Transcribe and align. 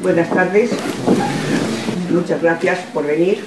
Buenas 0.00 0.30
tardes. 0.30 0.70
Muchas 2.10 2.40
gracias 2.40 2.78
por 2.94 3.04
venir. 3.04 3.40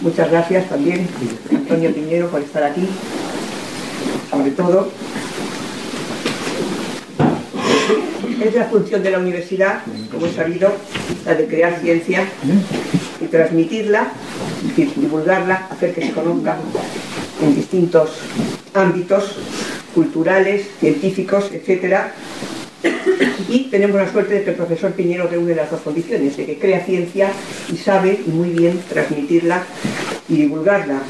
Muchas 0.00 0.30
gracias 0.30 0.68
también, 0.68 1.08
Antonio 1.50 1.92
Piñero, 1.92 2.28
por 2.28 2.40
estar 2.40 2.62
aquí. 2.62 2.88
Sobre 4.30 4.52
todo, 4.52 4.92
es 8.44 8.54
la 8.54 8.64
función 8.66 9.02
de 9.02 9.10
la 9.10 9.18
universidad, 9.18 9.80
como 10.12 10.26
he 10.26 10.32
sabido, 10.32 10.72
la 11.24 11.34
de 11.34 11.46
crear 11.46 11.80
ciencia 11.80 12.24
y 13.20 13.24
transmitirla, 13.26 14.12
es 14.62 14.68
decir, 14.68 14.92
divulgarla, 14.94 15.66
hacer 15.70 15.94
que 15.94 16.06
se 16.06 16.12
conozca 16.12 16.56
en 17.42 17.56
distintos 17.56 18.10
ámbitos 18.72 19.36
culturales, 19.94 20.68
científicos, 20.78 21.50
etcétera, 21.52 22.12
y 23.48 23.68
tenemos 23.70 23.96
la 23.96 24.10
suerte 24.10 24.34
de 24.34 24.44
que 24.44 24.50
el 24.50 24.56
profesor 24.56 24.92
Piñero 24.92 25.28
reúne 25.28 25.54
las 25.54 25.70
dos 25.70 25.80
condiciones, 25.80 26.36
de 26.36 26.46
que 26.46 26.58
crea 26.58 26.84
ciencia 26.84 27.30
y 27.72 27.76
sabe 27.76 28.20
muy 28.26 28.50
bien 28.50 28.80
transmitirla 28.88 29.64
y 30.28 30.36
divulgarla. 30.36 31.00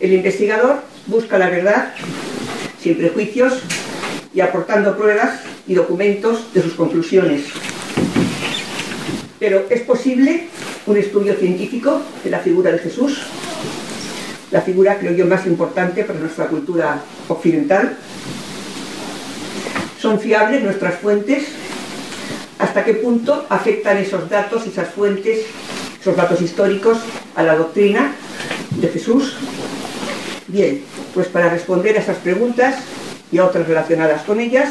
El 0.00 0.12
investigador 0.12 0.82
busca 1.06 1.38
la 1.38 1.50
verdad 1.50 1.94
sin 2.80 2.96
prejuicios 2.96 3.62
y 4.32 4.40
aportando 4.40 4.96
pruebas 4.96 5.40
y 5.66 5.74
documentos 5.74 6.52
de 6.54 6.62
sus 6.62 6.74
conclusiones. 6.74 7.44
Pero 9.40 9.66
¿es 9.70 9.82
posible 9.82 10.48
un 10.86 10.96
estudio 10.96 11.34
científico 11.34 12.00
de 12.22 12.30
la 12.30 12.38
figura 12.40 12.72
de 12.72 12.78
Jesús? 12.78 13.22
La 14.50 14.62
figura, 14.62 14.98
creo 14.98 15.12
yo, 15.12 15.26
más 15.26 15.46
importante 15.46 16.04
para 16.04 16.18
nuestra 16.18 16.46
cultura 16.46 17.02
occidental, 17.28 17.96
¿Son 20.08 20.18
fiables 20.18 20.62
nuestras 20.62 20.94
fuentes? 21.00 21.48
¿Hasta 22.58 22.82
qué 22.82 22.94
punto 22.94 23.44
afectan 23.50 23.98
esos 23.98 24.30
datos, 24.30 24.66
esas 24.66 24.88
fuentes, 24.88 25.40
esos 26.00 26.16
datos 26.16 26.40
históricos 26.40 26.96
a 27.36 27.42
la 27.42 27.54
doctrina 27.54 28.14
de 28.70 28.88
Jesús? 28.88 29.36
Bien, 30.46 30.82
pues 31.12 31.26
para 31.28 31.50
responder 31.50 31.94
a 31.98 32.00
esas 32.00 32.16
preguntas 32.16 32.76
y 33.30 33.36
a 33.36 33.44
otras 33.44 33.68
relacionadas 33.68 34.22
con 34.22 34.40
ellas, 34.40 34.70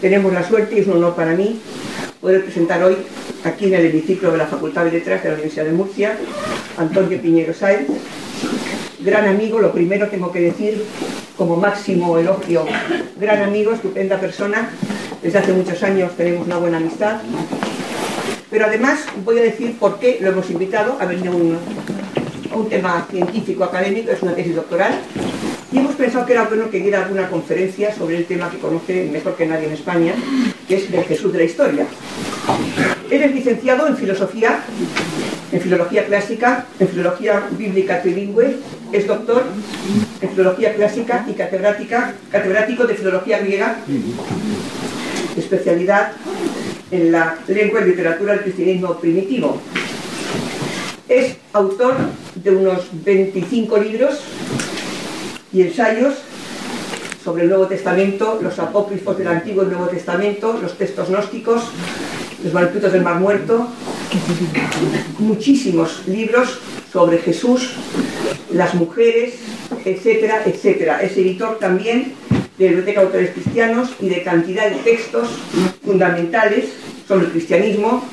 tenemos 0.00 0.32
la 0.32 0.48
suerte 0.48 0.76
y 0.76 0.78
es 0.78 0.86
un 0.86 0.94
honor 0.94 1.14
para 1.14 1.32
mí 1.32 1.60
poder 2.22 2.42
presentar 2.42 2.82
hoy 2.82 2.96
aquí 3.44 3.66
en 3.66 3.74
el 3.74 3.84
hemiciclo 3.84 4.32
de 4.32 4.38
la 4.38 4.46
Facultad 4.46 4.86
de 4.86 4.92
Letras 4.92 5.22
de 5.22 5.28
la 5.28 5.34
Universidad 5.34 5.66
de 5.66 5.72
Murcia, 5.72 6.16
Antonio 6.78 7.20
Piñero 7.20 7.52
Sáenz, 7.52 7.86
gran 9.04 9.28
amigo, 9.28 9.58
lo 9.58 9.70
primero 9.70 10.08
tengo 10.08 10.32
que 10.32 10.40
decir 10.40 10.82
como 11.36 11.56
máximo 11.56 12.18
elogio, 12.18 12.64
gran 13.16 13.42
amigo, 13.42 13.72
estupenda 13.72 14.18
persona, 14.18 14.70
desde 15.22 15.38
hace 15.38 15.52
muchos 15.52 15.82
años 15.82 16.12
tenemos 16.16 16.46
una 16.46 16.56
buena 16.56 16.78
amistad, 16.78 17.20
pero 18.50 18.66
además 18.66 19.00
voy 19.24 19.38
a 19.38 19.42
decir 19.42 19.76
por 19.78 19.98
qué 19.98 20.18
lo 20.20 20.30
hemos 20.30 20.48
invitado, 20.50 20.96
a 21.00 21.06
venir 21.06 21.28
a 21.28 21.32
un, 21.32 21.58
un 22.54 22.68
tema 22.68 23.06
científico 23.10 23.64
académico, 23.64 24.10
es 24.10 24.22
una 24.22 24.34
tesis 24.34 24.56
doctoral, 24.56 24.94
y 25.70 25.78
hemos 25.78 25.96
pensado 25.96 26.24
que 26.24 26.32
era 26.32 26.44
bueno 26.44 26.70
que 26.70 26.78
diera 26.78 27.02
alguna 27.04 27.28
conferencia 27.28 27.92
sobre 27.92 28.16
el 28.16 28.26
tema 28.26 28.48
que 28.50 28.58
conoce 28.58 29.08
mejor 29.12 29.34
que 29.34 29.44
nadie 29.44 29.66
en 29.66 29.72
España, 29.72 30.14
que 30.68 30.76
es 30.76 30.90
el 30.90 31.02
Jesús 31.04 31.32
de 31.32 31.38
la 31.40 31.44
historia. 31.44 31.86
Él 33.10 33.22
es 33.22 33.34
licenciado 33.34 33.86
en 33.88 33.96
filosofía, 33.96 34.60
en 35.50 35.60
filología 35.60 36.06
clásica, 36.06 36.66
en 36.78 36.88
filología 36.88 37.48
bíblica 37.58 38.00
trilingüe, 38.02 38.56
es 38.92 39.06
doctor 39.06 39.44
en 40.20 40.30
filología 40.30 40.74
clásica 40.74 41.26
y 41.28 41.32
catedrático 41.32 42.86
de 42.86 42.94
filología 42.94 43.38
griega, 43.38 43.78
especialidad 45.36 46.12
en 46.90 47.12
la 47.12 47.38
lengua 47.48 47.80
y 47.80 47.86
literatura 47.86 48.34
del 48.34 48.42
cristianismo 48.42 48.94
primitivo. 48.98 49.60
Es 51.08 51.36
autor 51.52 51.96
de 52.34 52.50
unos 52.50 52.88
25 53.04 53.78
libros 53.78 54.20
y 55.52 55.62
ensayos 55.62 56.14
sobre 57.22 57.44
el 57.44 57.48
Nuevo 57.48 57.66
Testamento, 57.66 58.38
los 58.42 58.58
apócrifos 58.58 59.16
del 59.18 59.28
Antiguo 59.28 59.64
y 59.64 59.66
Nuevo 59.66 59.86
Testamento, 59.86 60.58
los 60.60 60.76
textos 60.76 61.08
gnósticos, 61.08 61.62
los 62.42 62.52
manuscritos 62.52 62.92
del 62.92 63.02
Mar 63.02 63.18
Muerto, 63.18 63.68
muchísimos 65.18 66.06
libros 66.06 66.58
sobre 66.94 67.18
Jesús, 67.18 67.72
las 68.52 68.72
mujeres, 68.74 69.34
etcétera, 69.84 70.42
etcétera. 70.46 71.02
Es 71.02 71.16
editor 71.16 71.58
también 71.58 72.12
de 72.56 72.68
Biblioteca 72.68 73.00
de 73.00 73.06
Autores 73.06 73.30
Cristianos 73.32 73.90
y 74.00 74.08
de 74.08 74.22
cantidad 74.22 74.70
de 74.70 74.76
textos 74.76 75.28
fundamentales 75.84 76.66
sobre 77.08 77.26
el 77.26 77.32
cristianismo, 77.32 78.04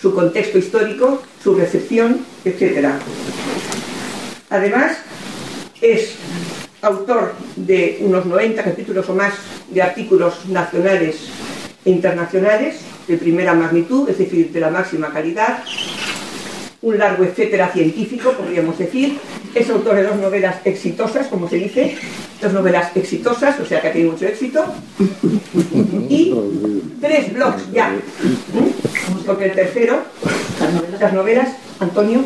su 0.00 0.14
contexto 0.14 0.56
histórico, 0.56 1.22
su 1.44 1.54
recepción, 1.54 2.24
etcétera. 2.42 2.98
Además, 4.48 4.96
es 5.82 6.14
autor 6.80 7.34
de 7.56 7.98
unos 8.00 8.24
90 8.24 8.64
capítulos 8.64 9.10
o 9.10 9.14
más 9.14 9.34
de 9.68 9.82
artículos 9.82 10.46
nacionales 10.48 11.16
e 11.84 11.90
internacionales 11.90 12.76
de 13.06 13.18
primera 13.18 13.52
magnitud, 13.52 14.08
es 14.08 14.16
decir, 14.16 14.50
de 14.52 14.60
la 14.60 14.70
máxima 14.70 15.12
calidad, 15.12 15.62
un 16.82 16.98
largo 16.98 17.24
etcétera 17.24 17.70
científico, 17.72 18.32
podríamos 18.32 18.76
decir. 18.76 19.18
Es 19.54 19.70
autor 19.70 19.96
de 19.96 20.04
dos 20.04 20.16
novelas 20.16 20.56
exitosas, 20.64 21.28
como 21.28 21.48
se 21.48 21.56
dice, 21.56 21.96
dos 22.40 22.52
novelas 22.52 22.96
exitosas, 22.96 23.58
o 23.60 23.66
sea 23.66 23.80
que 23.80 23.88
ha 23.88 23.92
tenido 23.92 24.12
mucho 24.12 24.26
éxito, 24.26 24.64
y 26.08 26.34
tres 27.00 27.32
blogs 27.32 27.70
ya, 27.72 27.94
porque 29.26 29.46
el 29.46 29.52
tercero, 29.52 30.00
las 30.98 31.12
novelas, 31.12 31.50
Antonio, 31.78 32.24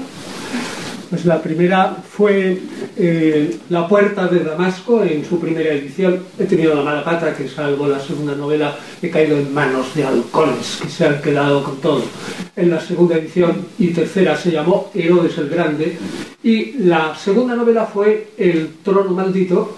pues 1.09 1.25
la 1.25 1.41
primera 1.43 1.97
fue 2.09 2.59
eh, 2.97 3.59
La 3.69 3.87
puerta 3.87 4.27
de 4.27 4.45
Damasco 4.45 5.03
en 5.03 5.25
su 5.25 5.39
primera 5.39 5.73
edición. 5.73 6.23
He 6.39 6.45
tenido 6.45 6.75
la 6.75 6.83
mala 6.83 7.05
pata 7.05 7.35
que 7.35 7.49
salvo 7.49 7.87
la 7.87 8.01
segunda 8.01 8.35
novela 8.35 8.77
he 9.01 9.11
caído 9.11 9.39
en 9.39 9.53
manos 9.53 9.95
de 9.95 10.05
halcones 10.05 10.79
que 10.83 10.89
se 10.89 11.07
han 11.07 11.21
quedado 11.21 11.63
con 11.63 11.77
todo. 11.77 12.03
En 12.55 12.71
la 12.71 12.81
segunda 12.81 13.17
edición 13.17 13.67
y 13.79 13.89
tercera 13.89 14.37
se 14.37 14.51
llamó 14.51 14.91
Herodes 14.95 15.39
el 15.39 15.49
Grande 15.49 15.99
y 16.43 16.73
la 16.79 17.15
segunda 17.15 17.55
novela 17.55 17.87
fue 17.87 18.29
El 18.37 18.77
trono 18.83 19.11
maldito 19.13 19.77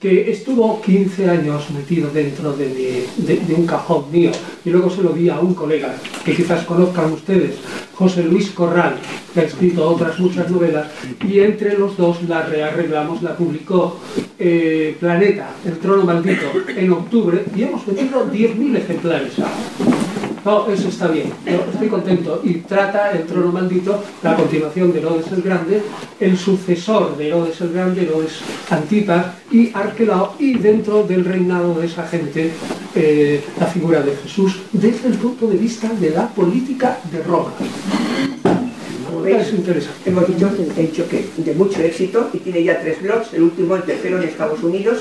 que 0.00 0.30
estuvo 0.30 0.80
15 0.80 1.28
años 1.28 1.70
metido 1.72 2.08
dentro 2.10 2.54
de, 2.54 3.06
un 3.54 3.66
cajón 3.66 4.10
mío 4.10 4.30
y 4.64 4.70
luego 4.70 4.88
se 4.88 5.02
lo 5.02 5.10
di 5.10 5.28
a 5.28 5.38
un 5.38 5.52
colega 5.52 5.94
que 6.24 6.34
quizás 6.34 6.64
conozcan 6.64 7.12
ustedes, 7.12 7.56
José 7.94 8.22
Luis 8.24 8.50
Corral, 8.50 8.96
que 9.34 9.40
ha 9.40 9.42
escrito 9.42 9.86
otras 9.86 10.18
muchas 10.18 10.50
novelas 10.50 10.86
y 11.22 11.40
entre 11.40 11.76
los 11.76 11.98
dos 11.98 12.22
la 12.22 12.46
rearreglamos, 12.46 13.22
la 13.22 13.36
publicó 13.36 14.00
eh, 14.38 14.96
Planeta, 14.98 15.50
El 15.66 15.78
Trono 15.78 16.04
Maldito, 16.04 16.46
en 16.74 16.90
octubre 16.92 17.44
y 17.54 17.64
hemos 17.64 17.84
vendido 17.84 18.24
10.000 18.24 18.76
ejemplares. 18.78 19.34
No, 20.44 20.70
eso 20.70 20.88
está 20.88 21.08
bien, 21.08 21.30
yo 21.44 21.64
estoy 21.72 21.88
contento. 21.88 22.40
Y 22.42 22.54
trata 22.54 23.12
el 23.12 23.24
trono 23.24 23.52
maldito, 23.52 24.02
la 24.22 24.36
continuación 24.36 24.92
de 24.92 25.00
Herodes 25.00 25.30
el 25.32 25.42
Grande, 25.42 25.82
el 26.18 26.38
sucesor 26.38 27.16
de 27.16 27.28
Herodes 27.28 27.60
el 27.60 27.72
Grande, 27.72 28.02
Herodes 28.02 28.40
Antipas 28.70 29.26
y 29.50 29.70
Arquelao, 29.74 30.36
y 30.38 30.58
dentro 30.58 31.02
del 31.02 31.24
reinado 31.24 31.74
de 31.74 31.86
esa 31.86 32.06
gente, 32.06 32.52
eh, 32.94 33.44
la 33.58 33.66
figura 33.66 34.00
de 34.00 34.16
Jesús 34.16 34.62
desde 34.72 35.08
el 35.08 35.14
punto 35.14 35.46
de 35.46 35.56
vista 35.56 35.88
de 35.92 36.10
la 36.10 36.28
política 36.28 36.98
de 37.12 37.22
Roma. 37.22 37.52
Es 39.26 39.52
interesante. 39.52 40.10
Hemos 40.10 40.26
dicho, 40.26 40.50
he 40.76 40.82
dicho 40.82 41.06
que 41.06 41.28
de 41.36 41.54
mucho 41.54 41.80
éxito 41.82 42.30
y 42.32 42.38
tiene 42.38 42.64
ya 42.64 42.80
tres 42.80 43.02
blogs, 43.02 43.34
el 43.34 43.42
último, 43.42 43.76
el 43.76 43.82
tercero 43.82 44.16
en 44.16 44.28
Estados 44.28 44.62
Unidos, 44.62 45.00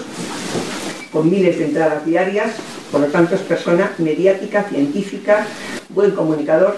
con 1.12 1.30
miles 1.30 1.58
de 1.58 1.66
entradas 1.66 2.06
diarias, 2.06 2.52
por 2.92 3.02
lo 3.02 3.08
tanto 3.08 3.36
es 3.36 3.42
persona 3.42 3.92
mediática, 3.98 4.64
científica, 4.64 5.46
buen 5.90 6.12
comunicador, 6.12 6.78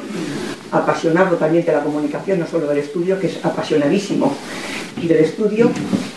apasionado 0.72 1.36
también 1.38 1.66
de 1.66 1.72
la 1.72 1.84
comunicación, 1.84 2.40
no 2.40 2.48
solo 2.48 2.68
del 2.68 2.80
estudio, 2.80 3.20
que 3.20 3.28
es 3.28 3.44
apasionadísimo, 3.44 4.36
y 5.02 5.08
del 5.08 5.20
estudio 5.20 5.72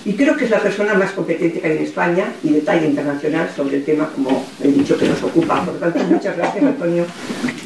y 0.05 0.12
creo 0.12 0.37
que 0.37 0.44
es 0.44 0.50
la 0.50 0.61
persona 0.61 0.94
más 0.94 1.12
competente 1.12 1.61
que 1.61 1.67
hay 1.67 1.76
en 1.79 1.82
España 1.85 2.26
y 2.43 2.50
de 2.50 2.61
talla 2.61 2.87
internacional 2.87 3.49
sobre 3.56 3.79
el 3.79 3.85
tema, 3.85 4.11
como 4.14 4.44
he 4.62 4.69
dicho, 4.69 4.99
que 4.99 5.08
nos 5.08 5.23
ocupa. 5.23 5.64
Por 5.64 5.75
lo 5.75 5.81
tanto, 5.81 5.99
muchas 6.05 6.37
gracias, 6.37 6.62
Antonio, 6.62 7.06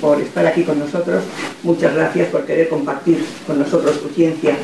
por 0.00 0.20
estar 0.20 0.46
aquí 0.46 0.62
con 0.62 0.78
nosotros. 0.78 1.24
Muchas 1.64 1.94
gracias 1.94 2.28
por 2.28 2.44
querer 2.44 2.68
compartir 2.68 3.24
con 3.44 3.58
nosotros 3.58 4.00
tu 4.00 4.08
ciencia 4.10 4.54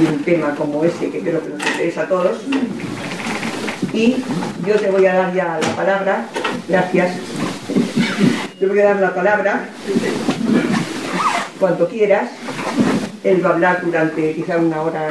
y 0.00 0.06
un 0.06 0.22
tema 0.22 0.54
como 0.54 0.84
ese 0.84 1.10
que 1.10 1.20
creo 1.20 1.42
que 1.42 1.48
nos 1.48 1.66
interesa 1.66 2.02
a 2.02 2.08
todos. 2.08 2.38
Y 3.92 4.16
yo 4.64 4.76
te 4.76 4.90
voy 4.90 5.04
a 5.06 5.14
dar 5.14 5.34
ya 5.34 5.58
la 5.60 5.74
palabra. 5.74 6.28
Gracias. 6.70 7.10
Te 8.58 8.66
voy 8.66 8.78
a 8.80 8.84
dar 8.84 9.00
la 9.00 9.14
palabra 9.14 9.68
cuando 11.58 11.88
quieras. 11.88 12.30
Él 13.24 13.44
va 13.44 13.50
a 13.50 13.52
hablar 13.54 13.82
durante 13.84 14.32
quizá 14.34 14.56
una 14.56 14.80
hora 14.82 15.08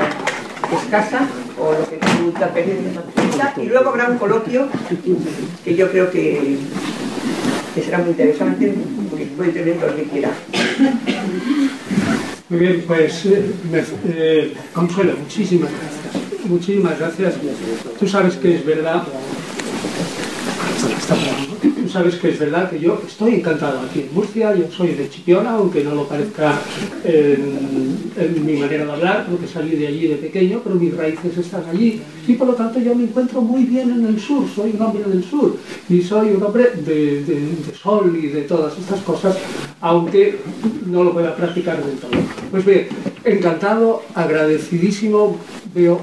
escasa 0.84 1.28
o 1.60 1.74
lo 1.74 1.90
que 1.90 1.98
tú 1.98 2.32
te 2.32 2.44
apetezca 2.44 3.54
y 3.62 3.66
luego 3.66 3.90
habrá 3.90 4.08
un 4.10 4.18
coloquio 4.18 4.68
que 5.64 5.76
yo 5.76 5.92
creo 5.92 6.10
que, 6.12 6.58
que 7.76 7.82
será 7.84 7.98
muy 8.00 8.10
interesante 8.12 8.74
porque 9.10 9.26
puede 9.26 9.52
tener 9.52 9.76
lo 9.78 9.96
que 9.96 10.04
quiera. 10.04 10.30
Muy 12.50 12.60
bien, 12.60 12.84
pues 12.88 13.26
eh, 13.26 13.52
me- 13.72 13.84
eh, 14.08 14.54
Consuelo, 14.74 15.14
muchísimas 15.20 15.70
gracias. 15.72 16.46
Muchísimas 16.46 16.98
gracias. 16.98 17.34
Tú 18.00 18.08
sabes 18.08 18.36
que 18.38 18.56
es 18.56 18.66
verdad. 18.66 19.04
Tú 20.80 21.90
sabes 21.90 22.16
que 22.16 22.30
es 22.30 22.40
verdad 22.40 22.70
que 22.70 22.80
yo 22.80 23.02
estoy 23.06 23.36
encantado 23.36 23.80
aquí 23.80 24.02
en 24.02 24.14
Murcia, 24.14 24.56
yo 24.56 24.66
soy 24.72 24.90
de 24.94 25.10
Chipiona, 25.10 25.52
aunque 25.52 25.84
no 25.84 25.96
lo 25.96 26.08
parezca 26.08 26.54
en, 27.04 28.46
mi 28.46 28.54
manera 28.58 28.86
de 28.86 28.92
hablar, 28.92 29.28
porque 29.30 29.48
salí 29.48 29.76
de 29.76 29.88
allí 29.88 30.08
de 30.08 30.16
pequeño, 30.16 30.62
pero 30.64 30.76
mis 30.76 30.96
raíces 30.96 31.38
están 31.38 31.64
allí 31.70 32.02
y 32.28 32.34
por 32.34 32.48
lo 32.48 32.54
tanto 32.54 32.80
yo 32.80 32.94
me 32.96 33.04
encuentro 33.04 33.42
muy 33.42 33.64
bien 33.64 33.92
en 33.92 34.06
el 34.06 34.20
sur, 34.20 34.46
soy 34.56 34.72
un 34.76 34.81
hombre 34.81 35.04
del 35.04 35.24
sur 35.24 35.58
y 35.90 36.02
soy 36.02 36.30
un 36.31 36.44
hombre 36.44 36.70
de- 36.86 37.24
de 37.24 37.75
sol 37.82 38.18
y 38.22 38.28
de 38.28 38.42
todas 38.44 38.78
estas 38.78 39.02
cosas, 39.02 39.38
aunque 39.82 40.38
no 40.86 41.04
lo 41.04 41.12
pueda 41.14 41.36
practicar 41.36 41.84
del 41.84 41.98
todo. 41.98 42.12
Pues 42.52 42.66
bien, 42.66 42.88
encantado, 43.25 44.04
agradecidísimo, 44.16 45.38
veo 45.74 46.02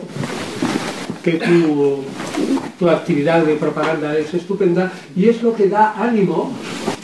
que 1.26 1.32
tu, 1.38 2.04
tu 2.78 2.88
actividad 2.88 3.44
de 3.44 3.56
propaganda 3.56 4.16
es 4.16 4.32
estupenda 4.32 4.92
y 5.16 5.28
es 5.28 5.42
lo 5.42 5.56
que 5.56 5.68
da 5.68 5.92
ánimo, 6.00 6.52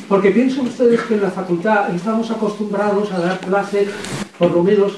porque 0.09 0.31
piensen 0.31 0.69
ustedes 0.69 1.01
que 1.01 1.15
en 1.15 1.23
la 1.23 1.31
facultad 1.33 1.93
estamos 1.93 2.31
acostumbrados 2.31 3.11
a 3.11 3.19
dar 3.19 3.41
clase, 3.41 3.89
por 4.39 4.53
lo 4.53 4.63
menos 4.63 4.93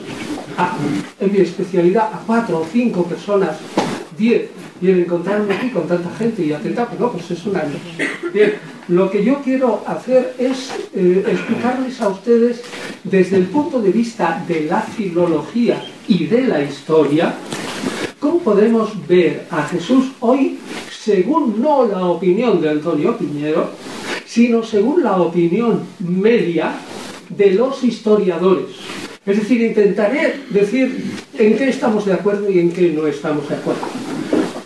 en 1.19 1.33
mi 1.33 1.39
especialidad, 1.39 2.11
a 2.13 2.19
cuatro 2.27 2.61
o 2.61 2.67
cinco 2.71 3.05
personas, 3.05 3.57
diez, 4.19 4.51
y 4.83 4.91
el 4.91 5.01
encontrarme 5.05 5.55
aquí 5.55 5.71
con 5.71 5.89
tanta 5.89 6.15
gente 6.17 6.45
y 6.45 6.53
atentar, 6.53 6.89
pues 6.89 7.01
no, 7.01 7.11
pues 7.11 7.31
es 7.31 7.47
un 7.47 7.57
año. 7.57 7.77
Bien, 8.35 8.57
lo 8.89 9.11
que 9.11 9.25
yo 9.25 9.41
quiero 9.43 9.83
hacer 9.87 10.35
es 10.39 10.71
eh, 10.95 11.25
explicarles 11.27 11.99
a 12.03 12.09
ustedes 12.09 12.61
desde 13.05 13.39
el 13.39 13.45
punto 13.45 13.81
de 13.81 13.91
vista 13.91 14.45
de 14.47 14.67
la 14.67 14.83
filología 14.83 15.83
y 16.07 16.27
de 16.27 16.43
la 16.43 16.61
historia, 16.61 17.35
¿Cómo 18.25 18.39
podemos 18.39 19.07
ver 19.07 19.47
a 19.51 19.65
Jesús 19.65 20.13
hoy 20.21 20.59
según 20.91 21.61
no 21.61 21.85
la 21.87 22.07
opinión 22.07 22.59
de 22.63 22.71
Antonio 22.71 23.19
Piñero, 23.19 23.69
sino 24.25 24.63
según 24.63 25.03
la 25.03 25.21
opinión 25.21 25.83
media 25.99 26.75
de 27.29 27.51
los 27.51 27.85
historiadores? 27.85 28.77
Es 29.27 29.41
decir, 29.41 29.61
intentaré 29.61 30.37
decir 30.49 31.05
en 31.39 31.59
qué 31.59 31.69
estamos 31.69 32.07
de 32.07 32.15
acuerdo 32.15 32.51
y 32.51 32.61
en 32.61 32.73
qué 32.73 32.89
no 32.93 33.07
estamos 33.07 33.47
de 33.47 33.57
acuerdo. 33.57 33.83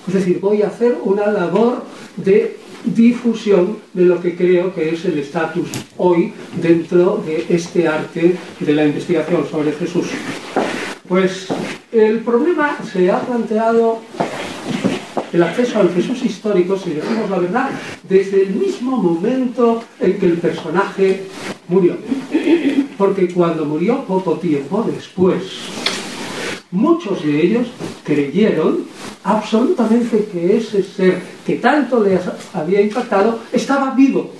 Es 0.07 0.15
decir, 0.15 0.39
voy 0.39 0.63
a 0.63 0.69
hacer 0.69 0.97
una 1.03 1.27
labor 1.27 1.83
de 2.17 2.59
difusión 2.85 3.79
de 3.93 4.05
lo 4.05 4.23
que 4.23 4.37
creo 4.37 4.73
que 4.73 4.91
es 4.91 5.05
el 5.05 5.19
estatus 5.19 5.69
hoy 5.97 6.33
dentro 6.63 7.21
de 7.27 7.45
este 7.49 7.89
arte 7.89 8.37
de 8.61 8.73
la 8.73 8.87
investigación 8.87 9.49
sobre 9.51 9.73
Jesús. 9.73 10.07
Pues 11.09 11.47
el 11.91 12.21
problema 12.21 12.77
se 12.93 13.11
ha 13.11 13.21
planteado 13.21 14.01
el 15.33 15.43
acceso 15.43 15.81
al 15.81 15.93
Jesús 15.95 16.23
histórico, 16.23 16.79
si 16.79 16.91
decimos 16.91 17.31
la 17.31 17.39
verdad, 17.39 17.71
desde 18.07 18.43
el 18.43 18.55
mismo 18.55 18.99
momento 18.99 19.83
en 20.01 20.19
que 20.19 20.27
el 20.27 20.39
personaje 20.39 21.25
murió. 21.69 21.97
Porque 22.99 23.33
cuando 23.33 23.65
murió 23.65 24.05
poco 24.05 24.35
tiempo 24.35 24.83
después, 24.83 25.45
muchos 26.71 27.25
de 27.25 27.43
ellos 27.43 27.69
creyeron 28.05 28.85
absolutamente 29.25 30.29
que 30.31 30.59
ese 30.59 30.83
ser 30.83 31.23
que 31.47 31.55
tanto 31.55 32.05
les 32.05 32.21
había 32.53 32.83
impactado 32.83 33.41
estaba 33.51 33.95
vivo. 33.95 34.31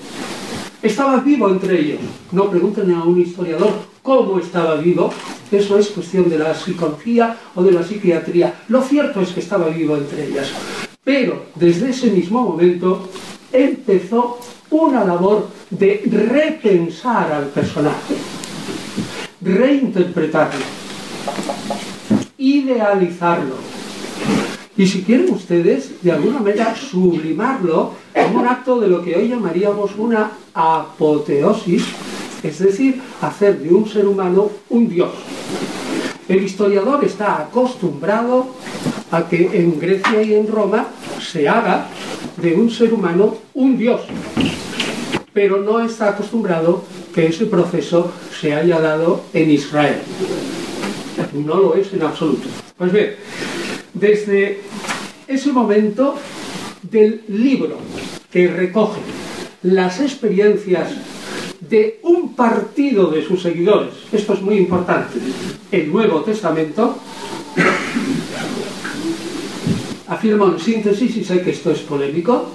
Estaba 0.81 1.17
vivo 1.17 1.49
entre 1.49 1.81
ellos. 1.81 2.01
No 2.31 2.49
pregunten 2.49 2.93
a 2.93 3.03
un 3.03 3.21
historiador 3.21 3.73
cómo 4.01 4.39
estaba 4.39 4.77
vivo. 4.77 5.13
Eso 5.51 5.77
es 5.77 5.89
cuestión 5.89 6.31
de 6.31 6.39
la 6.39 6.55
psicología 6.55 7.37
o 7.57 7.65
de 7.65 7.73
la 7.73 7.83
psiquiatría. 7.83 8.55
Lo 8.69 8.81
cierto 8.83 9.21
es 9.21 9.31
que 9.31 9.41
estaba 9.41 9.69
vivo 9.69 9.97
entre 9.97 10.27
ellas. 10.27 10.53
Pero 11.03 11.47
desde 11.57 11.91
ese 11.91 12.11
mismo 12.11 12.43
momento 12.43 13.09
empezó 13.53 14.39
una 14.71 15.05
labor 15.05 15.49
de 15.71 16.03
repensar 16.31 17.33
al 17.33 17.47
personaje, 17.47 18.15
reinterpretarlo, 19.41 20.65
idealizarlo. 22.37 23.57
Y 24.79 24.87
si 24.87 25.03
quieren 25.03 25.29
ustedes, 25.31 26.01
de 26.03 26.13
alguna 26.13 26.39
manera, 26.39 26.73
sublimarlo 26.77 27.95
en 28.15 28.37
un 28.37 28.47
acto 28.47 28.79
de 28.79 28.87
lo 28.87 29.03
que 29.03 29.17
hoy 29.17 29.27
llamaríamos 29.27 29.97
una 29.99 30.31
apoteosis, 30.55 31.83
es 32.45 32.61
decir, 32.61 33.03
hacer 33.21 33.59
de 33.59 33.75
un 33.75 33.89
ser 33.89 34.07
humano 34.07 34.53
un 34.69 34.89
dios. 34.89 35.11
El 36.29 36.45
historiador 36.45 37.05
está 37.05 37.39
acostumbrado 37.41 38.55
a 39.11 39.29
que 39.29 39.51
en 39.53 39.81
Grecia 39.81 40.23
y 40.23 40.35
en 40.35 40.47
Roma 40.47 40.87
se 41.21 41.49
haga 41.49 41.89
de 42.37 42.55
un 42.55 42.71
ser 42.71 42.95
humano 42.95 43.37
un 43.55 43.77
dios, 43.77 44.03
pero 45.33 45.59
no 45.61 45.81
está 45.81 46.11
acostumbrado 46.11 46.85
que 47.13 47.27
ese 47.27 47.47
proceso 47.47 48.13
se 48.41 48.55
haya 48.55 48.79
dado 48.79 49.23
en 49.33 49.51
Israel. 49.51 49.99
No 51.35 51.57
lo 51.57 51.75
es 51.75 51.93
en 51.93 52.03
absoluto. 52.03 52.47
Pues 52.77 52.93
bien, 52.93 53.17
desde 53.99 54.61
ese 55.27 55.53
momento 55.53 56.15
del 56.83 57.23
libro 57.29 57.79
que 58.31 58.49
recoge 58.49 59.01
las 59.63 60.01
experiencias 60.01 60.93
de 61.61 61.99
un 62.03 62.35
partido 62.35 63.11
de 63.11 63.25
sus 63.25 63.43
seguidores, 63.43 63.95
esto 64.13 64.35
es 64.35 64.43
muy 64.43 64.57
importante, 64.57 65.19
el 65.73 65.91
Nuevo 65.91 66.21
Testamento, 66.23 66.97
afirma 70.07 70.47
en 70.47 70.59
síntesis, 70.59 71.17
y 71.17 71.25
sé 71.25 71.43
que 71.43 71.51
esto 71.51 71.71
es 71.71 71.81
polémico, 71.81 72.51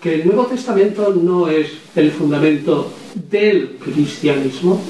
que 0.00 0.14
el 0.14 0.26
Nuevo 0.26 0.46
Testamento 0.46 1.12
no 1.12 1.48
es 1.48 1.70
el 1.96 2.12
fundamento 2.12 2.92
del 3.28 3.76
cristianismo, 3.82 4.80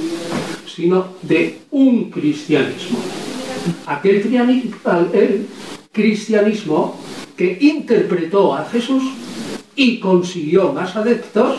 sino 0.66 1.08
de 1.22 1.60
un 1.70 2.10
cristianismo. 2.10 2.98
Aquel 3.86 4.16
el 4.16 5.46
cristianismo 5.92 6.98
que 7.36 7.58
interpretó 7.60 8.54
a 8.54 8.64
Jesús 8.66 9.02
y 9.74 10.00
consiguió 10.00 10.72
más 10.72 10.96
adeptos 10.96 11.58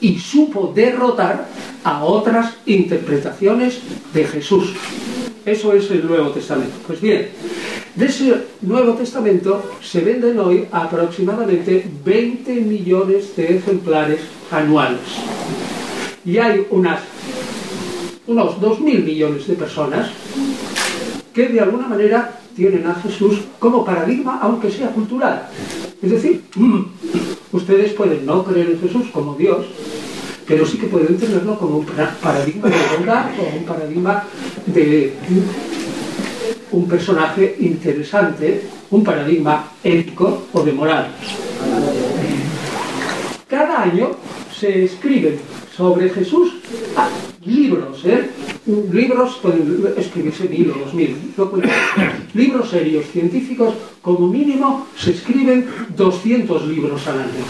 y 0.00 0.18
supo 0.18 0.72
derrotar 0.74 1.46
a 1.84 2.04
otras 2.04 2.54
interpretaciones 2.66 3.80
de 4.12 4.24
Jesús. 4.24 4.74
Eso 5.44 5.72
es 5.72 5.90
el 5.90 6.06
Nuevo 6.06 6.30
Testamento. 6.30 6.76
Pues 6.86 7.00
bien, 7.00 7.28
de 7.94 8.06
ese 8.06 8.44
Nuevo 8.62 8.94
Testamento 8.94 9.76
se 9.82 10.00
venden 10.00 10.38
hoy 10.38 10.66
aproximadamente 10.70 11.84
20 12.04 12.52
millones 12.60 13.36
de 13.36 13.56
ejemplares 13.56 14.20
anuales. 14.50 15.00
Y 16.24 16.38
hay 16.38 16.66
unas, 16.70 17.00
unos 18.26 18.60
2.000 18.60 19.04
millones 19.04 19.46
de 19.46 19.54
personas 19.54 20.10
que 21.34 21.48
de 21.48 21.60
alguna 21.60 21.88
manera 21.88 22.39
tienen 22.54 22.86
a 22.86 22.94
Jesús 22.94 23.40
como 23.58 23.84
paradigma, 23.84 24.38
aunque 24.42 24.70
sea 24.70 24.88
cultural. 24.88 25.48
Es 26.02 26.10
decir, 26.10 26.42
ustedes 27.52 27.92
pueden 27.92 28.26
no 28.26 28.44
creer 28.44 28.70
en 28.70 28.80
Jesús 28.80 29.06
como 29.12 29.34
Dios, 29.34 29.66
pero 30.46 30.66
sí 30.66 30.78
que 30.78 30.86
pueden 30.86 31.16
tenerlo 31.16 31.58
como 31.58 31.78
un 31.78 31.86
paradigma 32.22 32.68
de 32.68 32.76
bondad 32.96 33.26
o 33.38 33.58
un 33.58 33.64
paradigma 33.64 34.24
de 34.66 35.14
un 36.72 36.88
personaje 36.88 37.56
interesante, 37.60 38.62
un 38.90 39.04
paradigma 39.04 39.72
ético 39.82 40.46
o 40.52 40.62
de 40.62 40.72
moral. 40.72 41.08
Cada 43.48 43.82
año 43.82 44.10
se 44.58 44.84
escriben 44.84 45.38
sobre 45.76 46.10
Jesús 46.10 46.54
ah, 46.96 47.08
libros, 47.44 48.04
¿eh? 48.04 48.28
libros 48.66 49.38
pueden 49.40 49.94
escribirse 49.96 50.48
mil 50.48 50.70
o 50.70 50.74
dos 50.84 50.92
mil, 50.92 51.16
libros 52.34 52.68
serios, 52.68 53.06
científicos, 53.06 53.74
como 54.02 54.28
mínimo 54.28 54.86
se 54.96 55.12
escriben 55.12 55.66
200 55.96 56.68
libros 56.68 57.06
al 57.06 57.20
año, 57.20 57.44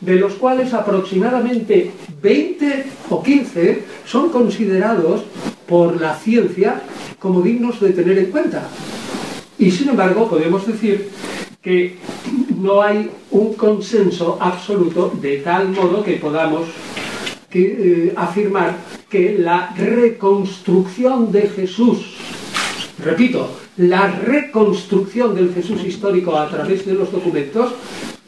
de 0.00 0.16
los 0.16 0.34
cuales 0.34 0.72
aproximadamente 0.72 1.90
20 2.22 2.84
o 3.10 3.22
15 3.22 3.84
son 4.06 4.30
considerados 4.30 5.24
por 5.66 6.00
la 6.00 6.14
ciencia 6.14 6.82
como 7.18 7.42
dignos 7.42 7.80
de 7.80 7.90
tener 7.90 8.18
en 8.18 8.30
cuenta. 8.30 8.68
Y 9.58 9.70
sin 9.70 9.90
embargo 9.90 10.28
podemos 10.28 10.66
decir 10.66 11.10
que 11.60 11.96
no 12.58 12.82
hay 12.82 13.10
un 13.30 13.54
consenso 13.54 14.38
absoluto 14.40 15.12
de 15.20 15.38
tal 15.38 15.68
modo 15.70 16.02
que 16.02 16.14
podamos 16.14 16.64
eh, 17.58 18.12
afirmar 18.16 18.76
que 19.08 19.36
la 19.38 19.74
reconstrucción 19.76 21.32
de 21.32 21.42
Jesús, 21.48 22.16
repito, 23.02 23.50
la 23.76 24.08
reconstrucción 24.10 25.34
del 25.34 25.52
Jesús 25.52 25.84
histórico 25.84 26.36
a 26.36 26.48
través 26.48 26.86
de 26.86 26.94
los 26.94 27.12
documentos, 27.12 27.72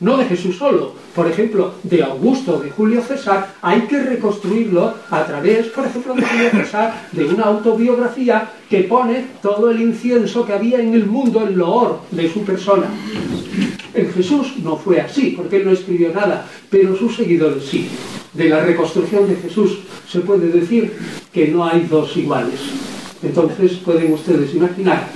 no 0.01 0.17
de 0.17 0.27
Jesús 0.27 0.57
solo, 0.57 0.93
por 1.15 1.27
ejemplo, 1.27 1.75
de 1.83 2.03
Augusto, 2.05 2.61
de 2.61 2.71
Julio 2.71 3.03
César, 3.03 3.55
hay 3.63 3.83
que 3.83 4.01
reconstruirlo 4.01 4.95
a 5.11 5.25
través, 5.25 5.67
por 5.67 5.87
ejemplo, 5.87 6.15
de 6.15 6.23
Julio 6.23 6.51
César, 6.51 7.09
de 7.11 7.25
una 7.25 7.45
autobiografía 7.45 8.51
que 8.71 8.85
pone 8.85 9.27
todo 9.43 9.71
el 9.71 9.81
incienso 9.81 10.47
que 10.47 10.53
había 10.53 10.81
en 10.81 10.95
el 10.95 11.07
mundo 11.07 11.43
en 11.43 11.59
loor 11.59 12.01
de 12.13 12.33
su 12.33 12.45
persona. 12.45 12.87
En 13.99 14.13
Jesús 14.13 14.55
no 14.63 14.77
fue 14.77 15.01
así, 15.01 15.35
porque 15.37 15.57
él 15.57 15.65
no 15.65 15.73
escribió 15.73 16.13
nada, 16.13 16.47
pero 16.71 16.97
sus 16.97 17.17
seguidores 17.17 17.65
sí. 17.65 17.89
De 18.33 18.49
la 18.49 18.65
reconstrucción 18.65 19.29
de 19.29 19.35
Jesús 19.35 19.81
se 20.09 20.21
puede 20.21 20.49
decir 20.49 20.93
que 21.33 21.49
no 21.49 21.65
hay 21.65 21.81
dos 21.91 22.17
iguales. 22.17 22.61
Entonces 23.23 23.73
pueden 23.85 24.13
ustedes 24.13 24.55
imaginar 24.55 25.09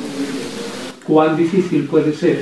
cuán 1.07 1.37
difícil 1.37 1.85
puede 1.85 2.13
ser 2.13 2.41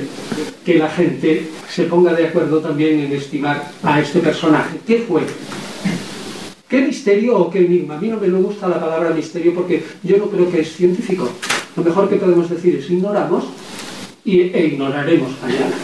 que 0.65 0.79
la 0.79 0.89
gente 0.89 1.47
se 1.69 1.83
ponga 1.83 2.13
de 2.13 2.27
acuerdo 2.27 2.59
también 2.59 2.99
en 3.01 3.11
estimar 3.11 3.71
a 3.83 3.99
este 3.99 4.19
personaje. 4.19 4.79
¿Qué 4.85 5.05
fue? 5.07 5.21
¿Qué 6.67 6.81
misterio 6.81 7.37
o 7.37 7.51
qué 7.51 7.59
enigma? 7.59 7.97
A 7.97 8.01
mí 8.01 8.07
no 8.07 8.17
me 8.17 8.27
gusta 8.29 8.67
la 8.67 8.79
palabra 8.79 9.11
misterio 9.11 9.53
porque 9.53 9.83
yo 10.01 10.17
no 10.17 10.25
creo 10.25 10.49
que 10.49 10.61
es 10.61 10.73
científico. 10.73 11.29
Lo 11.75 11.83
mejor 11.83 12.09
que 12.09 12.15
podemos 12.15 12.49
decir 12.49 12.77
es 12.77 12.89
ignoramos 12.89 13.43
y, 14.23 14.41
e 14.41 14.65
ignoraremos 14.67 15.31
mañana. 15.41 15.75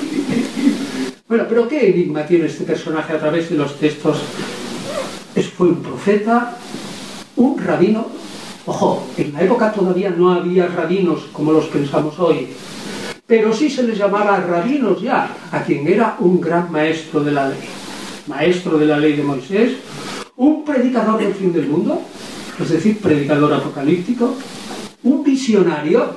Bueno, 1.27 1.45
pero 1.49 1.67
¿qué 1.67 1.89
enigma 1.89 2.25
tiene 2.25 2.45
este 2.45 2.63
personaje 2.63 3.13
a 3.13 3.19
través 3.19 3.49
de 3.49 3.57
los 3.57 3.77
textos? 3.77 4.21
Es, 5.35 5.49
fue 5.49 5.67
un 5.67 5.81
profeta, 5.81 6.57
un 7.35 7.57
rabino. 7.57 8.07
Ojo, 8.65 9.07
en 9.17 9.33
la 9.33 9.43
época 9.43 9.71
todavía 9.71 10.09
no 10.09 10.31
había 10.31 10.67
rabinos 10.67 11.27
como 11.33 11.51
los 11.51 11.65
pensamos 11.65 12.17
hoy 12.19 12.47
pero 13.27 13.53
sí 13.53 13.69
se 13.69 13.83
les 13.83 13.97
llamaba 13.97 14.39
rabinos 14.39 15.01
ya, 15.01 15.29
a 15.51 15.61
quien 15.61 15.85
era 15.85 16.15
un 16.19 16.39
gran 16.39 16.71
maestro 16.71 17.21
de 17.21 17.31
la 17.33 17.49
ley. 17.49 17.59
Maestro 18.27 18.77
de 18.77 18.85
la 18.85 18.97
ley 18.97 19.13
de 19.13 19.23
Moisés, 19.23 19.73
un 20.37 20.63
predicador 20.63 21.19
del 21.19 21.33
fin 21.33 21.51
del 21.51 21.67
mundo, 21.67 22.01
es 22.57 22.69
decir, 22.69 22.99
predicador 22.99 23.53
apocalíptico, 23.53 24.33
un 25.03 25.23
visionario, 25.23 26.15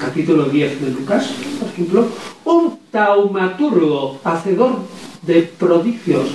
capítulo 0.00 0.44
10 0.44 0.80
de 0.80 0.90
Lucas, 0.90 1.30
por 1.58 1.68
ejemplo, 1.68 2.08
un 2.44 2.78
taumaturgo, 2.90 4.18
hacedor 4.24 4.78
de 5.22 5.42
prodigios, 5.42 6.28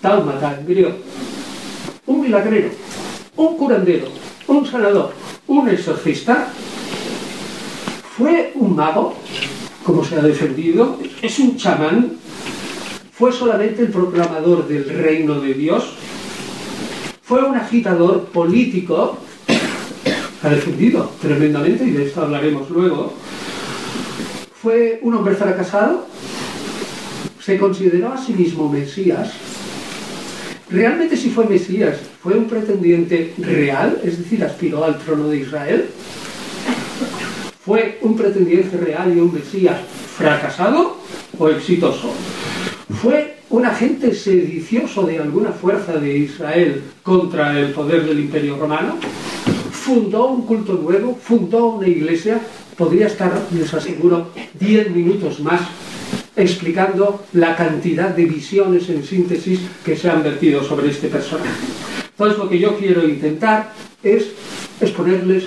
taumata 0.00 0.58
en 0.58 0.66
griego, 0.66 0.92
un 2.06 2.22
milagrero, 2.22 2.70
un 3.36 3.56
curandero, 3.56 4.06
un 4.48 4.66
sanador, 4.66 5.12
un 5.46 5.68
exorcista, 5.68 6.48
fue 8.16 8.52
un 8.54 8.74
mago, 8.74 9.14
como 9.84 10.04
se 10.04 10.16
ha 10.16 10.22
defendido, 10.22 10.98
es 11.20 11.38
un 11.38 11.56
chamán, 11.56 12.12
fue 13.12 13.32
solamente 13.32 13.82
el 13.82 13.88
proclamador 13.88 14.66
del 14.66 14.88
reino 14.88 15.40
de 15.40 15.54
Dios, 15.54 15.92
fue 17.22 17.44
un 17.44 17.56
agitador 17.56 18.24
político, 18.24 19.18
ha 20.42 20.48
defendido 20.48 21.10
tremendamente, 21.20 21.84
y 21.84 21.90
de 21.90 22.06
esto 22.06 22.22
hablaremos 22.22 22.68
luego, 22.70 23.12
fue 24.60 24.98
un 25.02 25.14
hombre 25.14 25.34
fracasado, 25.34 26.06
se 27.40 27.58
consideró 27.58 28.12
a 28.12 28.18
sí 28.18 28.32
mismo 28.32 28.68
Mesías, 28.68 29.32
realmente 30.70 31.16
si 31.16 31.30
fue 31.30 31.46
Mesías, 31.46 31.98
fue 32.22 32.34
un 32.34 32.46
pretendiente 32.46 33.34
real, 33.38 34.00
es 34.04 34.18
decir, 34.18 34.44
aspiró 34.44 34.84
al 34.84 34.98
trono 34.98 35.28
de 35.28 35.38
Israel, 35.38 35.88
¿Fue 37.62 37.98
un 38.00 38.16
pretendiente 38.16 38.78
real 38.78 39.14
y 39.14 39.20
un 39.20 39.34
Mesías 39.34 39.76
fracasado 40.16 40.96
o 41.38 41.48
exitoso? 41.50 42.10
¿Fue 43.02 43.36
un 43.50 43.66
agente 43.66 44.14
sedicioso 44.14 45.02
de 45.02 45.18
alguna 45.18 45.52
fuerza 45.52 45.92
de 45.92 46.16
Israel 46.18 46.82
contra 47.02 47.60
el 47.60 47.72
poder 47.72 48.06
del 48.06 48.20
Imperio 48.20 48.56
Romano? 48.56 48.96
¿Fundó 49.90 50.28
un 50.28 50.42
culto 50.42 50.74
nuevo? 50.74 51.18
¿Fundó 51.20 51.70
una 51.70 51.88
iglesia? 51.88 52.40
Podría 52.76 53.08
estar, 53.08 53.32
les 53.52 53.74
aseguro, 53.74 54.28
10 54.54 54.92
minutos 54.92 55.40
más 55.40 55.62
explicando 56.36 57.24
la 57.32 57.56
cantidad 57.56 58.10
de 58.10 58.24
visiones 58.24 58.88
en 58.88 59.02
síntesis 59.02 59.58
que 59.84 59.96
se 59.96 60.08
han 60.08 60.22
vertido 60.22 60.62
sobre 60.62 60.90
este 60.90 61.08
personaje. 61.08 61.66
Entonces 62.08 62.38
lo 62.38 62.48
que 62.48 62.60
yo 62.60 62.78
quiero 62.78 63.02
intentar 63.04 63.72
es 64.04 64.28
exponerles 64.80 65.46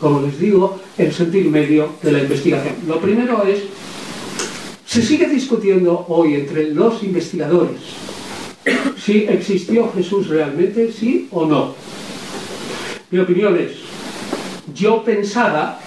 como 0.00 0.20
les 0.22 0.36
digo, 0.40 0.80
el 0.98 1.12
sentido 1.12 1.48
medio 1.48 1.90
de 2.02 2.10
la 2.10 2.18
investigación. 2.18 2.74
Lo 2.88 3.00
primero 3.00 3.44
es, 3.44 3.60
se 4.84 5.00
sigue 5.00 5.28
discutiendo 5.28 6.06
hoy 6.08 6.34
entre 6.34 6.74
los 6.74 7.04
investigadores 7.04 7.78
si 9.06 9.24
existió 9.28 9.92
Jesús 9.92 10.28
realmente, 10.28 10.90
sí 10.90 11.28
o 11.30 11.46
no. 11.46 11.74
Mi 13.16 13.22
opinión 13.22 13.56
es, 13.56 13.70
yo 14.74 15.02
pensaba 15.02 15.80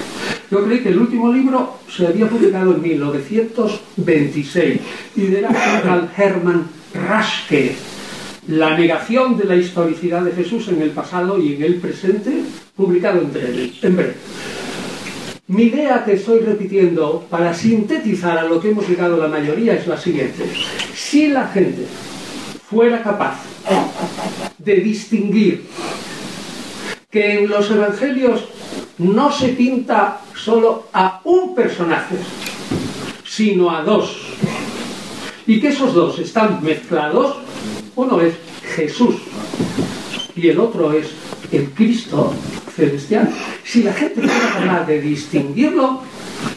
Yo 0.51 0.65
creí 0.65 0.81
que 0.81 0.91
el 0.91 0.99
último 0.99 1.33
libro 1.33 1.79
se 1.95 2.07
había 2.07 2.29
publicado 2.29 2.75
en 2.75 2.83
1926 2.83 4.81
y 5.17 5.35
era 5.35 5.49
Carl 5.83 6.09
Hermann 6.17 6.69
Raschke, 6.95 7.75
La 8.49 8.77
negación 8.77 9.37
de 9.37 9.45
la 9.45 9.57
historicidad 9.57 10.23
de 10.23 10.31
Jesús 10.31 10.69
en 10.69 10.81
el 10.81 10.91
pasado 10.91 11.37
y 11.43 11.57
en 11.57 11.65
el 11.65 11.75
presente, 11.77 12.45
publicado 12.77 13.21
en 13.21 13.33
breve. 13.33 13.73
En 13.83 13.97
breve. 13.97 14.15
Mi 15.49 15.65
idea 15.65 16.05
que 16.05 16.15
estoy 16.15 16.41
repitiendo 16.41 17.25
para 17.31 17.55
sintetizar 17.55 18.37
a 18.37 18.45
lo 18.45 18.61
que 18.61 18.71
hemos 18.71 18.89
llegado 18.89 19.17
la 19.17 19.29
mayoría 19.29 19.75
es 19.75 19.87
la 19.87 19.97
siguiente. 19.97 20.45
Si 20.93 21.29
la 21.29 21.47
gente 21.47 21.87
fuera 22.69 23.01
capaz 23.01 23.43
de 24.59 24.77
distinguir 24.77 25.65
que 27.09 27.39
en 27.39 27.49
los 27.49 27.71
evangelios 27.71 28.45
no 28.99 29.31
se 29.31 29.51
pinta 29.51 30.21
solo 30.35 30.89
a 30.93 31.21
un 31.23 31.55
personaje, 31.55 32.17
sino 33.25 33.71
a 33.71 33.83
dos, 33.83 34.17
y 35.47 35.61
que 35.61 35.69
esos 35.69 35.95
dos 35.95 36.19
están 36.19 36.61
mezclados, 36.65 37.37
uno 37.95 38.21
es 38.21 38.35
Jesús 38.75 39.15
y 40.35 40.49
el 40.49 40.59
otro 40.59 40.93
es 40.93 41.07
el 41.53 41.71
Cristo, 41.71 42.35
celestial. 42.77 43.29
Si 43.65 43.83
la 43.83 43.93
gente 43.93 44.21
fuera 44.21 44.53
capaz 44.61 44.87
de 44.87 45.01
distinguirlo, 45.01 46.03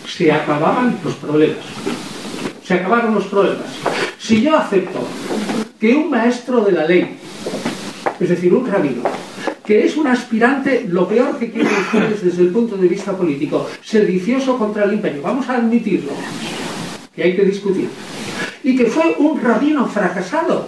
se 0.06 0.32
acababan 0.32 1.00
los 1.04 1.16
problemas. 1.16 1.66
Se 2.64 2.74
acabaron 2.76 3.16
los 3.16 3.26
problemas. 3.26 3.68
Si 4.20 4.42
yo 4.42 4.56
acepto 4.58 5.08
que 5.80 5.96
un 5.96 6.10
maestro 6.10 6.62
de 6.62 6.72
la 6.74 6.86
ley, 6.86 7.18
es 8.20 8.30
decir, 8.30 8.54
un 8.54 8.70
rabino, 8.70 9.04
que 9.66 9.86
es 9.86 9.96
un 9.98 10.08
aspirante, 10.08 10.86
lo 10.88 11.08
peor 11.08 11.38
que 11.38 11.52
quieren 11.52 11.72
ustedes 11.72 12.24
desde 12.24 12.42
el 12.42 12.50
punto 12.50 12.76
de 12.76 12.88
vista 12.88 13.16
político, 13.16 13.68
sedicioso 13.82 14.58
contra 14.58 14.84
el 14.84 14.94
imperio, 14.94 15.22
vamos 15.22 15.48
a 15.48 15.56
admitirlo, 15.56 16.12
que 17.16 17.24
hay 17.24 17.36
que 17.36 17.46
discutir, 17.46 17.88
y 18.64 18.76
que 18.76 18.86
fue 18.86 19.16
un 19.20 19.40
rabino 19.40 19.88
fracasado. 19.88 20.68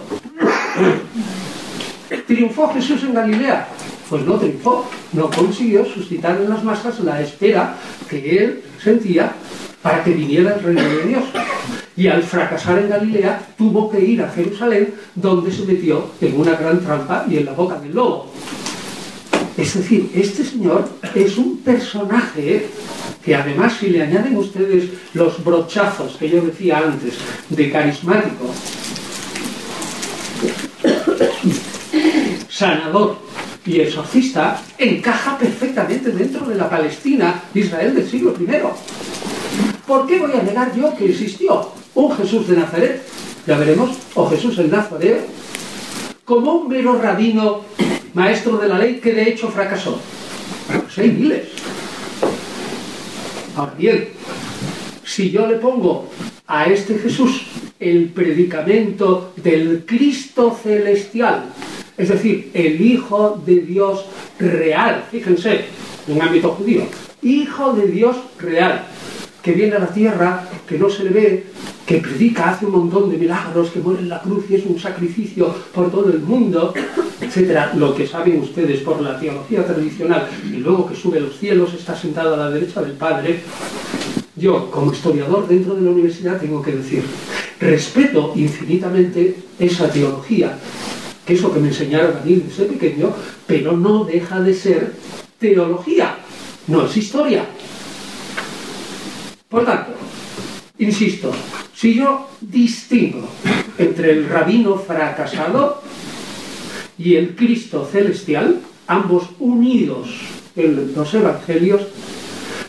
Triunfó 2.26 2.72
Jesús 2.72 3.02
en 3.02 3.14
Galilea, 3.14 3.68
pues 4.12 4.26
no 4.26 4.34
triunfó, 4.34 4.84
no 5.14 5.30
consiguió 5.30 5.86
suscitar 5.86 6.38
en 6.38 6.50
las 6.50 6.62
masas 6.62 7.00
la 7.00 7.22
espera 7.22 7.78
que 8.10 8.44
él 8.44 8.62
sentía 8.78 9.32
para 9.80 10.04
que 10.04 10.10
viniera 10.10 10.54
el 10.54 10.62
reino 10.62 10.82
de 10.82 11.06
Dios. 11.06 11.24
Y 11.96 12.08
al 12.08 12.22
fracasar 12.22 12.78
en 12.80 12.90
Galilea 12.90 13.40
tuvo 13.56 13.90
que 13.90 14.04
ir 14.04 14.20
a 14.20 14.28
Jerusalén, 14.28 14.92
donde 15.14 15.50
se 15.50 15.64
metió 15.64 16.10
en 16.20 16.38
una 16.38 16.56
gran 16.56 16.80
trampa 16.80 17.24
y 17.26 17.38
en 17.38 17.46
la 17.46 17.52
boca 17.52 17.78
del 17.78 17.94
lobo. 17.94 18.30
Es 19.56 19.72
decir, 19.72 20.10
este 20.14 20.44
señor 20.44 20.90
es 21.14 21.38
un 21.38 21.60
personaje 21.60 22.66
que 23.24 23.34
además 23.34 23.78
si 23.80 23.88
le 23.88 24.02
añaden 24.02 24.36
ustedes 24.36 24.90
los 25.14 25.42
brochazos 25.42 26.16
que 26.18 26.28
yo 26.28 26.42
decía 26.42 26.82
antes 26.84 27.14
de 27.48 27.70
carismático, 27.70 28.44
sanador, 32.50 33.31
y 33.64 33.76
el 33.76 33.88
exorcista 33.88 34.60
encaja 34.78 35.38
perfectamente 35.38 36.10
dentro 36.10 36.46
de 36.46 36.56
la 36.56 36.68
Palestina 36.68 37.42
Israel 37.54 37.94
del 37.94 38.08
siglo 38.08 38.34
I. 38.38 38.46
¿Por 39.86 40.06
qué 40.06 40.18
voy 40.18 40.32
a 40.32 40.42
negar 40.42 40.74
yo 40.74 40.94
que 40.96 41.10
existió 41.10 41.70
un 41.94 42.16
Jesús 42.16 42.48
de 42.48 42.56
Nazaret, 42.56 43.02
ya 43.46 43.58
veremos, 43.58 43.90
o 44.14 44.28
Jesús 44.28 44.58
el 44.58 44.70
Nazareo, 44.70 45.18
como 46.24 46.54
un 46.54 46.68
mero 46.68 47.00
rabino, 47.00 47.62
maestro 48.14 48.56
de 48.56 48.68
la 48.68 48.78
ley, 48.78 49.00
que 49.00 49.12
de 49.12 49.28
hecho 49.28 49.48
fracasó? 49.48 50.00
Pues 50.66 50.98
hay 50.98 51.10
miles. 51.10 51.48
Ahora 53.56 53.74
bien, 53.76 54.08
si 55.04 55.30
yo 55.30 55.46
le 55.46 55.56
pongo 55.56 56.08
a 56.46 56.64
este 56.66 56.98
Jesús 56.98 57.42
el 57.78 58.08
predicamento 58.10 59.32
del 59.36 59.84
Cristo 59.84 60.56
celestial, 60.62 61.44
es 61.96 62.08
decir, 62.08 62.50
el 62.54 62.80
Hijo 62.80 63.40
de 63.44 63.60
Dios 63.60 64.06
real, 64.38 65.04
fíjense, 65.10 65.64
en 66.08 66.22
ámbito 66.22 66.50
judío, 66.50 66.82
Hijo 67.22 67.72
de 67.74 67.86
Dios 67.86 68.16
real, 68.38 68.86
que 69.42 69.52
viene 69.52 69.76
a 69.76 69.80
la 69.80 69.88
tierra, 69.88 70.48
que 70.66 70.78
no 70.78 70.88
se 70.88 71.04
le 71.04 71.10
ve, 71.10 71.46
que 71.86 71.98
predica, 71.98 72.50
hace 72.50 72.66
un 72.66 72.72
montón 72.72 73.10
de 73.10 73.16
milagros, 73.16 73.70
que 73.70 73.80
muere 73.80 74.00
en 74.00 74.08
la 74.08 74.20
cruz 74.20 74.44
y 74.48 74.54
es 74.54 74.64
un 74.66 74.78
sacrificio 74.78 75.52
por 75.74 75.90
todo 75.90 76.10
el 76.10 76.20
mundo, 76.20 76.72
etcétera, 77.20 77.72
lo 77.76 77.94
que 77.94 78.06
saben 78.06 78.40
ustedes 78.40 78.80
por 78.80 79.00
la 79.00 79.18
teología 79.18 79.66
tradicional, 79.66 80.28
y 80.44 80.56
luego 80.58 80.88
que 80.88 80.96
sube 80.96 81.18
a 81.18 81.22
los 81.22 81.38
cielos, 81.38 81.74
está 81.74 81.96
sentado 81.96 82.34
a 82.34 82.36
la 82.36 82.50
derecha 82.50 82.80
del 82.82 82.92
Padre, 82.92 83.40
yo, 84.36 84.70
como 84.70 84.92
historiador 84.92 85.46
dentro 85.46 85.74
de 85.74 85.82
la 85.82 85.90
universidad, 85.90 86.40
tengo 86.40 86.62
que 86.62 86.72
decir, 86.72 87.02
respeto 87.60 88.32
infinitamente 88.34 89.36
esa 89.58 89.90
teología, 89.90 90.58
que 91.26 91.34
es 91.34 91.42
lo 91.42 91.52
que 91.52 91.60
me 91.60 91.68
enseñaron 91.68 92.16
a 92.16 92.24
mí 92.24 92.34
desde 92.34 92.64
pequeño, 92.64 93.12
pero 93.46 93.76
no 93.76 94.04
deja 94.04 94.40
de 94.40 94.54
ser 94.54 94.92
teología, 95.38 96.16
no 96.66 96.86
es 96.86 96.96
historia. 96.96 97.44
Por 99.48 99.64
tanto, 99.64 99.92
insisto, 100.78 101.32
si 101.74 101.94
yo 101.94 102.28
distingo 102.40 103.28
entre 103.78 104.12
el 104.12 104.28
rabino 104.28 104.76
fracasado 104.76 105.82
y 106.98 107.16
el 107.16 107.34
Cristo 107.34 107.88
celestial, 107.90 108.60
ambos 108.86 109.30
unidos 109.38 110.08
en 110.56 110.94
los 110.94 111.12
evangelios, 111.14 111.82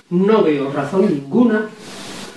no 0.09 0.43
veo 0.43 0.71
razón 0.71 1.07
ninguna 1.09 1.69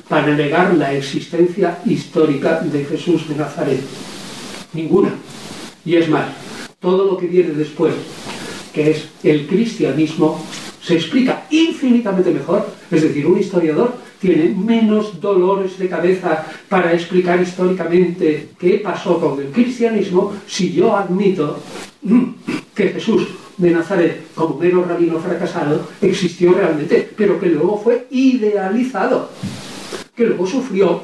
para 0.08 0.34
negar 0.34 0.74
la 0.74 0.94
existencia 0.94 1.78
histórica 1.84 2.60
de 2.60 2.84
Jesús 2.84 3.28
de 3.28 3.34
Nazaret. 3.34 3.80
Ninguna. 4.72 5.10
Y 5.86 5.94
es 5.94 6.08
más, 6.08 6.26
todo 6.80 7.06
lo 7.06 7.16
que 7.16 7.28
viene 7.28 7.50
después, 7.50 7.94
que 8.74 8.90
es 8.90 9.08
el 9.22 9.46
cristianismo, 9.46 10.44
se 10.82 10.94
explica 10.94 11.46
infinitamente 11.50 12.32
mejor. 12.32 12.66
Es 12.90 13.02
decir, 13.02 13.24
un 13.24 13.38
historiador 13.38 13.94
tiene 14.20 14.48
menos 14.48 15.20
dolores 15.20 15.78
de 15.78 15.88
cabeza 15.88 16.44
para 16.68 16.92
explicar 16.92 17.40
históricamente 17.40 18.48
qué 18.58 18.78
pasó 18.78 19.20
con 19.20 19.40
el 19.40 19.52
cristianismo 19.52 20.32
si 20.46 20.72
yo 20.72 20.96
admito 20.96 21.58
que 22.74 22.88
Jesús 22.88 23.28
de 23.56 23.70
Nazaret, 23.70 24.26
como 24.34 24.58
mero 24.58 24.84
rabino 24.84 25.20
fracasado, 25.20 25.88
existió 26.02 26.52
realmente, 26.52 27.08
pero 27.16 27.38
que 27.38 27.46
luego 27.46 27.80
fue 27.82 28.08
idealizado, 28.10 29.30
que 30.14 30.26
luego 30.26 30.46
sufrió 30.46 31.02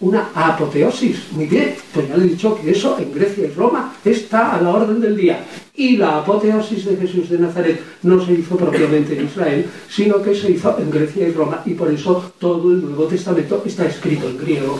una 0.00 0.30
apoteosis. 0.34 1.32
Muy 1.32 1.46
bien, 1.46 1.74
pues 1.92 2.08
ya 2.08 2.16
le 2.16 2.24
he 2.24 2.28
dicho 2.28 2.58
que 2.60 2.70
eso 2.70 2.98
en 2.98 3.12
Grecia 3.12 3.46
y 3.46 3.50
Roma 3.50 3.94
está 4.04 4.56
a 4.56 4.60
la 4.60 4.70
orden 4.70 5.00
del 5.00 5.16
día. 5.16 5.44
Y 5.74 5.96
la 5.96 6.18
apoteosis 6.18 6.84
de 6.86 6.96
Jesús 6.96 7.28
de 7.30 7.38
Nazaret 7.38 7.80
no 8.02 8.24
se 8.24 8.32
hizo 8.32 8.56
propiamente 8.56 9.18
en 9.18 9.26
Israel, 9.26 9.66
sino 9.88 10.22
que 10.22 10.34
se 10.34 10.50
hizo 10.50 10.78
en 10.78 10.90
Grecia 10.90 11.28
y 11.28 11.32
Roma. 11.32 11.62
Y 11.64 11.74
por 11.74 11.90
eso 11.90 12.32
todo 12.38 12.70
el 12.72 12.82
Nuevo 12.82 13.04
Testamento 13.04 13.62
está 13.64 13.86
escrito 13.86 14.28
en 14.28 14.38
griego 14.38 14.78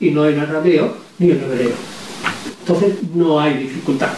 y 0.00 0.10
no 0.10 0.26
en 0.26 0.38
arameo 0.40 0.94
ni 1.18 1.30
en 1.30 1.42
hebreo. 1.42 1.72
Entonces 2.60 2.94
no 3.14 3.40
hay 3.40 3.58
dificultad. 3.58 4.10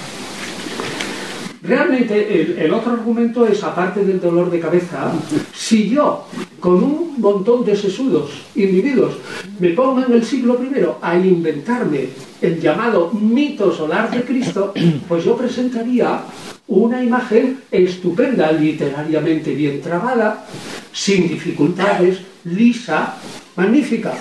Realmente 1.66 2.64
el, 2.64 2.72
otro 2.72 2.92
argumento 2.92 3.46
es, 3.46 3.62
aparte 3.64 4.04
del 4.04 4.20
dolor 4.20 4.50
de 4.50 4.60
cabeza, 4.60 5.12
si 5.52 5.88
yo, 5.88 6.26
con 6.60 6.74
un 6.74 7.20
montón 7.20 7.64
de 7.64 7.76
sesudos 7.76 8.30
individuos, 8.54 9.14
me 9.58 9.70
pongo 9.70 10.04
en 10.04 10.12
el 10.12 10.24
siglo 10.24 10.60
I 10.62 10.86
a 11.02 11.18
inventarme 11.18 12.08
el 12.40 12.60
llamado 12.60 13.10
mito 13.12 13.72
solar 13.72 14.10
de 14.10 14.22
Cristo, 14.22 14.72
pues 15.08 15.24
yo 15.24 15.36
presentaría 15.36 16.20
una 16.68 17.02
imagen 17.02 17.60
estupenda, 17.70 18.52
literariamente 18.52 19.54
bien 19.54 19.80
trabada, 19.80 20.46
sin 20.92 21.28
dificultades, 21.28 22.20
lisa, 22.44 23.16
magnífica. 23.56 24.14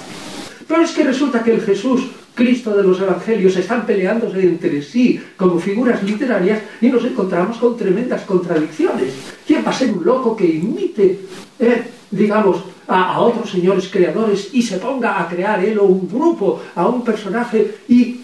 Pero 0.67 0.81
es 0.81 0.91
que 0.91 1.03
resulta 1.03 1.43
que 1.43 1.53
el 1.53 1.61
Jesús 1.61 2.07
Cristo 2.35 2.75
de 2.75 2.83
los 2.83 2.99
Evangelios 2.99 3.55
están 3.55 3.85
peleándose 3.85 4.41
entre 4.43 4.81
sí 4.81 5.19
como 5.37 5.57
figuras 5.57 6.03
literarias 6.03 6.61
y 6.81 6.89
nos 6.89 7.03
encontramos 7.05 7.57
con 7.57 7.77
tremendas 7.77 8.23
contradicciones. 8.23 9.13
¿Quién 9.47 9.65
va 9.65 9.71
a 9.71 9.73
ser 9.73 9.91
un 9.91 10.03
loco 10.03 10.35
que 10.35 10.45
imite, 10.45 11.21
eh, 11.59 11.83
digamos, 12.11 12.57
a, 12.87 13.19
otros 13.21 13.49
señores 13.49 13.87
creadores 13.87 14.49
y 14.53 14.61
se 14.61 14.77
ponga 14.77 15.21
a 15.21 15.27
crear 15.29 15.63
él 15.63 15.79
o 15.79 15.85
un 15.85 16.07
grupo, 16.07 16.61
a 16.75 16.85
un 16.87 17.03
personaje 17.03 17.77
y 17.87 18.19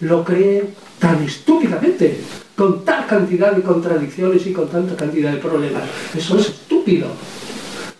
lo 0.00 0.24
cree 0.24 0.64
tan 0.98 1.22
estúpidamente, 1.22 2.18
con 2.56 2.84
tal 2.84 3.06
cantidad 3.06 3.52
de 3.52 3.62
contradicciones 3.62 4.46
y 4.46 4.52
con 4.52 4.68
tanta 4.68 4.96
cantidad 4.96 5.32
de 5.32 5.38
problemas? 5.38 5.82
Eso 6.16 6.38
es 6.38 6.46
estúpido. 6.48 7.08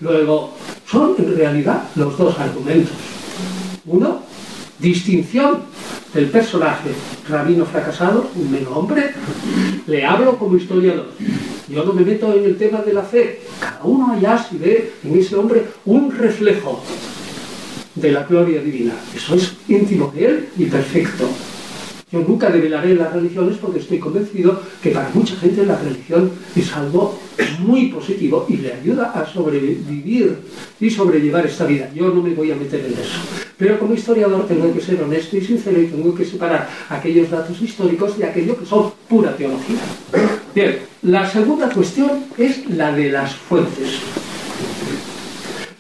Luego, 0.01 0.55
son 0.87 1.15
en 1.19 1.37
realidad 1.37 1.85
los 1.97 2.17
dos 2.17 2.39
argumentos. 2.39 2.97
Uno, 3.87 4.23
distinción 4.85 5.63
del 6.13 6.27
personaje, 6.27 6.91
rabino 7.29 7.65
fracasado, 7.65 8.31
un 8.37 8.53
mero 8.53 8.77
hombre, 8.77 9.13
le 9.87 10.05
hablo 10.05 10.39
como 10.39 10.57
historiador. 10.57 11.07
Yo 11.69 11.85
no 11.85 11.95
me 11.95 12.03
meto 12.03 12.33
en 12.35 12.45
el 12.45 12.57
tema 12.57 12.83
de 12.83 12.93
la 12.93 13.03
fe. 13.03 13.41
Cada 13.59 13.83
uno 13.83 14.13
allá 14.13 14.47
si 14.47 14.59
ve 14.59 14.93
en 15.03 15.19
ese 15.19 15.35
hombre 15.37 15.65
un 15.87 16.13
reflejo 16.13 16.83
de 17.95 18.13
la 18.13 18.25
gloria 18.25 18.61
divina. 18.61 18.93
Eso 19.17 19.35
es 19.35 19.55
íntimo 19.69 20.13
de 20.15 20.27
él 20.27 20.49
y 20.59 20.67
perfecto. 20.67 21.29
Yo 22.15 22.21
nunca 22.21 22.49
develaré 22.49 22.95
las 22.95 23.13
religiones 23.13 23.57
porque 23.61 23.81
estoy 23.81 23.99
convencido 23.99 24.61
que 24.81 24.91
para 24.91 25.11
mucha 25.13 25.35
gente 25.35 25.67
la 25.67 25.77
religión 25.77 26.31
es 26.55 26.73
algo 26.73 27.19
muy 27.59 27.87
positivo 27.89 28.47
y 28.49 28.59
le 28.59 28.73
ayuda 28.73 29.11
a 29.11 29.27
sobrevivir 29.27 30.37
y 30.79 30.91
sobrellevar 30.91 31.45
esta 31.45 31.65
vida. 31.65 31.91
Yo 31.93 32.11
no 32.11 32.23
me 32.23 32.33
voy 32.33 32.53
a 32.53 32.55
meter 32.55 32.85
en 32.85 32.93
eso. 32.93 33.19
Pero 33.59 33.81
como 33.81 33.95
historiador 33.95 34.47
tengo 34.47 34.73
que 34.73 34.81
ser 34.81 35.03
honesto 35.03 35.37
y 35.37 35.41
sincero 35.41 35.83
y 35.83 35.87
tengo 35.87 36.15
que 36.15 36.25
separar 36.25 36.71
aquellos 36.89 37.29
datos 37.31 37.61
históricos 37.61 38.17
de 38.17 38.27
aquello 38.27 38.57
que 38.57 38.65
son 38.65 38.93
pura 39.09 39.37
teología. 39.37 39.81
Bien, 40.55 40.79
la 41.03 41.29
segunda 41.29 41.69
cuestión 41.69 42.27
es 42.39 42.71
la 42.71 42.93
de 42.93 43.11
las 43.11 43.35
fuentes. 43.35 43.99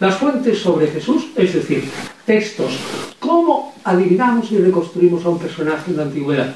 Las 0.00 0.16
fuentes 0.16 0.58
sobre 0.58 0.88
Jesús, 0.88 1.28
es 1.36 1.54
decir, 1.54 1.84
textos. 2.24 2.78
¿Cómo 3.18 3.74
adivinamos 3.84 4.50
y 4.52 4.58
reconstruimos 4.58 5.24
a 5.24 5.30
un 5.30 5.38
personaje 5.38 5.90
en 5.90 5.96
la 5.96 6.02
antigüedad? 6.04 6.54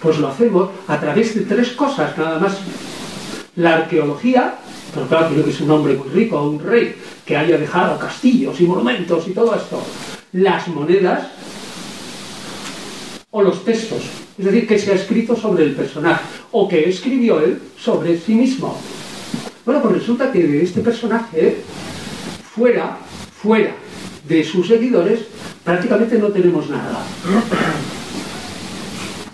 Pues 0.00 0.18
lo 0.18 0.28
hacemos 0.28 0.70
a 0.86 1.00
través 1.00 1.34
de 1.34 1.42
tres 1.42 1.72
cosas, 1.72 2.16
nada 2.16 2.38
más. 2.38 2.58
La 3.56 3.76
arqueología, 3.76 4.54
pero 4.94 5.06
claro, 5.06 5.28
tiene 5.28 5.44
que 5.44 5.52
ser 5.52 5.62
un 5.62 5.70
hombre 5.70 5.94
muy 5.94 6.08
rico, 6.08 6.42
un 6.42 6.60
rey 6.60 6.94
que 7.24 7.36
haya 7.36 7.56
dejado 7.56 7.98
castillos 7.98 8.60
y 8.60 8.64
monumentos 8.64 9.26
y 9.26 9.32
todo 9.32 9.54
esto. 9.54 9.82
Las 10.32 10.68
monedas 10.68 11.28
o 13.30 13.42
los 13.42 13.64
textos, 13.64 14.02
es 14.38 14.44
decir, 14.44 14.66
que 14.66 14.78
se 14.78 14.92
ha 14.92 14.94
escrito 14.94 15.34
sobre 15.34 15.64
el 15.64 15.74
personaje 15.74 16.22
o 16.52 16.68
que 16.68 16.88
escribió 16.88 17.40
él 17.40 17.60
sobre 17.78 18.18
sí 18.18 18.34
mismo. 18.34 18.78
Bueno, 19.64 19.82
pues 19.82 19.94
resulta 19.96 20.30
que 20.30 20.46
de 20.46 20.62
este 20.62 20.80
personaje, 20.80 21.56
fuera, 22.54 22.98
fuera 23.42 23.74
de 24.28 24.44
sus 24.44 24.68
seguidores, 24.68 25.20
prácticamente 25.64 26.18
no 26.18 26.28
tenemos 26.28 26.68
nada. 26.68 27.04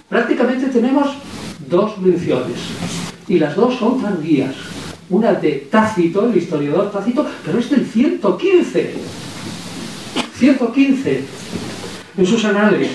Prácticamente 0.09 0.67
tenemos 0.67 1.09
dos 1.69 1.99
menciones, 1.99 2.59
y 3.29 3.39
las 3.39 3.57
dos 3.57 3.77
son 3.77 4.03
tardías. 4.03 4.55
Una 5.09 5.35
de 5.35 5.69
Tácito, 5.71 6.27
el 6.27 6.37
historiador 6.37 6.91
Tácito, 6.91 7.27
pero 7.45 7.59
es 7.59 7.71
del 7.71 7.87
115. 7.87 8.95
115 10.39 11.25
en 12.17 12.27
sus 12.27 12.45
anales. 12.45 12.91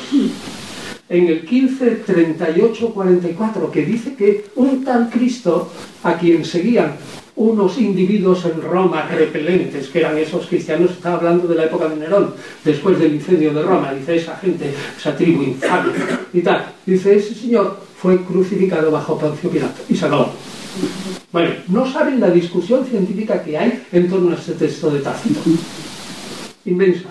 En 1.10 1.28
el 1.28 1.46
15, 1.46 1.92
38, 2.06 2.90
44, 2.94 3.72
que 3.72 3.86
dice 3.86 4.16
que 4.16 4.46
un 4.56 4.84
tal 4.84 5.10
Cristo 5.10 5.72
a 6.04 6.18
quien 6.18 6.44
seguían 6.44 6.96
unos 7.38 7.78
individuos 7.78 8.44
en 8.46 8.62
Roma 8.62 9.08
repelentes, 9.08 9.88
que 9.90 10.00
eran 10.00 10.18
esos 10.18 10.48
cristianos, 10.48 10.92
estaba 10.92 11.18
hablando 11.18 11.48
de 11.48 11.56
la 11.56 11.66
época 11.66 11.88
de 11.88 11.96
Nerón, 11.96 12.34
después 12.66 13.00
del 13.00 13.14
incendio 13.14 13.54
de 13.54 13.62
Roma, 13.62 13.94
dice 13.94 14.16
esa 14.16 14.36
gente, 14.38 14.74
esa 14.98 15.16
tribu 15.16 15.44
infame 15.44 15.94
y 16.34 16.42
tal. 16.42 16.74
Dice, 16.86 17.16
ese 17.16 17.36
señor 17.36 17.78
fue 18.02 18.24
crucificado 18.24 18.92
bajo 18.92 19.18
Poncio 19.18 19.50
Pilato 19.50 19.84
y 19.88 19.96
se 19.96 20.06
acabó. 20.06 20.32
Bueno, 21.32 21.52
no 21.68 21.92
saben 21.92 22.20
la 22.20 22.32
discusión 22.32 22.86
científica 22.86 23.44
que 23.44 23.58
hay 23.58 23.84
en 23.92 24.10
torno 24.10 24.32
a 24.32 24.36
este 24.36 24.54
texto 24.54 24.90
de 24.90 25.00
Tácito. 25.00 25.40
Inmensa. 26.66 27.10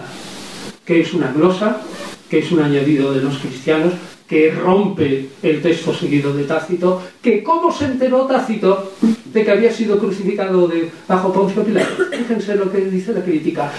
Que 0.84 1.00
es 1.00 1.14
una 1.14 1.32
glosa, 1.32 1.82
que 2.28 2.40
es 2.40 2.50
un 2.50 2.60
añadido 2.60 3.12
de 3.12 3.22
los 3.22 3.38
cristianos, 3.38 3.92
que 4.28 4.50
rompe 4.50 5.28
el 5.42 5.62
texto 5.62 5.94
seguido 5.94 6.32
de 6.32 6.44
Tácito, 6.44 7.00
que 7.22 7.42
cómo 7.42 7.72
se 7.72 7.84
enteró 7.84 8.26
Tácito 8.26 8.92
de 9.36 9.44
que 9.44 9.50
había 9.50 9.70
sido 9.70 9.98
crucificado 9.98 10.66
de, 10.66 10.90
bajo 11.06 11.30
Poncio 11.30 11.62
Pilato. 11.62 12.04
Fíjense 12.10 12.56
lo 12.56 12.72
que 12.72 12.78
dice 12.86 13.12
la 13.12 13.22
crítica. 13.22 13.70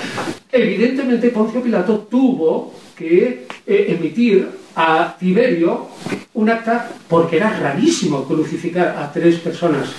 Evidentemente 0.52 1.30
Poncio 1.30 1.62
Pilato 1.64 2.08
tuvo 2.10 2.74
que 2.96 3.48
eh, 3.66 3.86
emitir 3.98 4.48
a 4.76 5.18
Tiberio 5.20 5.88
un 6.36 6.50
acta 6.50 6.92
porque 7.08 7.38
era 7.38 7.60
rarísimo 7.60 8.24
crucificar 8.26 8.96
a 9.00 9.12
tres 9.12 9.38
personas 9.40 9.90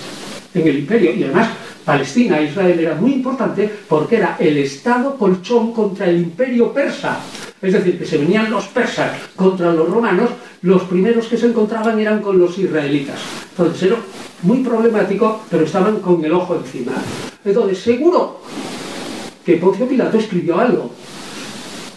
en 0.53 0.65
el 0.65 0.79
imperio 0.79 1.13
y 1.13 1.25
además 1.25 1.49
Palestina, 1.83 2.41
Israel 2.41 2.79
era 2.79 2.95
muy 2.95 3.13
importante 3.13 3.69
porque 3.87 4.15
era 4.15 4.37
el 4.39 4.57
estado 4.59 5.17
colchón 5.17 5.73
contra 5.73 6.09
el 6.09 6.21
imperio 6.21 6.71
persa. 6.71 7.19
Es 7.61 7.73
decir, 7.73 7.99
que 7.99 8.05
se 8.05 8.17
venían 8.17 8.49
los 8.49 8.67
persas 8.67 9.11
contra 9.35 9.73
los 9.73 9.89
romanos, 9.89 10.29
los 10.61 10.83
primeros 10.83 11.27
que 11.27 11.37
se 11.37 11.47
encontraban 11.47 11.99
eran 11.99 12.21
con 12.21 12.39
los 12.39 12.57
israelitas. 12.57 13.19
Entonces 13.51 13.83
era 13.83 13.97
muy 14.43 14.63
problemático, 14.63 15.41
pero 15.49 15.65
estaban 15.65 15.99
con 15.99 16.23
el 16.23 16.31
ojo 16.33 16.55
encima. 16.55 16.93
Entonces, 17.43 17.79
seguro 17.79 18.39
que 19.45 19.57
Poncio 19.57 19.87
Pilato 19.87 20.17
escribió 20.17 20.59
algo. 20.59 20.91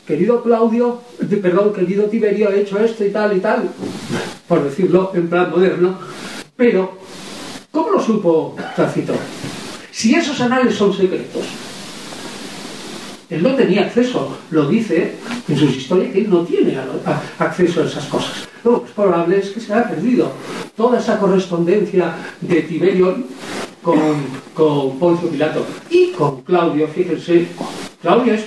Querido 0.06 0.42
Claudio, 0.42 1.00
perdón, 1.40 1.72
querido 1.72 2.04
Tiberio, 2.06 2.48
ha 2.48 2.54
hecho 2.54 2.78
esto 2.78 3.04
y 3.04 3.10
tal 3.10 3.36
y 3.36 3.40
tal, 3.40 3.70
por 4.48 4.64
decirlo 4.64 5.12
en 5.14 5.28
plan 5.28 5.50
moderno, 5.50 5.96
pero 6.56 6.98
¿cómo 7.70 7.90
lo 7.90 8.00
supo 8.00 8.56
Tácito? 8.74 9.14
Si 9.92 10.14
esos 10.14 10.40
anales 10.40 10.74
son 10.74 10.92
secretos, 10.92 11.44
él 13.30 13.42
no 13.42 13.54
tenía 13.54 13.82
acceso, 13.82 14.36
lo 14.50 14.68
dice 14.68 15.14
en 15.48 15.56
sus 15.56 15.76
historias 15.76 16.12
que 16.12 16.18
él 16.18 16.30
no 16.30 16.42
tiene 16.44 16.76
acceso 17.38 17.82
a 17.82 17.86
esas 17.86 18.04
cosas. 18.06 18.48
Lo 18.64 18.80
más 18.80 18.90
probable 18.92 19.38
es 19.38 19.50
que 19.50 19.60
se 19.60 19.72
haya 19.72 19.88
perdido 19.88 20.32
toda 20.76 20.98
esa 20.98 21.18
correspondencia 21.18 22.14
de 22.40 22.62
Tiberio 22.62 23.16
con, 23.82 23.98
con 24.54 24.98
Poncio 24.98 25.28
Pilato 25.28 25.66
y 25.90 26.12
con 26.12 26.42
Claudio, 26.42 26.86
fíjense, 26.88 27.48
Claudio 28.00 28.34
es 28.34 28.44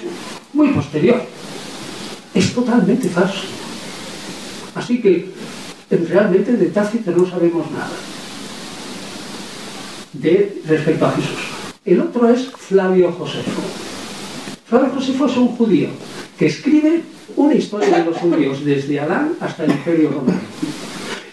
muy 0.54 0.70
posterior, 0.70 1.22
es 2.34 2.54
totalmente 2.54 3.10
falso. 3.10 3.44
Así 4.74 5.02
que 5.02 5.30
realmente 5.90 6.54
de 6.54 6.68
Tácito 6.68 7.12
no 7.12 7.26
sabemos 7.26 7.70
nada 7.72 7.96
de 10.14 10.62
respecto 10.66 11.06
a 11.06 11.12
Jesús. 11.12 11.40
El 11.84 12.02
otro 12.02 12.30
es 12.30 12.48
Flavio 12.48 13.12
Josefo. 13.12 13.62
Flavio 14.68 14.92
Josefo 14.96 15.26
es 15.26 15.38
un 15.38 15.50
judío 15.50 15.90
que 16.40 16.48
escribe 16.48 17.04
una 17.36 17.54
historia 17.54 17.98
de 17.98 18.06
los 18.06 18.18
judíos 18.18 18.64
desde 18.64 19.00
Adán 19.00 19.34
hasta 19.40 19.66
el 19.66 19.72
Imperio 19.72 20.12
Romano. 20.12 20.40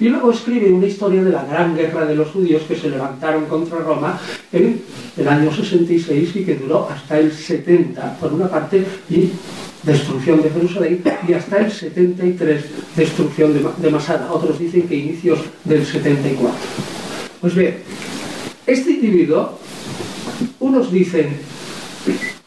Y 0.01 0.09
luego 0.09 0.33
escribe 0.33 0.73
una 0.73 0.87
historia 0.87 1.23
de 1.23 1.31
la 1.31 1.45
gran 1.45 1.77
guerra 1.77 2.05
de 2.05 2.17
los 2.17 2.29
judíos 2.31 2.63
que 2.63 2.75
se 2.75 2.91
levantaron 2.91 3.45
contra 3.47 3.79
Roma 3.79 4.19
en 4.53 4.83
el 5.17 5.29
año 5.29 5.55
66 5.55 6.37
y 6.37 6.45
que 6.45 6.57
duró 6.57 6.89
hasta 6.91 7.21
el 7.21 7.31
70, 7.31 8.19
por 8.19 8.33
una 8.33 8.49
parte, 8.49 8.85
y 9.09 9.31
destrucción 9.85 10.43
de 10.43 10.51
Jerusalén, 10.51 11.05
y 11.29 11.33
hasta 11.35 11.59
el 11.59 11.71
73, 11.71 12.65
destrucción 12.97 13.53
de, 13.55 13.91
Masada. 13.91 14.33
Otros 14.33 14.59
dicen 14.59 14.89
que 14.89 14.97
inicios 14.97 15.39
del 15.65 15.87
74. 15.87 16.51
Pues 17.41 17.55
bien, 17.55 17.77
este 18.67 18.91
individuo, 18.91 19.59
unos 20.59 20.91
dicen, 20.91 21.37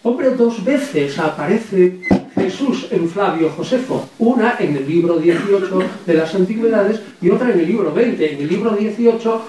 hombre, 0.04 0.32
dos 0.32 0.62
veces 0.64 1.18
aparece 1.20 2.02
Jesús 2.46 2.86
en 2.92 3.10
Flavio 3.10 3.50
Josefo, 3.50 4.08
una 4.20 4.58
en 4.60 4.78
el 4.78 4.88
libro 4.88 5.18
18 5.18 5.80
de 6.06 6.14
las 6.14 6.36
antigüedades 6.36 7.02
y 7.20 7.32
otra 7.32 7.52
en 7.52 7.60
el 7.60 7.66
libro 7.66 7.92
20. 7.92 8.34
En 8.34 8.40
el 8.40 8.48
libro 8.48 8.70
18 8.76 9.42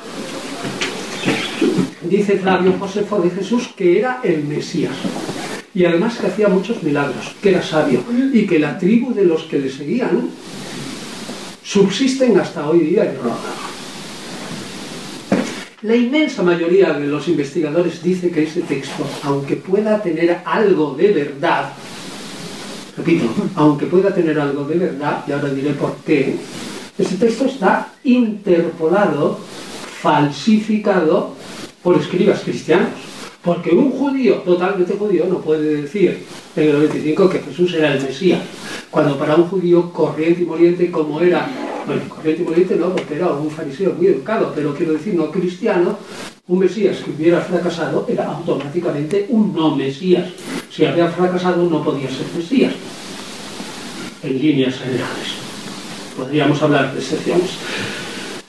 dice 2.09 2.38
Flavio 2.38 2.72
Josefo 2.78 3.20
de 3.20 3.28
Jesús 3.28 3.68
que 3.76 3.98
era 3.98 4.20
el 4.24 4.44
Mesías 4.44 4.94
y 5.74 5.85
además 5.85 6.16
que 6.16 6.28
hacía 6.28 6.48
muchos 6.48 6.82
milagros, 6.82 7.37
que 7.42 7.50
era 7.50 7.62
sabio 7.62 8.02
y 8.32 8.46
que 8.46 8.59
la 8.59 8.78
tribu 8.78 9.12
de 9.12 9.26
los 9.26 9.42
que 9.42 9.59
le 9.59 9.68
seguían 9.68 10.30
subsisten 11.62 12.40
hasta 12.40 12.66
hoy 12.66 12.78
día 12.78 13.04
en 13.04 13.18
Roma. 13.18 13.52
La 15.82 15.94
inmensa 15.94 16.42
mayoría 16.42 16.94
de 16.94 17.06
los 17.06 17.28
investigadores 17.28 18.02
dice 18.02 18.30
que 18.30 18.44
ese 18.44 18.62
texto, 18.62 19.06
aunque 19.22 19.56
pueda 19.56 20.02
tener 20.02 20.38
algo 20.46 20.94
de 20.94 21.12
verdad, 21.12 21.74
repito, 23.06 23.28
aunque 23.54 23.86
pueda 23.86 24.12
tener 24.12 24.38
algo 24.40 24.64
de 24.64 24.78
verdad, 24.78 25.24
y 25.28 25.32
ahora 25.32 25.48
diré 25.50 25.70
por 25.74 25.94
qué, 26.04 26.36
ese 26.98 27.16
texto 27.16 27.44
está 27.44 27.92
interpolado, 28.02 29.38
falsificado 30.00 31.34
por 31.82 31.96
escribas 31.98 32.40
cristianos. 32.40 32.88
Porque 33.42 33.70
un 33.70 33.92
judío, 33.92 34.36
totalmente 34.38 34.94
judío, 34.94 35.26
no 35.28 35.38
puede 35.40 35.82
decir 35.82 36.24
en 36.56 36.68
el 36.68 36.76
25 36.78 37.28
que 37.28 37.38
Jesús 37.38 37.74
era 37.74 37.94
el 37.94 38.02
Mesías. 38.02 38.40
Cuando 38.90 39.16
para 39.16 39.36
un 39.36 39.44
judío 39.44 39.92
corriente 39.92 40.42
y 40.42 40.46
moliente 40.46 40.90
como 40.90 41.20
era 41.20 41.48
bueno, 41.86 42.02
corriente 42.08 42.42
y 42.42 42.44
moliente 42.44 42.74
no, 42.74 42.88
porque 42.96 43.14
era 43.14 43.28
un 43.28 43.48
fariseo 43.48 43.92
muy 43.92 44.08
educado, 44.08 44.52
pero 44.52 44.74
quiero 44.74 44.94
decir, 44.94 45.14
no 45.14 45.30
cristiano, 45.30 45.96
un 46.48 46.58
Mesías 46.58 46.98
que 46.98 47.10
hubiera 47.10 47.40
fracasado 47.40 48.04
era 48.08 48.26
automáticamente 48.26 49.26
un 49.28 49.54
no 49.54 49.76
Mesías. 49.76 50.28
Si 50.70 50.84
había 50.84 51.08
fracasado 51.08 51.68
no 51.68 51.84
podía 51.84 52.08
ser 52.08 52.26
Mesías, 52.36 52.72
en 54.26 54.38
líneas 54.38 54.78
generales. 54.78 55.28
Podríamos 56.16 56.62
hablar 56.62 56.92
de 56.92 56.98
excepciones. 56.98 57.50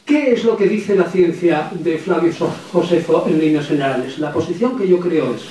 ¿Qué 0.05 0.33
es 0.33 0.43
lo 0.43 0.55
que 0.55 0.67
dice 0.67 0.95
la 0.95 1.09
ciencia 1.09 1.69
de 1.71 1.97
Flavio 1.97 2.33
Josefo 2.71 3.25
en 3.27 3.39
líneas 3.39 3.67
generales? 3.67 4.17
La 4.19 4.31
posición 4.31 4.77
que 4.77 4.87
yo 4.87 4.99
creo 4.99 5.35
es, 5.35 5.41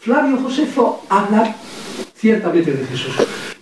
Flavio 0.00 0.38
Josefo 0.38 1.04
habla 1.08 1.56
ciertamente 2.16 2.72
de 2.72 2.86
Jesús, 2.86 3.14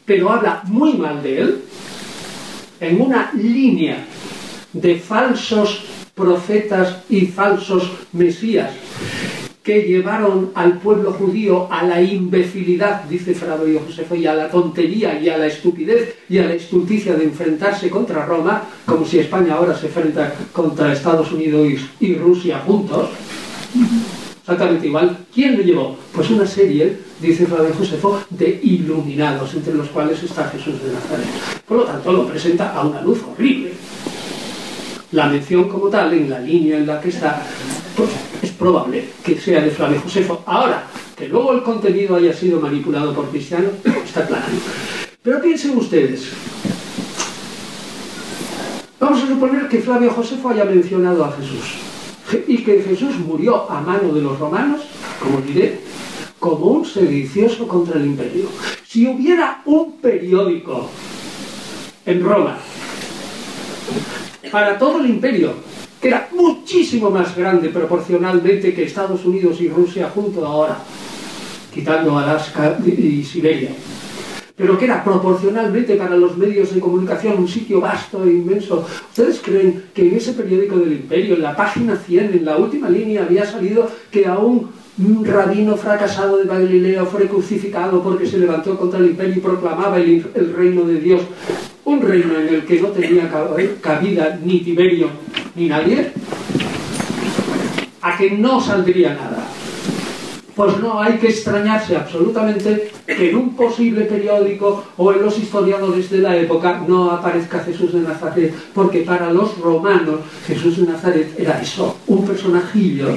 pero 0.04 0.30
habla 0.30 0.62
muy 0.64 0.94
mal 0.94 1.22
de 1.22 1.40
él 1.40 1.62
en 2.80 3.00
una 3.00 3.32
línea 3.32 4.04
de 4.72 4.98
falsos 4.98 5.84
profetas 6.14 6.98
y 7.08 7.26
falsos 7.26 7.90
mesías 8.12 8.70
que 9.62 9.82
llevaron 9.82 10.50
al 10.54 10.78
pueblo 10.78 11.12
judío 11.12 11.68
a 11.70 11.84
la 11.84 12.02
imbecilidad, 12.02 13.04
dice 13.04 13.34
Flavio 13.34 13.80
Josefo, 13.86 14.16
y 14.16 14.26
a 14.26 14.34
la 14.34 14.50
tontería 14.50 15.20
y 15.20 15.28
a 15.28 15.38
la 15.38 15.46
estupidez 15.46 16.16
y 16.28 16.38
a 16.38 16.46
la 16.46 16.54
estulticia 16.54 17.14
de 17.14 17.24
enfrentarse 17.24 17.88
contra 17.88 18.26
Roma, 18.26 18.62
como 18.84 19.06
si 19.06 19.20
España 19.20 19.54
ahora 19.54 19.76
se 19.76 19.86
enfrenta 19.86 20.34
contra 20.52 20.92
Estados 20.92 21.30
Unidos 21.30 21.68
y, 22.00 22.14
Rusia 22.14 22.60
juntos. 22.66 23.10
Exactamente 24.40 24.88
igual. 24.88 25.16
¿Quién 25.32 25.56
lo 25.56 25.62
llevó? 25.62 25.96
Pues 26.12 26.28
una 26.30 26.46
serie, 26.46 26.96
dice 27.20 27.46
Flavio 27.46 27.72
Josefo, 27.78 28.20
de 28.30 28.60
iluminados, 28.64 29.54
entre 29.54 29.74
los 29.74 29.88
cuales 29.88 30.20
está 30.22 30.48
Jesús 30.48 30.82
de 30.82 30.92
Nazaret. 30.92 31.26
Por 31.66 31.78
lo 31.78 31.84
tanto, 31.84 32.12
lo 32.12 32.26
presenta 32.26 32.74
a 32.74 32.84
una 32.84 33.00
luz 33.00 33.20
horrible. 33.30 33.72
La 35.12 35.28
mención 35.28 35.68
como 35.68 35.88
tal, 35.88 36.12
en 36.14 36.28
la 36.28 36.40
línea 36.40 36.78
en 36.78 36.86
la 36.86 37.00
que 37.00 37.10
está, 37.10 37.46
pues 37.96 38.10
es 38.10 38.31
probable 38.62 39.08
que 39.24 39.34
sea 39.40 39.60
de 39.60 39.70
Flavio 39.70 40.00
Josefo. 40.00 40.40
Ahora, 40.46 40.86
que 41.16 41.26
luego 41.26 41.52
el 41.52 41.64
contenido 41.64 42.14
haya 42.14 42.32
sido 42.32 42.60
manipulado 42.60 43.12
por 43.12 43.28
cristianos, 43.28 43.72
está 44.04 44.24
claro. 44.24 44.44
Pero 45.20 45.42
piensen 45.42 45.76
ustedes, 45.76 46.30
vamos 49.00 49.20
a 49.20 49.26
suponer 49.26 49.68
que 49.68 49.80
Flavio 49.80 50.12
Josefo 50.12 50.48
haya 50.50 50.64
mencionado 50.64 51.24
a 51.24 51.32
Jesús 51.32 51.78
y 52.46 52.58
que 52.58 52.82
Jesús 52.82 53.18
murió 53.18 53.68
a 53.68 53.80
mano 53.80 54.14
de 54.14 54.22
los 54.22 54.38
romanos, 54.38 54.82
como 55.20 55.40
diré, 55.40 55.80
como 56.38 56.66
un 56.66 56.84
sedicioso 56.84 57.66
contra 57.66 57.98
el 57.98 58.06
imperio. 58.06 58.46
Si 58.86 59.08
hubiera 59.08 59.62
un 59.64 59.96
periódico 59.96 60.88
en 62.06 62.22
Roma 62.22 62.58
para 64.52 64.78
todo 64.78 65.00
el 65.00 65.10
imperio 65.10 65.71
que 66.02 66.08
era 66.08 66.28
muchísimo 66.32 67.10
más 67.10 67.36
grande 67.36 67.68
proporcionalmente 67.68 68.74
que 68.74 68.82
Estados 68.82 69.24
Unidos 69.24 69.60
y 69.60 69.68
Rusia 69.68 70.10
junto 70.12 70.44
ahora, 70.44 70.76
quitando 71.72 72.18
Alaska 72.18 72.76
y 72.84 73.22
Siberia, 73.22 73.70
pero 74.56 74.76
que 74.76 74.86
era 74.86 75.04
proporcionalmente 75.04 75.94
para 75.94 76.16
los 76.16 76.36
medios 76.36 76.74
de 76.74 76.80
comunicación 76.80 77.38
un 77.38 77.46
sitio 77.46 77.80
vasto 77.80 78.24
e 78.24 78.32
inmenso. 78.32 78.84
¿Ustedes 79.10 79.40
creen 79.40 79.84
que 79.94 80.08
en 80.08 80.16
ese 80.16 80.32
periódico 80.32 80.76
del 80.76 80.94
imperio, 80.94 81.36
en 81.36 81.42
la 81.42 81.54
página 81.54 81.94
100, 81.94 82.32
en 82.34 82.44
la 82.44 82.56
última 82.56 82.90
línea, 82.90 83.22
había 83.22 83.46
salido 83.46 83.88
que 84.10 84.26
aún 84.26 84.70
un 84.98 85.24
rabino 85.24 85.76
fracasado 85.76 86.38
de 86.38 86.46
Galilea 86.46 87.04
fue 87.04 87.28
crucificado 87.28 88.02
porque 88.02 88.26
se 88.26 88.38
levantó 88.38 88.76
contra 88.76 88.98
el 88.98 89.06
imperio 89.06 89.36
y 89.36 89.40
proclamaba 89.40 89.98
el, 89.98 90.26
el 90.34 90.52
reino 90.52 90.82
de 90.82 90.98
Dios? 90.98 91.20
Un 91.84 92.00
reino 92.00 92.36
en 92.40 92.54
el 92.54 92.64
que 92.64 92.80
no 92.80 92.88
tenía 92.88 93.30
cabida 93.80 94.40
ni 94.44 94.60
Tiberio 94.60 95.08
ni 95.54 95.68
nadie, 95.68 96.12
a 98.00 98.16
que 98.16 98.30
no 98.30 98.60
saldría 98.60 99.14
nada. 99.14 99.46
Pues 100.54 100.78
no 100.78 101.00
hay 101.00 101.14
que 101.14 101.28
extrañarse 101.28 101.96
absolutamente 101.96 102.90
que 103.06 103.30
en 103.30 103.36
un 103.36 103.56
posible 103.56 104.02
periódico 104.04 104.84
o 104.98 105.12
en 105.12 105.22
los 105.22 105.38
historiadores 105.38 106.10
de 106.10 106.18
la 106.18 106.36
época 106.36 106.84
no 106.86 107.10
aparezca 107.10 107.60
Jesús 107.60 107.94
de 107.94 108.00
Nazaret, 108.00 108.54
porque 108.74 109.00
para 109.00 109.32
los 109.32 109.56
romanos 109.58 110.20
Jesús 110.46 110.76
de 110.76 110.92
Nazaret 110.92 111.34
era 111.38 111.60
eso, 111.60 111.96
un 112.06 112.26
personajillo 112.26 113.16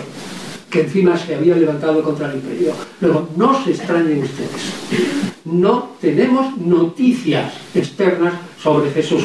que 0.69 0.81
encima 0.81 1.17
se 1.17 1.35
había 1.35 1.55
levantado 1.55 2.01
contra 2.03 2.29
el 2.29 2.35
imperio. 2.35 2.73
Luego, 3.01 3.29
no 3.35 3.63
se 3.63 3.71
extrañen 3.71 4.23
ustedes, 4.23 4.73
no 5.43 5.89
tenemos 5.99 6.57
noticias 6.57 7.53
externas 7.73 8.33
sobre 8.61 8.91
Jesús, 8.91 9.23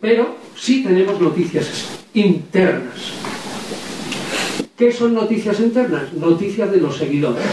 pero 0.00 0.39
sí 0.60 0.82
tenemos 0.82 1.18
noticias 1.20 1.88
internas. 2.12 3.12
¿Qué 4.76 4.92
son 4.92 5.14
noticias 5.14 5.58
internas? 5.60 6.12
Noticias 6.12 6.70
de 6.70 6.78
los 6.78 6.96
seguidores. 6.96 7.44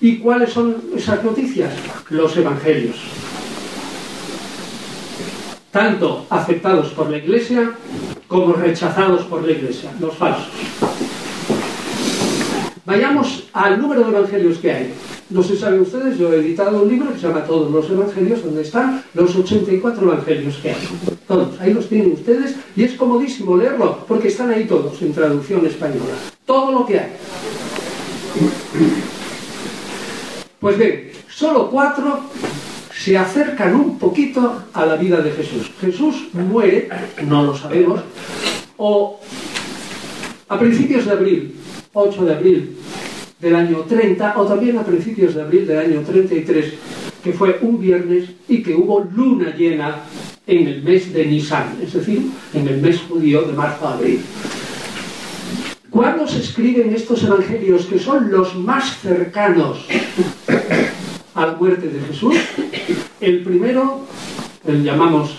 ¿Y 0.00 0.18
cuáles 0.18 0.50
son 0.50 0.76
esas 0.96 1.22
noticias? 1.22 1.72
Los 2.10 2.36
evangelios. 2.36 2.96
Tanto 5.70 6.26
aceptados 6.30 6.92
por 6.92 7.10
la 7.10 7.18
iglesia 7.18 7.72
como 8.28 8.52
rechazados 8.52 9.22
por 9.24 9.44
la 9.44 9.52
iglesia, 9.52 9.90
los 10.00 10.14
falsos. 10.14 10.52
Vayamos 12.84 13.48
al 13.52 13.80
número 13.80 14.02
de 14.02 14.16
evangelios 14.16 14.58
que 14.58 14.72
hay. 14.72 14.94
No 15.30 15.42
sé 15.42 15.54
si 15.54 15.60
saben 15.60 15.80
ustedes, 15.80 16.18
yo 16.18 16.32
he 16.32 16.36
editado 16.36 16.82
un 16.82 16.88
libro 16.88 17.12
que 17.12 17.18
se 17.18 17.26
llama 17.26 17.44
Todos 17.44 17.70
los 17.70 17.88
Evangelios, 17.90 18.44
donde 18.44 18.62
están 18.62 19.02
los 19.14 19.34
84 19.34 20.02
evangelios 20.02 20.56
que 20.58 20.70
hay. 20.70 20.88
Todos, 21.26 21.58
ahí 21.60 21.72
los 21.72 21.88
tienen 21.88 22.12
ustedes 22.12 22.56
y 22.76 22.84
es 22.84 22.92
comodísimo 22.92 23.56
leerlo 23.56 24.04
porque 24.06 24.28
están 24.28 24.50
ahí 24.50 24.64
todos 24.64 25.00
en 25.00 25.12
traducción 25.14 25.64
española. 25.64 26.14
Todo 26.44 26.72
lo 26.72 26.86
que 26.86 27.00
hay. 27.00 27.12
Pues 30.60 30.78
bien, 30.78 31.10
solo 31.28 31.70
cuatro 31.70 32.20
se 32.94 33.16
acercan 33.16 33.74
un 33.74 33.98
poquito 33.98 34.62
a 34.72 34.86
la 34.86 34.96
vida 34.96 35.20
de 35.20 35.30
Jesús. 35.30 35.70
Jesús 35.80 36.28
muere, 36.32 36.88
no 37.26 37.44
lo 37.44 37.56
sabemos, 37.56 38.00
o 38.76 39.20
a 40.48 40.58
principios 40.58 41.06
de 41.06 41.12
abril 41.12 41.54
8 41.94 42.24
de 42.24 42.34
abril 42.34 42.76
del 43.44 43.56
año 43.56 43.80
30 43.86 44.38
o 44.38 44.46
también 44.46 44.78
a 44.78 44.82
principios 44.82 45.34
de 45.34 45.42
abril 45.42 45.66
del 45.66 45.78
año 45.78 46.00
33, 46.00 46.72
que 47.22 47.32
fue 47.34 47.58
un 47.60 47.78
viernes 47.78 48.30
y 48.48 48.62
que 48.62 48.74
hubo 48.74 49.00
luna 49.00 49.54
llena 49.54 50.00
en 50.46 50.66
el 50.66 50.82
mes 50.82 51.12
de 51.12 51.26
Nisan, 51.26 51.76
es 51.82 51.92
decir, 51.92 52.30
en 52.54 52.66
el 52.66 52.80
mes 52.80 53.02
judío 53.06 53.42
de 53.42 53.52
marzo 53.52 53.86
a 53.86 53.94
abril. 53.94 54.20
¿Cuándo 55.90 56.26
se 56.26 56.40
escriben 56.40 56.94
estos 56.94 57.22
evangelios 57.22 57.84
que 57.84 57.98
son 57.98 58.32
los 58.32 58.56
más 58.56 58.98
cercanos 59.00 59.86
a 61.34 61.46
la 61.46 61.52
muerte 61.52 61.88
de 61.88 62.00
Jesús? 62.00 62.36
El 63.20 63.42
primero, 63.42 64.06
el 64.66 64.82
llamamos 64.82 65.38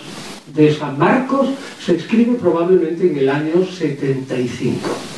de 0.54 0.72
San 0.72 0.96
Marcos, 0.96 1.48
se 1.84 1.96
escribe 1.96 2.34
probablemente 2.34 3.10
en 3.10 3.18
el 3.18 3.28
año 3.28 3.66
75. 3.66 5.15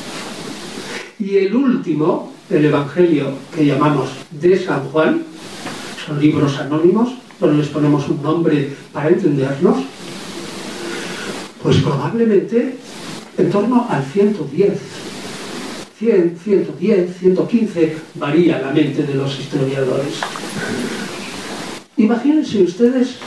Y 1.19 1.35
el 1.35 1.53
último, 1.53 2.31
el 2.49 2.63
Evangelio 2.63 3.33
que 3.53 3.65
llamamos 3.65 4.09
de 4.31 4.57
San 4.57 4.85
Juan, 4.85 5.23
son 6.05 6.17
libros 6.19 6.57
anónimos, 6.59 7.09
pero 7.37 7.53
les 7.53 7.67
ponemos 7.67 8.07
un 8.07 8.23
nombre 8.23 8.73
para 8.93 9.09
entendernos, 9.09 9.83
pues 11.61 11.77
probablemente 11.77 12.77
en 13.37 13.49
torno 13.51 13.85
al 13.89 14.03
110. 14.05 14.79
100, 15.99 16.37
110, 16.41 17.17
115, 17.19 17.97
varía 18.15 18.61
la 18.61 18.71
mente 18.71 19.03
de 19.03 19.15
los 19.15 19.37
historiadores. 19.37 20.21
Imagínense 21.97 22.63
ustedes 22.63 23.17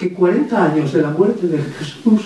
que 0.00 0.12
40 0.12 0.72
años 0.72 0.92
de 0.92 1.02
la 1.02 1.10
muerte 1.10 1.46
de 1.46 1.62
Jesús 1.62 2.22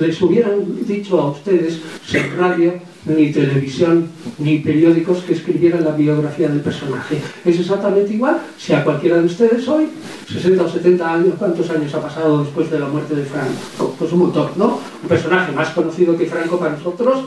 les 0.00 0.20
hubieran 0.20 0.84
dicho 0.84 1.20
a 1.20 1.30
ustedes 1.30 1.78
sin 2.04 2.36
radio, 2.36 2.74
ni 3.06 3.30
televisión, 3.30 4.08
ni 4.38 4.58
periódicos 4.58 5.22
que 5.22 5.34
escribieran 5.34 5.84
la 5.84 5.92
biografía 5.92 6.48
del 6.48 6.60
personaje. 6.60 7.20
Es 7.44 7.58
exactamente 7.58 8.12
igual 8.12 8.38
si 8.58 8.72
a 8.72 8.82
cualquiera 8.82 9.18
de 9.18 9.26
ustedes 9.26 9.66
hoy, 9.68 9.88
60 10.30 10.62
o 10.62 10.68
70 10.68 11.14
años, 11.14 11.34
¿cuántos 11.38 11.70
años 11.70 11.94
ha 11.94 12.02
pasado 12.02 12.42
después 12.42 12.70
de 12.70 12.80
la 12.80 12.86
muerte 12.86 13.14
de 13.14 13.24
Franco? 13.24 13.94
Pues 13.98 14.12
un 14.12 14.20
montón, 14.20 14.50
¿no? 14.56 14.80
Un 15.02 15.08
personaje 15.08 15.52
más 15.52 15.70
conocido 15.70 16.16
que 16.16 16.26
Franco 16.26 16.58
para 16.58 16.72
nosotros, 16.72 17.24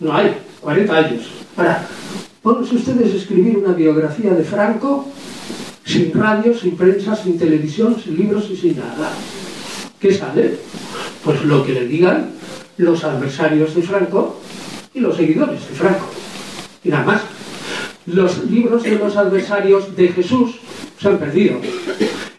no 0.00 0.14
hay, 0.14 0.36
40 0.60 0.96
años. 0.96 1.22
Ahora, 1.56 1.86
pónganse 2.42 2.76
ustedes 2.76 3.12
a 3.12 3.16
escribir 3.16 3.56
una 3.56 3.72
biografía 3.72 4.32
de 4.34 4.44
Franco 4.44 5.06
sin 5.84 6.12
radio, 6.12 6.56
sin 6.56 6.76
prensa, 6.76 7.16
sin 7.16 7.38
televisión, 7.38 7.96
sin 8.02 8.16
libros 8.16 8.48
y 8.50 8.56
sin 8.56 8.76
nada. 8.76 9.10
¿Qué 9.98 10.12
sale? 10.12 10.58
Pues 11.24 11.44
lo 11.44 11.64
que 11.64 11.72
le 11.72 11.86
digan 11.86 12.30
los 12.76 13.04
adversarios 13.04 13.74
de 13.74 13.82
Franco 13.82 14.40
y 14.94 15.00
los 15.00 15.16
seguidores 15.16 15.68
de 15.68 15.74
Franco. 15.74 16.06
Y 16.82 16.88
nada 16.88 17.04
más. 17.04 17.22
Los 18.06 18.50
libros 18.50 18.82
de 18.82 18.96
los 18.96 19.16
adversarios 19.16 19.96
de 19.96 20.08
Jesús 20.08 20.56
se 21.00 21.08
han 21.08 21.18
perdido. 21.18 21.56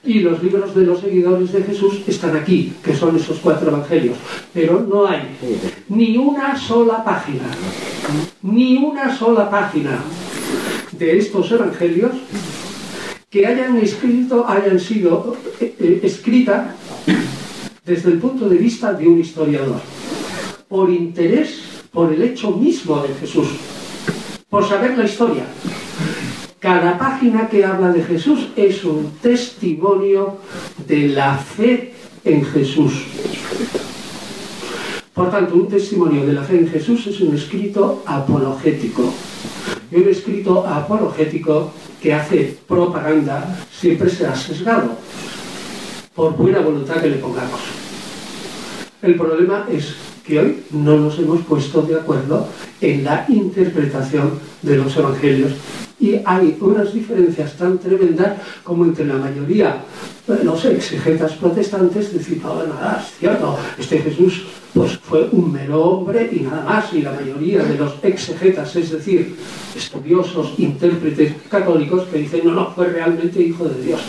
Y 0.03 0.19
los 0.19 0.41
libros 0.41 0.75
de 0.75 0.85
los 0.85 0.99
seguidores 1.01 1.51
de 1.51 1.63
Jesús 1.63 2.01
están 2.07 2.37
aquí, 2.37 2.73
que 2.83 2.95
son 2.95 3.15
esos 3.15 3.39
cuatro 3.39 3.69
evangelios. 3.69 4.17
Pero 4.53 4.85
no 4.87 5.07
hay 5.07 5.23
ni 5.89 6.17
una 6.17 6.55
sola 6.55 7.03
página, 7.03 7.49
ni 8.43 8.77
una 8.77 9.15
sola 9.15 9.49
página 9.49 9.99
de 10.91 11.17
estos 11.17 11.51
evangelios 11.51 12.11
que 13.29 13.47
hayan 13.47 13.77
escrito, 13.77 14.47
hayan 14.47 14.79
sido 14.79 15.35
eh, 15.59 15.75
eh, 15.79 15.99
escritas 16.03 16.67
desde 17.83 18.11
el 18.11 18.19
punto 18.19 18.47
de 18.47 18.57
vista 18.57 18.93
de 18.93 19.07
un 19.07 19.19
historiador, 19.19 19.81
por 20.69 20.89
interés, 20.89 21.74
por 21.95 22.11
el 22.11 22.21
hecho 22.21 22.51
mismo 22.51 23.01
de 23.01 23.13
Jesús, 23.15 23.47
por 24.49 24.67
saber 24.67 24.97
la 24.97 25.05
historia. 25.05 25.45
Cada 26.59 26.97
página 26.97 27.47
que 27.47 27.63
habla 27.63 27.91
de 27.93 28.03
Jesús 28.03 28.49
es 28.57 28.83
un 28.83 29.11
testimonio 29.21 30.39
de 30.85 31.07
la 31.07 31.37
fe 31.37 31.93
en 32.25 32.43
Jesús. 32.43 33.05
Por 35.13 35.31
tanto, 35.31 35.55
un 35.55 35.69
testimonio 35.69 36.25
de 36.25 36.33
la 36.33 36.43
fe 36.43 36.59
en 36.59 36.67
Jesús 36.67 37.07
es 37.07 37.21
un 37.21 37.33
escrito 37.33 38.03
apologético. 38.05 39.13
Y 39.89 39.95
un 39.95 40.09
escrito 40.09 40.67
apologético 40.67 41.71
que 42.01 42.13
hace 42.13 42.57
propaganda 42.67 43.57
siempre 43.71 44.09
será 44.09 44.35
sesgado, 44.35 44.97
por 46.13 46.35
buena 46.35 46.59
voluntad 46.59 46.95
que 46.95 47.09
le 47.09 47.17
pongamos. 47.17 47.61
El 49.01 49.15
problema 49.15 49.65
es 49.71 49.95
que 50.25 50.39
hoy 50.39 50.63
no 50.71 50.97
nos 50.97 51.19
hemos 51.19 51.41
puesto 51.41 51.81
de 51.83 51.95
acuerdo 51.95 52.47
en 52.81 53.03
la 53.03 53.25
interpretación 53.29 54.39
de 54.61 54.77
los 54.77 54.95
evangelios 54.97 55.53
y 55.99 56.19
hay 56.25 56.57
unas 56.59 56.93
diferencias 56.93 57.55
tan 57.57 57.77
tremendas 57.77 58.37
como 58.63 58.83
entre 58.85 59.05
la 59.05 59.15
mayoría 59.15 59.77
de 60.27 60.43
los 60.43 60.65
exegetas 60.65 61.33
protestantes 61.33 62.13
decir, 62.13 62.41
nada, 62.43 63.03
es 63.05 63.17
cierto, 63.17 63.57
este 63.77 63.99
Jesús 63.99 64.45
pues 64.73 64.97
fue 64.97 65.29
un 65.31 65.53
mero 65.53 65.81
hombre 65.83 66.29
y 66.31 66.41
nada 66.41 66.63
más, 66.65 66.93
y 66.93 67.01
la 67.01 67.13
mayoría 67.13 67.63
de 67.63 67.77
los 67.77 67.93
exegetas, 68.03 68.75
es 68.75 68.91
decir, 68.91 69.35
estudiosos, 69.75 70.53
intérpretes 70.57 71.33
católicos, 71.49 72.03
que 72.11 72.17
dicen, 72.19 72.41
no, 72.43 72.51
no, 72.51 72.71
fue 72.71 72.87
realmente 72.87 73.41
hijo 73.41 73.63
de 73.65 73.81
Dios. 73.81 74.01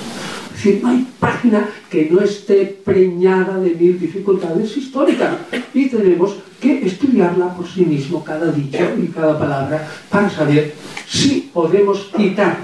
No 0.74 0.88
hay 0.88 1.06
página 1.20 1.68
que 1.88 2.08
no 2.10 2.20
esté 2.20 2.64
preñada 2.84 3.58
de 3.58 3.70
mil 3.70 4.00
dificultades 4.00 4.76
históricas 4.76 5.36
y 5.72 5.88
tenemos 5.88 6.36
que 6.60 6.84
estudiarla 6.84 7.54
por 7.54 7.68
sí 7.68 7.84
mismo, 7.84 8.24
cada 8.24 8.50
dicho 8.50 8.84
y 9.00 9.06
cada 9.06 9.38
palabra, 9.38 9.88
para 10.10 10.28
saber 10.28 10.74
si 11.06 11.50
podemos 11.52 12.10
quitar 12.16 12.58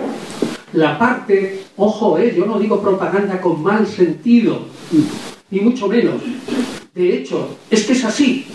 la 0.73 0.99
parte, 0.99 1.65
ojo, 1.77 2.19
eh, 2.19 2.35
yo 2.37 2.45
no 2.45 2.59
digo 2.59 2.83
propaganda 2.83 3.41
con 3.41 3.62
mal 3.62 3.87
sentido, 3.87 4.67
ni 5.51 5.61
mucho 5.61 5.87
menos. 5.87 6.23
De 6.95 7.19
hecho, 7.19 7.57
es 7.71 7.85
que 7.85 7.93
es 7.93 8.05
así. 8.05 8.47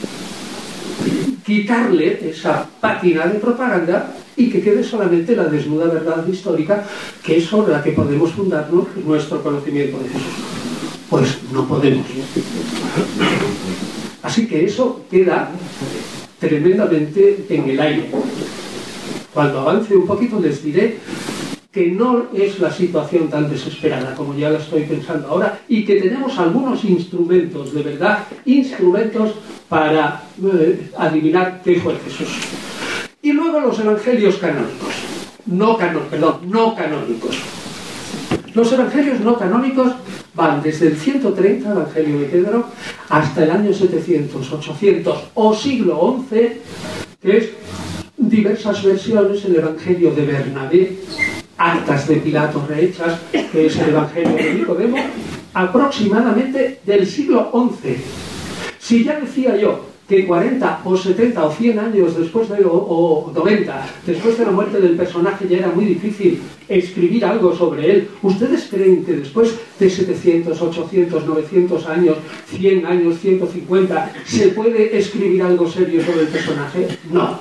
Quitarle 1.47 2.19
esa 2.29 2.67
pátina 2.81 3.25
de 3.25 3.39
propaganda 3.39 4.13
y 4.35 4.49
que 4.49 4.61
quede 4.61 4.83
solamente 4.83 5.33
la 5.33 5.45
desnuda 5.45 5.85
verdad 5.85 6.27
histórica, 6.27 6.83
que 7.23 7.37
es 7.37 7.45
sobre 7.45 7.71
la 7.71 7.81
que 7.81 7.93
podemos 7.93 8.33
fundarnos 8.33 8.87
nuestro 9.05 9.41
conocimiento 9.41 9.97
de 9.97 10.09
Jesús. 10.09 10.33
Pues 11.09 11.37
no 11.53 11.65
podemos. 11.65 12.05
Así 14.23 14.45
que 14.45 14.65
eso 14.65 15.05
queda 15.09 15.49
tremendamente 16.37 17.45
en 17.47 17.69
el 17.69 17.79
aire. 17.79 18.11
Cuando 19.33 19.59
avance 19.61 19.95
un 19.95 20.05
poquito 20.05 20.41
les 20.41 20.61
diré 20.61 20.97
que 21.77 21.91
no 21.91 22.25
es 22.33 22.59
la 22.59 22.71
situación 22.71 23.29
tan 23.29 23.47
desesperada 23.51 24.15
como 24.15 24.35
ya 24.35 24.49
la 24.49 24.57
estoy 24.57 24.81
pensando 24.81 25.27
ahora 25.27 25.59
y 25.69 25.85
que 25.85 26.01
tenemos 26.01 26.35
algunos 26.39 26.83
instrumentos, 26.83 27.71
de 27.71 27.83
verdad, 27.83 28.23
instrumentos 28.45 29.35
para 29.69 30.23
eh, 30.43 30.89
adivinar 30.97 31.61
qué 31.63 31.79
fue 31.79 31.93
Jesús. 32.03 32.29
Y 33.21 33.31
luego 33.31 33.59
los 33.59 33.77
evangelios 33.77 34.37
canónicos, 34.37 34.95
no 35.45 35.77
canónicos, 35.77 36.09
perdón, 36.09 36.35
no 36.47 36.73
canónicos. 36.73 37.37
Los 38.55 38.71
evangelios 38.71 39.19
no 39.19 39.37
canónicos 39.37 39.93
van 40.33 40.63
desde 40.63 40.87
el 40.87 40.97
130, 40.97 41.71
Evangelio 41.73 42.21
de 42.21 42.25
Pedro, 42.25 42.69
hasta 43.09 43.43
el 43.43 43.51
año 43.51 43.71
700, 43.71 44.51
800 44.51 45.23
o 45.35 45.53
siglo 45.53 46.25
XI, 46.27 46.37
que 47.21 47.37
es 47.37 47.49
diversas 48.17 48.83
versiones, 48.83 49.45
el 49.45 49.57
Evangelio 49.57 50.09
de 50.15 50.25
Bernabé, 50.25 50.97
actas 51.57 52.07
de 52.07 52.17
Pilato 52.17 52.65
rehechas, 52.67 53.19
que 53.31 53.65
es 53.65 53.75
el 53.77 53.89
Evangelio 53.89 54.35
de 54.35 54.53
Nicodemo, 54.53 54.97
aproximadamente 55.53 56.79
del 56.85 57.05
siglo 57.05 57.51
XI. 57.51 57.95
Si 58.79 59.03
ya 59.03 59.19
decía 59.19 59.57
yo 59.57 59.85
que 60.07 60.25
40 60.25 60.81
o 60.85 60.95
70 60.95 61.45
o 61.45 61.51
100 61.51 61.79
años 61.79 62.17
después 62.17 62.47
de, 62.47 62.63
o, 62.63 63.31
90, 63.35 63.89
después 64.05 64.37
de 64.37 64.45
la 64.45 64.51
muerte 64.51 64.79
del 64.79 64.95
personaje 64.95 65.47
ya 65.49 65.57
era 65.57 65.67
muy 65.67 65.85
difícil 65.85 66.39
escribir 66.69 67.25
algo 67.25 67.53
sobre 67.53 67.91
él, 67.91 68.07
¿ustedes 68.21 68.67
creen 68.69 69.03
que 69.03 69.13
después 69.13 69.53
de 69.77 69.89
700, 69.89 70.61
800, 70.61 71.25
900 71.25 71.87
años, 71.87 72.17
100 72.57 72.85
años, 72.85 73.19
150, 73.19 74.13
se 74.25 74.47
puede 74.49 74.97
escribir 74.97 75.43
algo 75.43 75.69
serio 75.69 76.01
sobre 76.05 76.21
el 76.21 76.27
personaje? 76.27 76.87
No. 77.11 77.39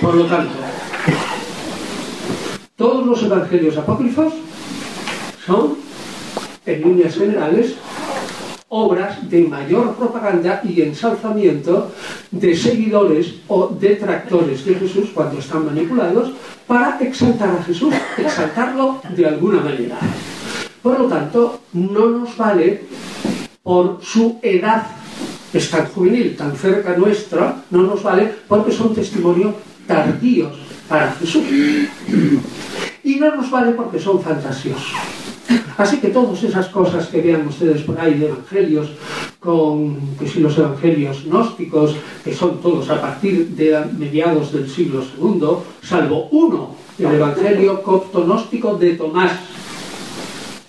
Por 0.00 0.14
lo 0.14 0.24
tanto, 0.24 0.52
todos 2.76 3.06
los 3.06 3.22
evangelios 3.22 3.76
apócrifos 3.76 4.32
son, 5.46 5.76
en 6.66 6.82
líneas 6.82 7.14
generales, 7.14 7.74
obras 8.68 9.30
de 9.30 9.46
mayor 9.46 9.94
propaganda 9.94 10.60
y 10.64 10.82
ensalzamiento 10.82 11.92
de 12.32 12.56
seguidores 12.56 13.34
o 13.46 13.68
detractores 13.68 14.64
de 14.64 14.74
Jesús 14.74 15.10
cuando 15.14 15.38
están 15.38 15.66
manipulados 15.66 16.32
para 16.66 16.98
exaltar 16.98 17.50
a 17.50 17.62
Jesús, 17.62 17.94
exaltarlo 18.18 19.00
de 19.14 19.26
alguna 19.26 19.60
manera. 19.60 19.96
Por 20.82 20.98
lo 20.98 21.06
tanto, 21.06 21.60
no 21.74 22.08
nos 22.08 22.36
vale 22.36 22.84
por 23.62 24.00
su 24.02 24.38
edad 24.42 24.86
es 25.52 25.70
tan 25.70 25.86
juvenil, 25.86 26.34
tan 26.36 26.56
cerca 26.56 26.96
nuestra, 26.96 27.62
no 27.70 27.82
nos 27.84 28.02
vale 28.02 28.34
porque 28.48 28.72
son 28.72 28.92
testimonios 28.92 29.54
tardíos 29.86 30.73
para 30.88 31.12
Jesús. 31.12 31.44
Y 33.02 33.16
no 33.16 33.36
nos 33.36 33.50
vale 33.50 33.72
porque 33.72 33.98
son 33.98 34.20
fantasiosos. 34.20 34.94
Así 35.76 35.98
que 35.98 36.08
todas 36.08 36.42
esas 36.42 36.68
cosas 36.68 37.08
que 37.08 37.20
vean 37.20 37.46
ustedes 37.46 37.82
por 37.82 38.00
ahí 38.00 38.14
de 38.14 38.28
evangelios, 38.28 38.90
con 39.40 40.16
que 40.16 40.28
si 40.28 40.40
los 40.40 40.56
evangelios 40.56 41.24
gnósticos, 41.24 41.96
que 42.22 42.34
son 42.34 42.60
todos 42.62 42.88
a 42.90 43.00
partir 43.00 43.48
de 43.48 43.78
mediados 43.98 44.52
del 44.52 44.70
siglo 44.70 45.02
II, 45.02 45.58
salvo 45.82 46.28
uno, 46.30 46.76
el 46.98 47.14
evangelio 47.14 47.82
copto-gnóstico 47.82 48.76
de 48.76 48.94
Tomás. 48.94 49.32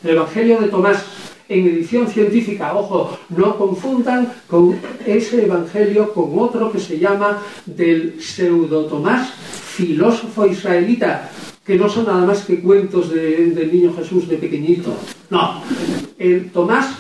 El 0.04 0.12
evangelio 0.12 0.60
de 0.60 0.68
Tomás 0.70 1.06
en 1.48 1.68
edición 1.68 2.08
científica, 2.08 2.76
ojo, 2.76 3.18
no 3.30 3.56
confundan 3.58 4.34
con 4.48 4.76
ese 5.06 5.46
evangelio 5.46 6.12
con 6.12 6.38
otro 6.40 6.72
que 6.72 6.80
se 6.80 6.98
llama 6.98 7.44
del 7.66 8.20
pseudo 8.20 8.86
Tomás, 8.86 9.30
filósofo 9.76 10.48
israelita, 10.48 11.30
que 11.66 11.76
no 11.76 11.90
son 11.90 12.06
nada 12.06 12.26
más 12.26 12.44
que 12.44 12.62
cuentos 12.62 13.12
del 13.12 13.70
niño 13.72 13.94
Jesús 13.94 14.28
de 14.28 14.38
pequeñito. 14.38 14.96
No, 15.30 15.62
el 16.18 16.50
Tomás 16.52 16.96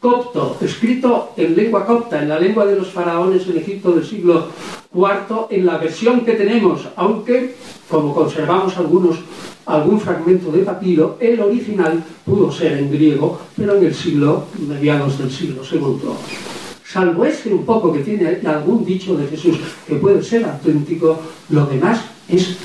copto, 0.00 0.58
escrito 0.60 1.32
en 1.36 1.56
lengua 1.56 1.86
copta, 1.86 2.20
en 2.20 2.28
la 2.28 2.38
lengua 2.38 2.66
de 2.66 2.76
los 2.76 2.88
faraones 2.88 3.48
en 3.48 3.56
Egipto 3.56 3.92
del 3.92 4.04
siglo 4.04 4.48
IV, 4.92 5.46
en 5.48 5.64
la 5.64 5.78
versión 5.78 6.26
que 6.26 6.32
tenemos, 6.32 6.86
aunque, 6.96 7.54
como 7.88 8.12
conservamos 8.12 8.76
algunos, 8.76 9.16
algún 9.64 9.98
fragmento 9.98 10.52
de 10.52 10.62
papiro, 10.62 11.16
el 11.20 11.40
original 11.40 12.04
pudo 12.26 12.52
ser 12.52 12.76
en 12.76 12.90
griego, 12.90 13.40
pero 13.56 13.76
en 13.76 13.86
el 13.86 13.94
siglo, 13.94 14.44
mediados 14.68 15.16
del 15.16 15.30
siglo 15.30 15.62
II. 15.72 16.53
Salvo 16.86 17.24
ese 17.24 17.52
un 17.52 17.64
poco 17.64 17.92
que 17.92 18.00
tiene 18.00 18.40
algún 18.44 18.84
dicho 18.84 19.16
de 19.16 19.26
Jesús 19.26 19.58
que 19.86 19.94
puede 19.96 20.22
ser 20.22 20.44
auténtico, 20.44 21.18
lo 21.48 21.66
demás 21.66 22.00
es 22.28 22.56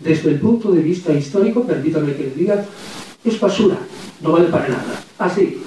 desde 0.00 0.30
el 0.30 0.40
punto 0.40 0.72
de 0.72 0.80
vista 0.80 1.12
histórico, 1.12 1.62
permítanme 1.62 2.14
que 2.14 2.24
les 2.24 2.36
diga, 2.36 2.64
es 3.24 3.40
basura, 3.40 3.76
no 4.22 4.32
vale 4.32 4.48
para 4.48 4.68
nada. 4.68 5.02
Así 5.18 5.62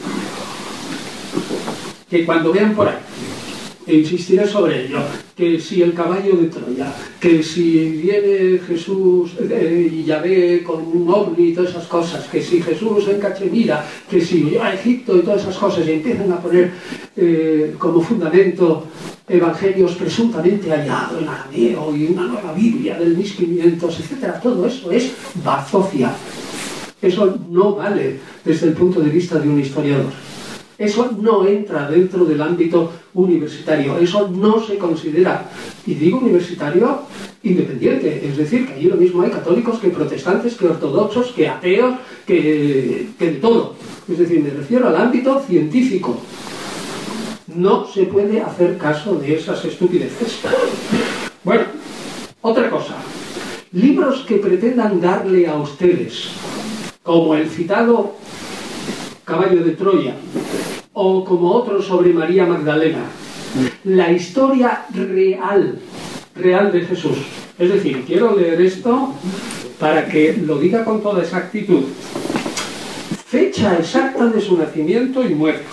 que 2.10 2.26
cuando 2.26 2.52
vean 2.52 2.76
por 2.76 2.88
ahí, 2.88 2.96
e 3.90 3.98
insistiré 3.98 4.46
sobre 4.46 4.86
ello, 4.86 5.00
que 5.36 5.60
si 5.60 5.82
el 5.82 5.94
caballo 5.96 6.38
de 6.38 6.48
Troya, 6.48 6.94
que 7.20 7.42
si 7.42 7.90
viene 7.98 8.60
Jesús 8.60 9.32
eh, 9.50 9.90
y 9.92 10.04
ya 10.04 10.20
ve 10.20 10.62
con 10.64 10.86
un 10.86 11.10
ovni 11.10 11.50
y 11.50 11.54
todas 11.54 11.72
esas 11.72 11.88
cosas, 11.88 12.28
que 12.28 12.40
si 12.40 12.62
Jesús 12.62 13.08
en 13.08 13.20
Cachemira, 13.20 13.84
que 14.08 14.22
si 14.22 14.56
a 14.58 14.76
Egipto 14.76 15.18
y 15.18 15.22
todas 15.22 15.42
esas 15.42 15.58
cosas, 15.58 15.88
y 15.88 15.94
empiezan 15.94 16.32
a 16.32 16.40
poner 16.40 16.72
eh, 17.18 17.74
como 17.80 18.00
fundamento 18.00 18.86
evangelios 19.28 19.96
presuntamente 19.96 20.70
hallados 20.70 21.22
en 21.22 21.28
arameo 21.28 21.96
y 21.96 22.06
una 22.06 22.28
nueva 22.28 22.54
Biblia 22.54 22.98
del 23.00 23.18
1500, 23.18 24.00
etc. 24.00 24.40
Todo 24.42 24.68
eso 24.68 24.92
es 24.92 25.14
bazofia. 25.44 26.14
Eso 27.02 27.40
no 27.50 27.76
vale 27.76 28.20
desde 28.46 28.68
el 28.68 28.74
punto 28.74 29.00
de 29.00 29.10
vista 29.10 29.40
de 29.40 29.50
un 29.50 29.60
historiador. 29.60 30.12
Eso 30.78 31.12
no 31.22 31.46
entra 31.46 31.90
dentro 31.90 32.24
del 32.24 32.42
ámbito 32.42 32.92
universitario, 33.14 33.98
eso 33.98 34.28
no 34.28 34.64
se 34.64 34.78
considera, 34.78 35.50
y 35.86 35.96
digo 35.96 36.20
universitario 36.20 37.04
independiente, 37.44 38.28
es 38.28 38.38
decir, 38.38 38.68
que 38.68 38.74
allí 38.74 38.88
lo 38.88 38.98
mismo 38.98 39.22
hay 39.22 39.32
católicos 39.32 39.80
que 39.80 39.90
protestantes, 39.90 40.56
que 40.56 40.68
ortodoxos, 40.68 41.32
que 41.32 41.48
ateos, 41.48 41.96
que, 42.26 43.10
que 43.18 43.32
de 43.32 43.38
todo. 43.38 43.76
Es 44.12 44.18
decir, 44.18 44.42
me 44.42 44.50
refiero 44.50 44.88
al 44.88 44.96
ámbito 44.96 45.42
científico. 45.48 46.20
No 47.56 47.88
se 47.88 48.04
puede 48.04 48.42
hacer 48.42 48.78
caso 48.78 49.16
de 49.16 49.36
esas 49.36 49.64
estupideces. 49.66 50.40
Bueno, 51.44 51.64
otra 52.42 52.70
cosa. 52.70 52.96
Libros 53.72 54.26
que 54.28 54.36
pretendan 54.36 55.00
darle 55.00 55.48
a 55.48 55.56
ustedes, 55.56 56.30
como 57.04 57.36
el 57.36 57.50
citado 57.50 58.16
Caballo 59.24 59.64
de 59.64 59.72
Troya, 59.72 60.16
o 60.94 61.24
como 61.24 61.52
otro 61.52 61.82
sobre 61.82 62.14
María 62.14 62.46
Magdalena, 62.46 63.04
la 63.84 64.12
historia 64.12 64.86
real, 64.94 65.80
real 66.36 66.72
de 66.72 66.82
Jesús. 66.82 67.18
Es 67.58 67.70
decir, 67.70 68.04
quiero 68.06 68.36
leer 68.36 68.62
esto 68.62 69.14
para 69.80 70.08
que 70.08 70.34
lo 70.34 70.58
diga 70.58 70.84
con 70.84 71.02
toda 71.02 71.22
exactitud. 71.22 71.84
Fecha 73.26 73.78
exacta 73.78 74.28
de 74.28 74.42
su 74.42 74.58
nacimiento 74.58 75.24
y 75.24 75.36
muerte. 75.36 75.66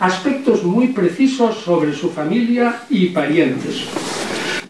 Aspectos 0.00 0.64
muy 0.64 0.88
precisos 0.88 1.56
sobre 1.56 1.94
su 1.94 2.10
familia 2.10 2.82
y 2.90 3.06
parientes 3.06 3.88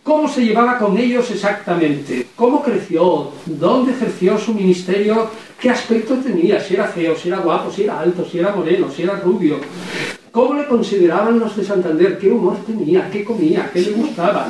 cómo 0.04 0.28
se 0.28 0.44
llevaba 0.44 0.78
con 0.78 0.96
ellos 0.98 1.28
exactamente, 1.30 2.26
cómo 2.36 2.62
creció, 2.62 3.32
dónde 3.46 3.92
ejerció 3.92 4.38
su 4.38 4.54
ministerio, 4.54 5.30
qué 5.58 5.70
aspecto 5.70 6.14
tenía, 6.16 6.60
si 6.60 6.74
era 6.74 6.86
feo, 6.86 7.16
si 7.16 7.28
era 7.28 7.38
guapo, 7.38 7.72
si 7.72 7.84
era 7.84 7.98
alto, 7.98 8.24
si 8.30 8.38
era 8.38 8.54
moreno, 8.54 8.88
si 8.94 9.02
era 9.02 9.18
rubio, 9.18 9.56
cómo 10.30 10.54
le 10.54 10.66
consideraban 10.66 11.38
los 11.38 11.56
de 11.56 11.64
Santander, 11.64 12.18
qué 12.18 12.30
humor 12.30 12.58
tenía, 12.66 13.10
qué 13.10 13.24
comía, 13.24 13.70
qué 13.72 13.80
le 13.80 13.92
gustaba, 13.92 14.46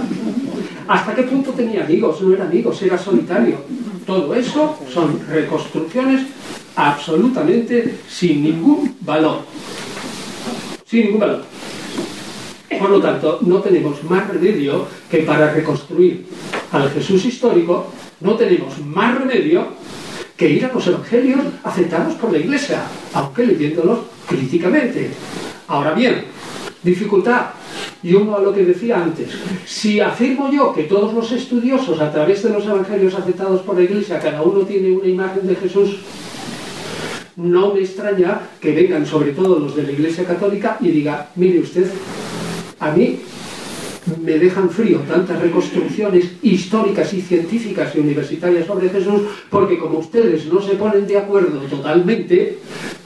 hasta 0.88 1.14
qué 1.14 1.22
punto 1.22 1.52
tenía 1.52 1.84
amigos, 1.84 2.20
no 2.20 2.34
era 2.34 2.44
amigos, 2.44 2.82
era 2.82 2.98
solitario. 2.98 3.59
Todo 4.05 4.34
eso 4.34 4.76
son 4.92 5.18
reconstrucciones 5.28 6.26
absolutamente 6.76 8.00
sin 8.09 8.42
ningún 8.42 8.96
valor. 9.00 9.38
Sin 10.84 11.07
ningún 11.07 11.20
valor. 11.20 11.42
Por 12.79 12.91
lo 12.91 13.01
tanto, 13.01 13.39
no 13.43 13.61
tenemos 13.61 14.03
más 14.05 14.29
remedio 14.29 14.87
que 15.11 15.18
para 15.18 15.53
reconstruir 15.53 16.27
al 16.72 16.91
Jesús 16.91 17.25
histórico, 17.25 17.87
no 18.20 18.35
tenemos 18.35 18.79
más 18.85 19.18
remedio 19.18 19.66
que 20.37 20.51
ir 20.51 20.64
a 20.64 20.72
los 20.72 20.87
evangelios 20.87 21.41
aceptados 21.62 22.14
por 22.14 22.33
la 22.33 22.39
Iglesia, 22.39 22.83
aunque 23.12 23.47
leyéndolos 23.47 24.01
críticamente. 24.27 25.11
Ahora 25.68 25.93
bien, 25.93 26.25
dificultad. 26.83 27.47
Y 28.03 28.14
uno 28.14 28.37
a 28.37 28.41
lo 28.41 28.53
que 28.53 28.66
decía 28.66 29.03
antes, 29.03 29.31
si 29.64 29.99
afirmo 29.99 30.51
yo 30.53 30.75
que 30.75 30.83
todos 30.83 31.14
los 31.14 31.33
estudiosos 31.33 32.01
a 32.01 32.12
través 32.12 32.43
de 32.43 32.51
los 32.51 32.66
evangelios 32.66 33.14
aceptados 33.14 33.62
por 33.62 33.77
la 33.77 33.83
Iglesia, 33.83 34.20
cada 34.20 34.43
uno 34.43 34.61
tiene 34.61 34.93
una 34.93 35.09
imagen 35.09 35.47
de 35.47 35.57
Jesús, 35.57 36.01
no 37.37 37.72
me 37.72 37.81
extraña 37.81 38.41
que 38.61 38.72
vengan 38.72 39.07
sobre 39.07 39.33
todo 39.33 39.59
los 39.59 39.75
de 39.75 39.85
la 39.85 39.93
Iglesia 39.93 40.25
Católica 40.25 40.77
y 40.81 40.89
diga, 40.89 41.31
mire 41.37 41.61
usted, 41.61 41.91
a 42.81 42.91
mí 42.91 43.20
me 44.22 44.39
dejan 44.39 44.68
frío 44.68 44.99
tantas 45.09 45.41
reconstrucciones 45.41 46.33
históricas 46.43 47.12
y 47.14 47.22
científicas 47.22 47.95
y 47.95 48.01
universitarias 48.01 48.66
sobre 48.66 48.91
Jesús, 48.91 49.22
porque 49.51 49.79
como 49.79 49.99
ustedes 49.99 50.47
no 50.47 50.61
se 50.61 50.75
ponen 50.75 51.07
de 51.07 51.18
acuerdo 51.18 51.61
totalmente, 51.61 52.59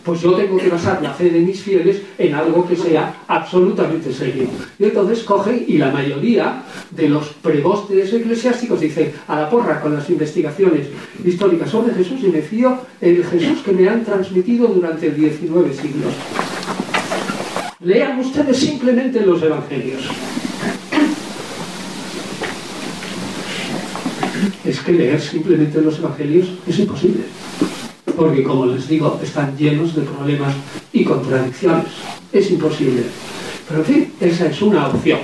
pues 0.02 0.20
yo 0.20 0.32
tengo 0.32 0.56
que 0.56 0.68
basar 0.68 1.02
la 1.02 1.12
fe 1.12 1.30
de 1.30 1.40
mis 1.40 1.60
fieles 1.60 2.02
en 2.16 2.34
algo 2.34 2.66
que 2.66 2.74
sea 2.74 3.22
absolutamente 3.28 4.12
serio. 4.12 4.44
Y 4.78 4.84
entonces 4.84 5.22
cogen, 5.22 5.64
y 5.68 5.78
la 5.78 5.90
mayoría 5.90 6.64
de 6.90 7.08
los 7.08 7.28
prebostes 7.42 8.12
eclesiásticos 8.12 8.80
dicen, 8.80 9.12
a 9.28 9.40
la 9.40 9.50
porra 9.50 9.80
con 9.80 9.94
las 9.94 10.08
investigaciones 10.10 10.88
históricas 11.24 11.70
sobre 11.70 11.94
Jesús, 11.94 12.20
y 12.22 12.28
me 12.28 12.42
fío 12.42 12.78
en 13.00 13.16
el 13.16 13.24
Jesús 13.24 13.58
que 13.64 13.72
me 13.72 13.88
han 13.88 14.04
transmitido 14.04 14.66
durante 14.68 15.10
19 15.10 15.72
siglos. 15.74 16.14
Lean 17.80 18.18
ustedes 18.18 18.56
simplemente 18.56 19.20
los 19.20 19.40
evangelios. 19.40 20.02
Es 24.64 24.80
que 24.80 24.92
leer 24.92 25.20
simplemente 25.20 25.80
los 25.80 25.96
evangelios 26.00 26.48
es 26.66 26.80
imposible, 26.80 27.22
porque 28.16 28.42
como 28.42 28.66
les 28.66 28.88
digo, 28.88 29.20
están 29.22 29.56
llenos 29.56 29.94
de 29.94 30.02
problemas 30.02 30.54
y 30.92 31.04
contradicciones. 31.04 31.86
Es 32.32 32.50
imposible. 32.50 33.04
Pero 33.68 33.80
en 33.80 33.86
fin, 33.86 34.12
esa 34.20 34.46
es 34.46 34.60
una 34.60 34.88
opción. 34.88 35.20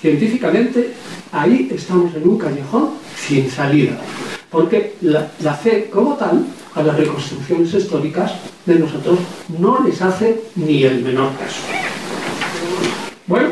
Científicamente, 0.00 0.92
ahí 1.32 1.68
estamos 1.74 2.14
en 2.14 2.28
un 2.28 2.38
callejón 2.38 2.90
sin 3.16 3.50
salida, 3.50 4.00
porque 4.48 4.94
la, 5.00 5.28
la 5.40 5.54
fe 5.54 5.90
como 5.92 6.14
tal 6.14 6.46
a 6.72 6.82
las 6.84 6.96
reconstrucciones 6.96 7.74
históricas 7.74 8.32
de 8.64 8.78
nosotros 8.78 9.18
no 9.58 9.82
les 9.82 10.00
hace 10.00 10.44
ni 10.54 10.84
el 10.84 11.02
menor 11.02 11.32
caso. 11.36 11.85
Bueno, 13.28 13.48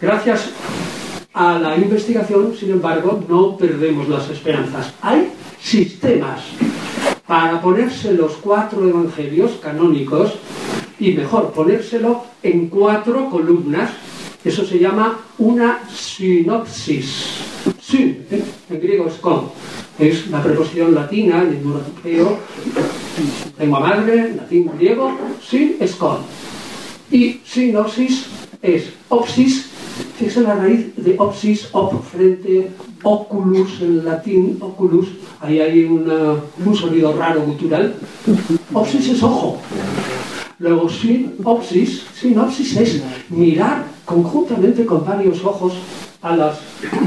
gracias 0.00 0.50
a 1.32 1.56
la 1.56 1.76
investigación, 1.76 2.56
sin 2.58 2.72
embargo, 2.72 3.22
no 3.28 3.56
perdemos 3.56 4.08
las 4.08 4.28
esperanzas. 4.28 4.92
Hay 5.00 5.28
sistemas 5.60 6.40
para 7.24 7.60
ponerse 7.60 8.14
los 8.14 8.32
cuatro 8.32 8.88
evangelios 8.88 9.52
canónicos 9.62 10.34
y 10.98 11.12
mejor 11.12 11.52
ponérselo 11.52 12.24
en 12.42 12.68
cuatro 12.68 13.30
columnas. 13.30 13.90
Eso 14.44 14.64
se 14.64 14.80
llama 14.80 15.20
una 15.38 15.88
sinopsis. 15.88 17.44
Sin, 17.80 18.26
¿eh? 18.28 18.42
en 18.70 18.80
griego 18.80 19.06
es 19.06 19.14
con. 19.14 19.50
Es 20.00 20.26
la 20.30 20.42
preposición 20.42 20.96
latina, 20.96 21.42
en 21.42 21.62
europeo, 21.62 22.38
lengua 23.56 23.78
madre, 23.78 24.34
latín, 24.34 24.68
griego, 24.76 25.16
sin 25.48 25.76
es 25.78 25.94
con. 25.94 26.18
Y 27.12 27.40
sinopsis 27.44 28.26
es 28.62 28.84
opsis, 29.08 29.66
es 30.20 30.36
la 30.36 30.54
raíz 30.54 30.94
de 30.96 31.16
opsis, 31.18 31.68
op, 31.72 32.02
frente, 32.04 32.70
oculus 33.02 33.80
en 33.80 34.04
latín, 34.04 34.56
oculus, 34.60 35.08
ahí 35.40 35.58
hay 35.60 35.84
una, 35.84 36.36
un 36.64 36.76
sonido 36.76 37.12
raro 37.16 37.42
gutural. 37.42 37.94
Opsis 38.72 39.08
es 39.08 39.22
ojo. 39.22 39.58
Luego 40.60 40.88
sinopsis, 40.88 42.04
sinopsis 42.14 42.76
es 42.76 43.02
mirar 43.28 43.84
conjuntamente 44.04 44.86
con 44.86 45.04
varios 45.04 45.44
ojos 45.44 45.74
a 46.22 46.36
las, 46.36 46.60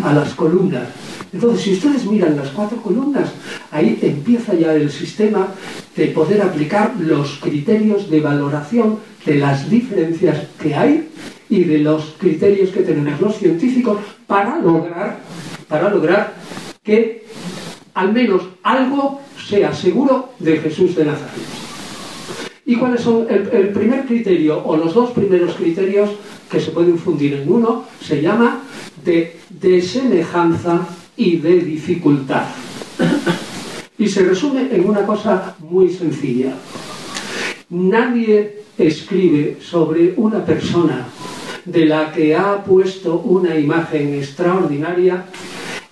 a 0.03 0.13
las 0.13 0.33
columnas. 0.33 0.89
Entonces, 1.31 1.61
si 1.61 1.73
ustedes 1.73 2.05
miran 2.05 2.35
las 2.35 2.49
cuatro 2.49 2.81
columnas, 2.81 3.29
ahí 3.71 3.97
empieza 4.01 4.53
ya 4.53 4.73
el 4.73 4.91
sistema 4.91 5.47
de 5.95 6.07
poder 6.07 6.41
aplicar 6.41 6.93
los 6.99 7.39
criterios 7.41 8.09
de 8.09 8.19
valoración 8.19 8.99
de 9.25 9.35
las 9.35 9.69
diferencias 9.69 10.47
que 10.61 10.75
hay 10.75 11.09
y 11.49 11.63
de 11.63 11.79
los 11.79 12.15
criterios 12.17 12.69
que 12.69 12.81
tenemos 12.81 13.21
los 13.21 13.37
científicos 13.37 13.99
para 14.27 14.59
lograr, 14.59 15.19
para 15.67 15.89
lograr 15.89 16.33
que 16.83 17.25
al 17.93 18.13
menos 18.13 18.43
algo 18.63 19.21
sea 19.47 19.73
seguro 19.73 20.29
de 20.39 20.57
Jesús 20.57 20.95
de 20.95 21.05
Nazaret. 21.05 21.65
¿Y 22.65 22.75
cuáles 22.77 23.01
son 23.01 23.27
el, 23.29 23.69
primer 23.69 24.05
criterio 24.05 24.63
o 24.65 24.75
los 24.75 24.93
dos 24.93 25.11
primeros 25.11 25.53
criterios 25.55 26.09
que 26.49 26.59
se 26.59 26.71
pueden 26.71 26.97
fundir 26.97 27.33
en 27.35 27.51
uno? 27.51 27.85
Se 28.01 28.21
llama 28.21 28.61
de, 29.03 29.37
de 29.49 29.81
semejanza 29.81 30.87
y 31.15 31.37
de 31.37 31.59
dificultad. 31.59 32.45
Y 33.97 34.09
se 34.09 34.25
resume 34.25 34.75
en 34.75 34.89
una 34.89 35.05
cosa 35.05 35.55
muy 35.59 35.89
sencilla. 35.89 36.53
Nadie 37.69 38.63
escribe 38.77 39.55
sobre 39.61 40.13
una 40.17 40.43
persona 40.43 41.07
de 41.65 41.85
la 41.85 42.11
que 42.11 42.35
ha 42.35 42.63
puesto 42.63 43.19
una 43.19 43.57
imagen 43.57 44.13
extraordinaria, 44.13 45.25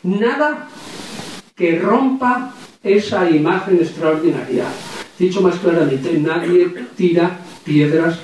nada 0.03 0.69
que 1.55 1.79
rompa 1.79 2.53
esa 2.83 3.29
imagen 3.29 3.77
extraordinaria. 3.77 4.65
Dicho 5.17 5.41
más 5.41 5.55
claramente, 5.55 6.17
nadie 6.19 6.73
tira 6.95 7.39
piedras 7.63 8.19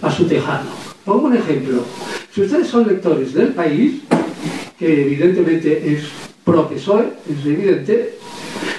a 0.00 0.10
su 0.10 0.26
tejado. 0.26 0.68
Pongo 1.04 1.26
un 1.26 1.36
ejemplo. 1.36 1.84
Si 2.32 2.42
ustedes 2.42 2.68
son 2.68 2.86
lectores 2.86 3.34
del 3.34 3.48
país, 3.48 4.02
que 4.78 5.02
evidentemente 5.02 5.92
es 5.92 6.04
profesor, 6.44 7.14
es 7.28 7.46
evidente, 7.46 8.18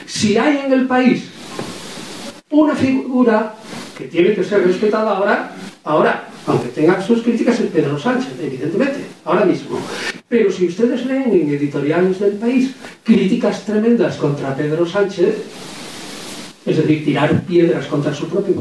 si 0.06 0.38
hay 0.38 0.66
en 0.66 0.74
el 0.74 0.88
país 0.88 1.30
una 2.50 2.76
figura 2.76 3.56
que 3.98 4.06
tiene 4.06 4.34
que 4.34 4.44
ser 4.44 4.66
respetada 4.66 5.16
ahora, 5.16 5.56
ahora, 5.84 6.28
aunque 6.46 6.70
tenga 6.70 7.02
sus 7.02 7.22
críticas, 7.22 7.60
es 7.60 7.72
Pedro 7.72 7.98
Sánchez, 7.98 8.34
evidentemente, 8.42 9.00
ahora 9.26 9.46
mismo. 9.46 9.80
Pero 10.28 10.52
si 10.52 10.68
ustedes 10.68 11.06
leen 11.06 11.32
en 11.32 11.50
editoriales 11.50 12.20
del 12.20 12.34
país 12.34 12.74
críticas 13.04 13.66
tremendas 13.66 14.18
contra 14.18 14.56
Pedro 14.56 14.86
Sánchez, 14.86 15.36
es 16.66 16.78
decir, 16.78 17.06
tirar 17.06 17.42
piedras 17.44 17.88
contra 17.88 18.14
su 18.14 18.28
propio 18.28 18.56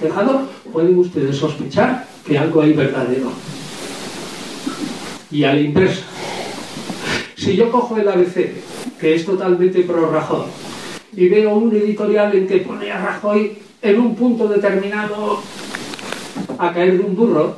tejado, 0.00 0.48
pueden 0.72 0.98
ustedes 0.98 1.36
sospechar 1.36 2.06
que 2.26 2.38
algo 2.38 2.62
hay 2.62 2.72
verdadero. 2.72 3.30
Y 5.30 5.44
a 5.44 5.54
la 5.54 5.60
inversa, 5.60 6.04
si 7.36 7.56
yo 7.56 7.70
cojo 7.70 7.96
el 7.96 8.08
ABC, 8.08 8.52
que 9.00 9.14
es 9.14 9.24
totalmente 9.24 9.82
pro 9.82 10.10
Rajoy, 10.10 10.46
y 11.16 11.28
veo 11.28 11.56
un 11.56 11.74
editorial 11.74 12.34
en 12.34 12.46
que 12.46 12.58
pone 12.58 12.90
a 12.90 12.98
Rajoy 12.98 13.58
en 13.82 14.00
un 14.00 14.16
punto 14.16 14.48
determinado 14.48 15.40
a 16.58 16.72
caer 16.72 16.98
de 16.98 17.04
un 17.04 17.16
burro, 17.16 17.56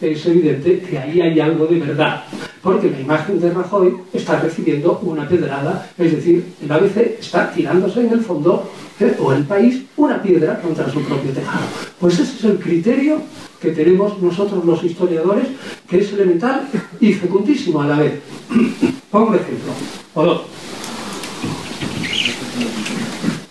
es 0.00 0.26
evidente 0.26 0.80
que 0.80 0.98
ahí 0.98 1.20
hay 1.20 1.40
algo 1.40 1.66
de 1.66 1.80
verdad, 1.80 2.24
porque 2.62 2.90
la 2.90 3.00
imagen 3.00 3.40
de 3.40 3.52
Rajoy 3.52 3.96
está 4.12 4.40
recibiendo 4.40 4.98
una 5.02 5.28
pedrada, 5.28 5.90
es 5.98 6.12
decir, 6.12 6.44
el 6.62 6.70
ABC 6.70 7.18
está 7.18 7.50
tirándose 7.50 8.00
en 8.00 8.12
el 8.12 8.20
fondo, 8.20 8.70
¿eh? 9.00 9.16
o 9.20 9.32
el 9.32 9.44
país, 9.44 9.82
una 9.96 10.22
piedra 10.22 10.60
contra 10.60 10.90
su 10.90 11.02
propio 11.02 11.32
tejado. 11.32 11.66
Pues 11.98 12.14
ese 12.18 12.36
es 12.36 12.44
el 12.44 12.58
criterio 12.58 13.20
que 13.60 13.70
tenemos 13.72 14.20
nosotros 14.22 14.64
los 14.64 14.82
historiadores, 14.84 15.48
que 15.88 15.98
es 15.98 16.12
elemental 16.12 16.68
y 17.00 17.12
fecundísimo 17.12 17.82
a 17.82 17.86
la 17.88 17.96
vez. 17.98 18.20
Pongo 19.10 19.30
un 19.30 19.34
ejemplo, 19.34 19.72
o 20.14 20.24
dos. 20.24 20.42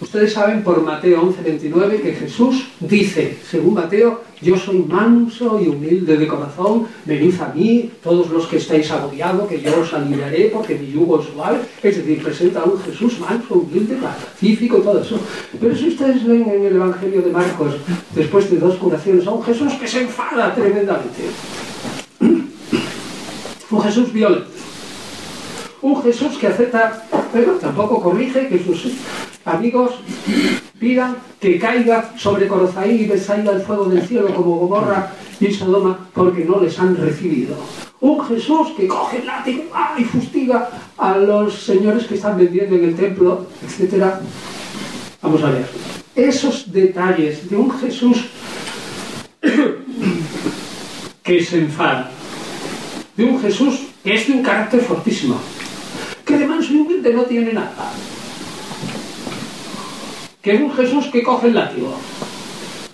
Ustedes 0.07 0.31
saben 0.31 0.63
por 0.63 0.81
Mateo 0.81 1.21
11:29 1.21 2.01
que 2.01 2.13
Jesús 2.13 2.69
dice, 2.79 3.37
según 3.51 3.73
Mateo, 3.73 4.21
yo 4.41 4.55
soy 4.55 4.77
manso 4.77 5.59
y 5.61 5.67
humilde 5.67 6.15
de 6.15 6.25
corazón, 6.25 6.87
venid 7.03 7.35
a 7.41 7.49
mí, 7.53 7.91
todos 8.01 8.29
los 8.29 8.47
que 8.47 8.55
estáis 8.55 8.89
agobiados, 8.89 9.49
que 9.49 9.59
yo 9.59 9.81
os 9.81 9.93
aliviaré 9.93 10.49
porque 10.53 10.75
mi 10.75 10.93
yugo 10.93 11.19
es 11.19 11.27
suave. 11.27 11.59
Es 11.83 11.97
decir, 11.97 12.23
presenta 12.23 12.61
a 12.61 12.63
un 12.63 12.79
Jesús 12.79 13.19
manso, 13.19 13.55
humilde, 13.55 13.97
pacífico 13.97 14.77
y 14.77 14.81
todo 14.81 15.01
eso. 15.01 15.19
Pero 15.59 15.75
si 15.75 15.89
ustedes 15.89 16.25
ven 16.25 16.49
en 16.55 16.65
el 16.67 16.75
Evangelio 16.77 17.21
de 17.21 17.31
Marcos, 17.31 17.73
después 18.15 18.49
de 18.49 18.59
dos 18.59 18.75
curaciones, 18.77 19.27
a 19.27 19.31
un 19.31 19.43
Jesús 19.43 19.73
que 19.73 19.87
se 19.89 20.03
enfada 20.03 20.55
tremendamente. 20.55 21.23
Un 23.69 23.81
Jesús 23.81 24.13
violento. 24.13 24.47
Un 25.81 26.01
Jesús 26.01 26.37
que 26.37 26.47
acepta, 26.47 27.05
pero 27.31 27.53
tampoco 27.53 28.01
corrige 28.01 28.47
que 28.47 28.63
sus 28.63 28.93
amigos 29.45 29.91
pidan 30.79 31.15
que 31.39 31.59
caiga 31.59 32.13
sobre 32.17 32.47
Corozaí 32.47 33.01
y 33.01 33.05
Besaida 33.05 33.51
el 33.51 33.61
fuego 33.61 33.85
del 33.85 34.01
cielo 34.07 34.33
como 34.33 34.57
Gomorra 34.57 35.11
y 35.39 35.51
Sodoma 35.51 36.09
porque 36.13 36.45
no 36.45 36.59
les 36.59 36.79
han 36.79 36.95
recibido. 36.97 37.55
Un 37.99 38.23
Jesús 38.25 38.69
que 38.75 38.87
coge 38.87 39.19
el 39.19 39.25
látigo 39.25 39.63
y 39.97 40.03
fustiga 40.03 40.69
a 40.97 41.17
los 41.17 41.61
señores 41.63 42.05
que 42.05 42.15
están 42.15 42.37
vendiendo 42.37 42.75
en 42.75 42.85
el 42.85 42.95
templo, 42.95 43.47
etc. 43.63 44.05
Vamos 45.21 45.43
a 45.43 45.51
ver. 45.51 45.67
Esos 46.15 46.71
detalles 46.71 47.49
de 47.49 47.55
un 47.55 47.71
Jesús 47.79 48.25
que 51.23 51.43
se 51.43 51.59
enfada, 51.59 52.11
de 53.15 53.25
un 53.25 53.41
Jesús 53.41 53.81
que 54.03 54.15
es 54.15 54.27
de 54.27 54.33
un 54.33 54.43
carácter 54.43 54.81
fortísimo, 54.81 55.39
no 57.13 57.23
tiene 57.23 57.53
nada 57.53 57.91
que 60.47 60.55
es 60.55 60.61
un 60.61 60.71
Jesús 60.71 61.07
que 61.07 61.23
coge 61.23 61.47
el 61.47 61.55
látigo, 61.55 61.93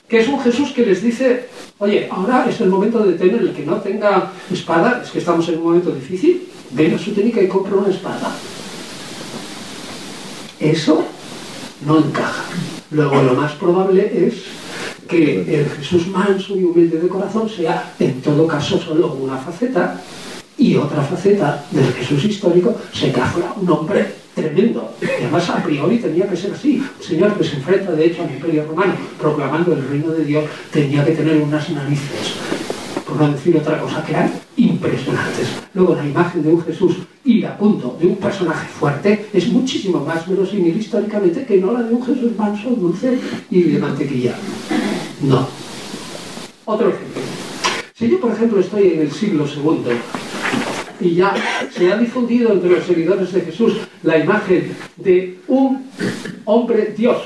que 0.08 0.22
es 0.22 0.28
un 0.28 0.40
Jesús 0.40 0.72
que 0.72 0.84
les 0.84 1.04
dice, 1.04 1.50
oye, 1.78 2.08
ahora 2.10 2.48
es 2.50 2.60
el 2.62 2.70
momento 2.70 2.98
de 3.06 3.14
tener 3.14 3.42
el 3.42 3.54
que 3.54 3.64
no 3.64 3.76
tenga 3.76 4.32
espada, 4.52 5.04
es 5.04 5.12
que 5.12 5.20
estamos 5.20 5.48
en 5.50 5.60
un 5.60 5.66
momento 5.66 5.92
difícil, 5.92 6.48
venga 6.72 6.96
a 6.96 7.00
su 7.00 7.12
técnica 7.12 7.44
y 7.44 7.48
compra 7.48 7.76
una 7.76 7.94
espada. 7.94 8.32
Eso 10.60 11.06
no 11.86 12.00
encaja. 12.00 12.46
Luego 12.90 13.22
lo 13.22 13.36
más 13.36 13.52
probable 13.52 14.12
es 14.28 14.34
que 15.08 15.42
el 15.42 15.70
Jesús 15.70 16.08
manso 16.08 16.56
y 16.58 16.64
humilde 16.64 17.00
de 17.00 17.08
corazón 17.08 17.48
sea 17.48 17.94
en 18.00 18.20
todo 18.24 18.48
caso 18.48 18.80
solo 18.80 19.14
una 19.14 19.38
faceta 19.38 20.02
y 20.64 20.78
otra 20.78 21.02
faceta 21.02 21.66
del 21.72 21.92
Jesús 21.94 22.24
histórico 22.24 22.74
se 22.94 23.12
fuera 23.12 23.54
un 23.60 23.70
hombre 23.70 24.06
tremendo. 24.34 24.94
Y 25.02 25.24
además 25.24 25.50
a 25.50 25.62
priori 25.62 25.98
tenía 25.98 26.28
que 26.30 26.38
ser 26.38 26.54
así. 26.54 26.78
Un 26.78 27.06
señor 27.06 27.38
que 27.38 27.44
se 27.44 27.58
enfrenta 27.58 27.92
de 27.92 28.06
hecho 28.06 28.24
al 28.24 28.32
imperio 28.32 28.66
romano 28.66 28.94
proclamando 29.20 29.74
el 29.74 29.86
reino 29.90 30.12
de 30.12 30.24
Dios 30.24 30.46
tenía 30.72 31.04
que 31.04 31.12
tener 31.12 31.42
unas 31.42 31.70
narices, 31.70 32.36
por 33.06 33.18
no 33.18 33.32
decir 33.34 33.58
otra 33.58 33.78
cosa, 33.82 34.04
que 34.06 34.14
eran 34.14 34.32
impresionantes. 34.56 35.50
Luego 35.74 35.96
la 35.96 36.06
imagen 36.06 36.42
de 36.42 36.50
un 36.50 36.64
Jesús 36.64 36.96
punto 37.58 37.98
de 38.00 38.08
un 38.08 38.16
personaje 38.18 38.68
fuerte 38.68 39.28
es 39.34 39.48
muchísimo 39.48 40.00
más 40.04 40.28
verosímil 40.28 40.78
históricamente 40.78 41.46
que 41.46 41.58
no 41.58 41.74
la 41.74 41.84
de 41.84 41.94
un 41.94 42.06
Jesús 42.06 42.32
manso, 42.38 42.70
dulce 42.70 43.18
y 43.50 43.64
de 43.64 43.80
mantequilla. 43.80 44.36
No. 45.22 45.48
Otro 46.66 46.90
ejemplo. 46.90 47.22
Si 47.96 48.10
yo, 48.10 48.20
por 48.20 48.32
ejemplo, 48.32 48.60
estoy 48.60 48.94
en 48.94 49.02
el 49.02 49.12
siglo 49.12 49.48
segundo 49.48 49.92
y 51.04 51.16
ya 51.16 51.34
se 51.72 51.92
ha 51.92 51.98
difundido 51.98 52.54
entre 52.54 52.70
los 52.70 52.86
seguidores 52.86 53.32
de 53.34 53.42
Jesús 53.42 53.74
la 54.04 54.18
imagen 54.18 54.76
de 54.96 55.40
un 55.48 55.86
hombre 56.46 56.94
Dios 56.98 57.18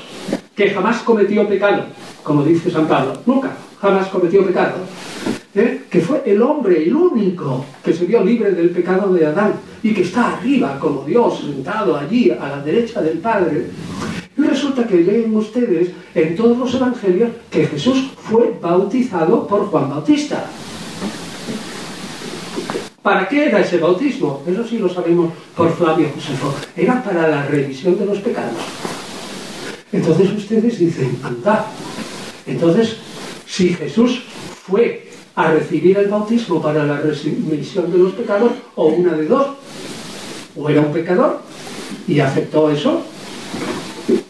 que 0.54 0.70
jamás 0.70 0.98
cometió 1.02 1.48
pecado, 1.48 1.84
como 2.24 2.42
dice 2.42 2.70
San 2.70 2.88
Pablo, 2.88 3.12
nunca, 3.24 3.56
jamás 3.80 4.08
cometió 4.08 4.44
pecado, 4.44 4.78
¿eh? 5.54 5.82
que 5.88 6.00
fue 6.00 6.22
el 6.26 6.42
hombre, 6.42 6.82
el 6.82 6.94
único 6.94 7.64
que 7.84 7.92
se 7.92 8.06
vio 8.06 8.24
libre 8.24 8.50
del 8.50 8.70
pecado 8.70 9.12
de 9.12 9.26
Adán 9.26 9.54
y 9.82 9.94
que 9.94 10.02
está 10.02 10.36
arriba 10.36 10.78
como 10.80 11.04
Dios, 11.04 11.40
sentado 11.40 11.96
allí 11.96 12.30
a 12.30 12.48
la 12.48 12.60
derecha 12.60 13.00
del 13.00 13.18
Padre. 13.18 13.66
Y 14.36 14.42
resulta 14.42 14.86
que 14.86 14.96
leen 14.96 15.34
ustedes 15.36 15.90
en 16.14 16.36
todos 16.36 16.58
los 16.58 16.74
evangelios 16.74 17.30
que 17.50 17.66
Jesús 17.66 18.10
fue 18.22 18.56
bautizado 18.60 19.46
por 19.46 19.66
Juan 19.66 19.90
Bautista. 19.90 20.44
¿Para 23.02 23.28
qué 23.28 23.46
era 23.46 23.60
ese 23.60 23.78
bautismo? 23.78 24.42
Eso 24.46 24.66
sí 24.66 24.78
lo 24.78 24.88
sabemos 24.88 25.32
por 25.56 25.72
Flavio 25.74 26.10
Josefo. 26.14 26.54
Era 26.76 27.02
para 27.02 27.28
la 27.28 27.46
remisión 27.46 27.98
de 27.98 28.06
los 28.06 28.18
pecados. 28.18 28.60
Entonces 29.92 30.32
ustedes 30.32 30.78
dicen, 30.78 31.18
anda. 31.22 31.66
Entonces, 32.46 32.96
si 33.46 33.70
Jesús 33.74 34.22
fue 34.66 35.08
a 35.34 35.52
recibir 35.52 35.96
el 35.96 36.08
bautismo 36.08 36.60
para 36.60 36.84
la 36.84 37.00
remisión 37.00 37.90
de 37.92 37.98
los 37.98 38.12
pecados, 38.12 38.52
o 38.74 38.86
una 38.86 39.12
de 39.12 39.26
dos, 39.26 39.46
o 40.56 40.68
era 40.68 40.80
un 40.80 40.92
pecador 40.92 41.40
y 42.08 42.18
aceptó 42.18 42.70
eso, 42.70 43.02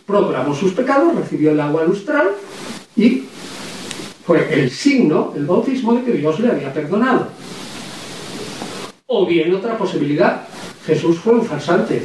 proclamó 0.06 0.54
sus 0.54 0.72
pecados, 0.72 1.14
recibió 1.14 1.52
el 1.52 1.60
agua 1.60 1.84
lustral 1.84 2.28
y 2.94 3.24
fue 4.26 4.52
el 4.52 4.70
signo, 4.70 5.32
el 5.34 5.46
bautismo 5.46 5.94
de 5.94 6.04
que 6.04 6.12
Dios 6.12 6.38
le 6.40 6.50
había 6.50 6.72
perdonado. 6.72 7.28
O 9.10 9.24
bien 9.24 9.54
otra 9.54 9.78
posibilidad, 9.78 10.42
Jesús 10.84 11.16
fue 11.16 11.32
un 11.32 11.42
farsante. 11.46 12.02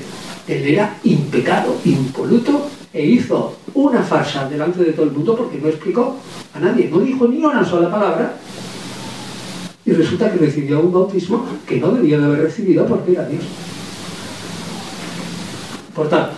Él 0.48 0.66
era 0.66 0.96
impecado, 1.04 1.76
impoluto 1.84 2.70
e 2.94 3.06
hizo 3.06 3.58
una 3.74 4.02
farsa 4.02 4.48
delante 4.48 4.82
de 4.86 4.94
todo 4.94 5.08
el 5.08 5.12
mundo 5.12 5.36
porque 5.36 5.58
no 5.58 5.68
explicó 5.68 6.16
a 6.54 6.62
nadie, 6.62 6.88
no 6.90 7.00
dijo 7.00 7.28
ni 7.28 7.44
una 7.44 7.66
sola 7.66 7.92
palabra. 7.92 8.38
Y 9.86 9.92
resulta 9.92 10.32
que 10.32 10.38
recibió 10.38 10.80
un 10.80 10.94
bautismo 10.94 11.46
que 11.68 11.78
no 11.78 11.92
debía 11.92 12.20
de 12.20 12.24
haber 12.24 12.44
recibido 12.44 12.86
porque 12.86 13.12
era 13.12 13.28
Dios. 13.28 13.44
Por 15.94 16.08
tanto, 16.08 16.32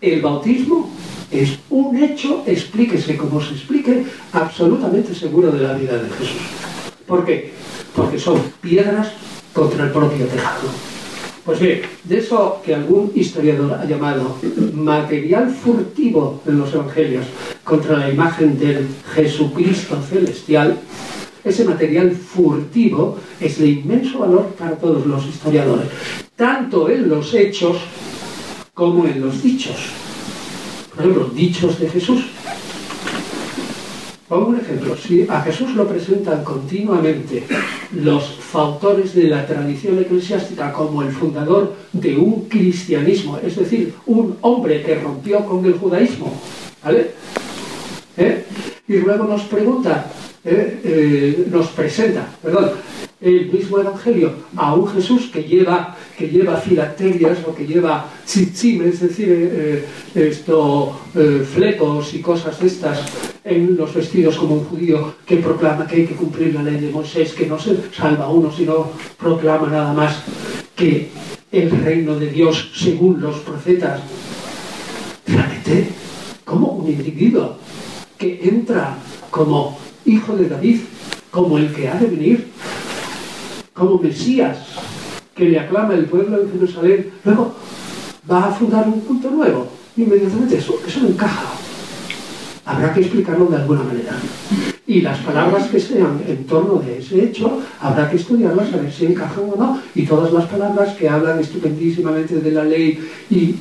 el 0.00 0.22
bautismo 0.22 0.88
es 1.30 1.58
un 1.68 2.02
hecho, 2.02 2.44
explíquese 2.46 3.18
como 3.18 3.42
se 3.42 3.52
explique, 3.52 4.06
absolutamente 4.32 5.14
seguro 5.14 5.52
de 5.52 5.60
la 5.60 5.74
vida 5.74 5.98
de 6.02 6.08
Jesús. 6.08 6.40
¿Por 7.06 7.26
qué? 7.26 7.52
Porque 7.94 8.18
son 8.18 8.40
piedras 8.62 9.12
contra 9.56 9.84
el 9.84 9.90
propio 9.90 10.26
tejado. 10.26 10.68
Pues 11.46 11.58
bien, 11.60 11.80
de 12.04 12.18
eso 12.18 12.60
que 12.62 12.74
algún 12.74 13.10
historiador 13.14 13.72
ha 13.72 13.86
llamado 13.86 14.36
material 14.74 15.48
furtivo 15.50 16.42
en 16.46 16.58
los 16.58 16.74
evangelios 16.74 17.24
contra 17.64 17.96
la 17.96 18.10
imagen 18.10 18.58
del 18.58 18.86
Jesucristo 19.14 19.98
celestial, 20.02 20.76
ese 21.42 21.64
material 21.64 22.10
furtivo 22.10 23.18
es 23.40 23.58
de 23.58 23.68
inmenso 23.68 24.18
valor 24.18 24.46
para 24.58 24.72
todos 24.72 25.06
los 25.06 25.24
historiadores, 25.24 25.88
tanto 26.34 26.90
en 26.90 27.08
los 27.08 27.32
hechos 27.32 27.78
como 28.74 29.06
en 29.06 29.22
los 29.22 29.42
dichos. 29.42 29.76
Por 30.94 31.00
ejemplo, 31.00 31.30
dichos 31.32 31.78
de 31.78 31.88
Jesús 31.88 32.26
Pongo 34.28 34.48
un 34.48 34.58
ejemplo. 34.58 34.96
Si 34.96 35.24
a 35.28 35.40
Jesús 35.42 35.74
lo 35.74 35.86
presentan 35.86 36.42
continuamente 36.42 37.44
los 37.92 38.24
fautores 38.40 39.14
de 39.14 39.28
la 39.28 39.46
tradición 39.46 39.98
eclesiástica 40.00 40.72
como 40.72 41.02
el 41.02 41.12
fundador 41.12 41.74
de 41.92 42.16
un 42.16 42.48
cristianismo, 42.48 43.38
es 43.38 43.54
decir, 43.54 43.94
un 44.06 44.36
hombre 44.40 44.82
que 44.82 44.96
rompió 44.96 45.44
con 45.44 45.64
el 45.64 45.74
judaísmo, 45.74 46.32
¿vale? 46.82 47.12
¿Eh? 48.16 48.44
Y 48.88 48.96
luego 48.96 49.24
nos 49.24 49.42
pregunta, 49.42 50.06
¿eh? 50.46 50.80
Eh, 50.84 51.46
nos 51.50 51.68
presenta, 51.68 52.26
perdón, 52.42 52.70
el 53.20 53.50
mismo 53.50 53.78
Evangelio 53.78 54.32
a 54.56 54.74
un 54.74 54.86
Jesús 54.88 55.30
que 55.32 55.42
lleva, 55.42 55.96
que 56.16 56.28
lleva 56.28 56.56
filacterias 56.56 57.38
o 57.46 57.54
que 57.54 57.66
lleva 57.66 58.06
tzitzim, 58.24 58.82
es 58.82 59.00
decir, 59.00 59.28
eh, 59.30 59.84
eh, 60.14 61.46
flecos 61.54 62.14
y 62.14 62.20
cosas 62.20 62.60
de 62.60 62.66
estas 62.66 63.00
en 63.42 63.76
los 63.76 63.94
vestidos 63.94 64.36
como 64.36 64.56
un 64.56 64.64
judío 64.64 65.14
que 65.24 65.36
proclama 65.36 65.86
que 65.86 65.96
hay 65.96 66.06
que 66.06 66.14
cumplir 66.14 66.54
la 66.54 66.62
ley 66.62 66.78
de 66.78 66.90
Moisés, 66.90 67.32
que 67.32 67.46
no 67.46 67.58
se 67.58 67.76
salva 67.92 68.28
uno, 68.28 68.52
sino 68.52 68.90
proclama 69.18 69.68
nada 69.68 69.92
más 69.92 70.22
que 70.74 71.08
el 71.50 71.70
reino 71.70 72.16
de 72.16 72.28
Dios 72.28 72.70
según 72.74 73.20
los 73.20 73.36
profetas. 73.38 74.00
Realmente, 75.26 75.88
como 76.44 76.72
un 76.72 76.88
individuo 76.88 77.56
que 78.18 78.40
entra 78.42 78.98
como 79.30 79.85
hijo 80.06 80.36
de 80.36 80.48
David, 80.48 80.80
como 81.30 81.58
el 81.58 81.72
que 81.72 81.88
ha 81.88 81.94
de 81.96 82.06
venir, 82.06 82.48
como 83.74 83.98
Mesías, 83.98 84.56
que 85.34 85.48
le 85.48 85.60
aclama 85.60 85.94
el 85.94 86.06
pueblo 86.06 86.38
de 86.38 86.50
Jerusalén, 86.50 87.10
luego 87.24 87.54
va 88.30 88.46
a 88.46 88.52
fundar 88.52 88.88
un 88.88 89.00
culto 89.00 89.30
nuevo. 89.30 89.68
Inmediatamente 89.96 90.56
eso, 90.56 90.78
eso 90.86 91.06
encaja. 91.06 91.52
Habrá 92.64 92.92
que 92.92 93.00
explicarlo 93.00 93.46
de 93.46 93.56
alguna 93.56 93.82
manera. 93.82 94.18
Y 94.86 95.00
las 95.00 95.18
palabras 95.18 95.68
que 95.68 95.78
sean 95.78 96.20
en 96.26 96.46
torno 96.46 96.76
de 96.76 96.98
ese 96.98 97.24
hecho, 97.24 97.60
habrá 97.80 98.10
que 98.10 98.16
estudiarlas 98.16 98.72
a 98.72 98.78
ver 98.78 98.92
si 98.92 99.06
encajan 99.06 99.44
o 99.52 99.56
no. 99.56 99.80
Y 99.94 100.06
todas 100.06 100.32
las 100.32 100.46
palabras 100.46 100.96
que 100.96 101.08
hablan 101.08 101.38
estupendísimamente 101.38 102.36
de 102.36 102.50
la 102.50 102.64
ley 102.64 102.98
y 103.30 103.54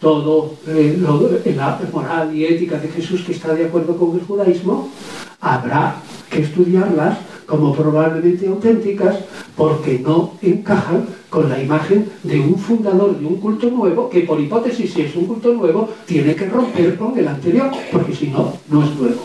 todo 0.00 0.54
eh, 0.66 0.98
la 1.56 1.80
moral 1.92 2.34
y 2.34 2.44
ética 2.44 2.78
de 2.78 2.88
Jesús 2.88 3.22
que 3.22 3.32
está 3.32 3.54
de 3.54 3.66
acuerdo 3.66 3.96
con 3.96 4.14
el 4.14 4.24
judaísmo, 4.24 4.90
habrá 5.40 5.96
que 6.30 6.42
estudiarlas 6.42 7.18
como 7.46 7.74
probablemente 7.74 8.48
auténticas 8.48 9.16
porque 9.56 10.00
no 10.00 10.32
encajan 10.42 11.06
con 11.30 11.48
la 11.48 11.62
imagen 11.62 12.10
de 12.24 12.40
un 12.40 12.58
fundador 12.58 13.18
de 13.18 13.24
un 13.24 13.36
culto 13.36 13.70
nuevo 13.70 14.10
que 14.10 14.20
por 14.20 14.40
hipótesis 14.40 14.92
si 14.92 15.02
es 15.02 15.14
un 15.14 15.26
culto 15.26 15.52
nuevo 15.52 15.88
tiene 16.04 16.34
que 16.34 16.48
romper 16.48 16.96
con 16.96 17.16
el 17.16 17.28
anterior 17.28 17.70
porque 17.92 18.14
si 18.14 18.28
no, 18.28 18.52
no 18.68 18.84
es 18.84 18.94
nuevo. 18.96 19.22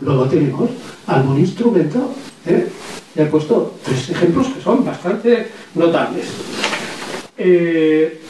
Luego 0.00 0.24
tenemos 0.26 0.70
algún 1.06 1.38
instrumento, 1.38 2.10
¿eh? 2.44 2.68
he 3.16 3.24
puesto 3.24 3.72
tres 3.82 4.10
ejemplos 4.10 4.48
que 4.48 4.60
son 4.60 4.84
bastante 4.84 5.48
notables. 5.74 6.26
Eh, 7.38 8.20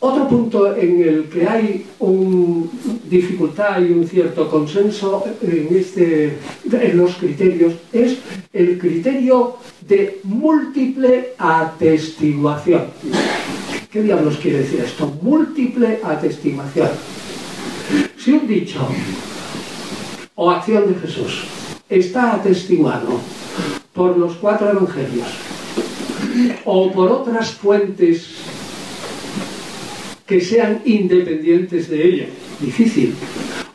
Otro 0.00 0.28
punto 0.28 0.76
en 0.76 1.02
el 1.02 1.24
que 1.24 1.48
hay 1.48 1.86
una 1.98 2.66
dificultad 3.10 3.80
y 3.80 3.92
un 3.92 4.06
cierto 4.06 4.48
consenso 4.48 5.24
en, 5.42 5.68
este, 5.76 6.38
en 6.70 6.96
los 6.96 7.16
criterios 7.16 7.74
es 7.92 8.18
el 8.52 8.78
criterio 8.78 9.56
de 9.80 10.20
múltiple 10.22 11.34
atestiguación. 11.36 12.84
¿Qué 13.90 14.02
diablos 14.02 14.36
quiere 14.36 14.58
decir 14.58 14.80
esto? 14.80 15.12
Múltiple 15.20 15.98
atestiguación. 16.04 16.90
Si 18.16 18.32
un 18.32 18.46
dicho 18.46 18.86
o 20.36 20.50
acción 20.50 20.92
de 20.92 21.00
Jesús 21.00 21.44
está 21.88 22.34
atestiguado 22.34 23.18
por 23.92 24.16
los 24.16 24.34
cuatro 24.34 24.70
evangelios 24.70 25.26
o 26.64 26.92
por 26.92 27.10
otras 27.10 27.50
fuentes 27.50 28.36
que 30.28 30.42
sean 30.42 30.82
independientes 30.84 31.88
de 31.88 32.06
ella, 32.06 32.26
difícil, 32.60 33.14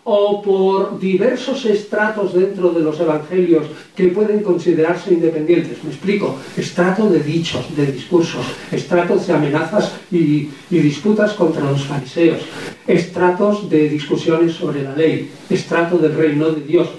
o 0.03 0.41
por 0.43 0.99
diversos 0.99 1.65
estratos 1.65 2.33
dentro 2.33 2.69
de 2.71 2.81
los 2.81 2.99
evangelios 2.99 3.65
que 3.95 4.09
pueden 4.09 4.43
considerarse 4.43 5.13
independientes. 5.13 5.83
Me 5.83 5.89
explico, 5.89 6.37
estrato 6.55 7.09
de 7.09 7.21
dichos, 7.23 7.75
de 7.75 7.87
discursos, 7.87 8.45
estratos 8.71 9.25
de 9.25 9.33
amenazas 9.33 9.93
y, 10.11 10.49
y 10.69 10.77
disputas 10.77 11.33
contra 11.33 11.63
los 11.63 11.85
fariseos, 11.85 12.41
estratos 12.85 13.67
de 13.67 13.89
discusiones 13.89 14.53
sobre 14.53 14.83
la 14.83 14.95
ley, 14.95 15.31
estrato 15.49 15.97
del 15.97 16.15
reino 16.15 16.51
de 16.51 16.61
Dios. 16.61 16.89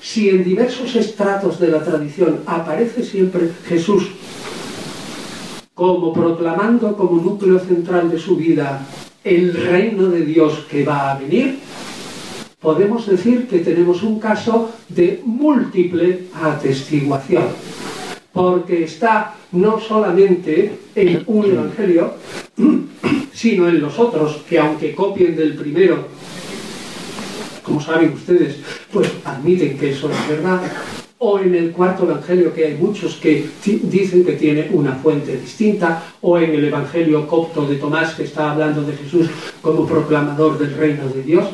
Si 0.00 0.30
en 0.30 0.42
diversos 0.42 0.96
estratos 0.96 1.60
de 1.60 1.68
la 1.68 1.84
tradición 1.84 2.40
aparece 2.46 3.04
siempre 3.04 3.50
Jesús 3.68 4.08
como 5.80 6.12
proclamando 6.12 6.94
como 6.94 7.22
núcleo 7.22 7.58
central 7.58 8.10
de 8.10 8.18
su 8.18 8.36
vida 8.36 8.86
el 9.24 9.54
reino 9.54 10.10
de 10.10 10.26
Dios 10.26 10.66
que 10.70 10.84
va 10.84 11.10
a 11.10 11.18
venir, 11.18 11.58
podemos 12.60 13.06
decir 13.06 13.48
que 13.48 13.60
tenemos 13.60 14.02
un 14.02 14.20
caso 14.20 14.72
de 14.90 15.22
múltiple 15.24 16.24
atestiguación, 16.34 17.44
porque 18.30 18.84
está 18.84 19.36
no 19.52 19.80
solamente 19.80 20.80
en 20.94 21.22
un 21.26 21.46
evangelio, 21.46 22.12
sino 23.32 23.66
en 23.66 23.80
los 23.80 23.98
otros, 23.98 24.42
que 24.46 24.58
aunque 24.58 24.94
copien 24.94 25.34
del 25.34 25.54
primero, 25.54 26.08
como 27.62 27.80
saben 27.80 28.12
ustedes, 28.12 28.56
pues 28.92 29.10
admiten 29.24 29.78
que 29.78 29.92
eso 29.92 30.10
es 30.10 30.28
verdad, 30.28 30.60
o 31.22 31.38
en 31.38 31.54
el 31.54 31.72
cuarto 31.72 32.04
evangelio, 32.04 32.52
que 32.54 32.64
hay 32.64 32.76
muchos 32.76 33.16
que 33.16 33.46
dicen 33.64 34.24
que 34.24 34.32
tiene 34.32 34.70
una 34.72 34.94
fuente 34.94 35.36
distinta, 35.36 36.02
o 36.22 36.38
en 36.38 36.50
el 36.54 36.64
evangelio 36.64 37.26
copto 37.26 37.66
de 37.66 37.76
Tomás, 37.76 38.14
que 38.14 38.24
está 38.24 38.52
hablando 38.52 38.82
de 38.82 38.94
Jesús 38.94 39.26
como 39.60 39.86
proclamador 39.86 40.58
del 40.58 40.74
reino 40.74 41.06
de 41.08 41.22
Dios. 41.22 41.44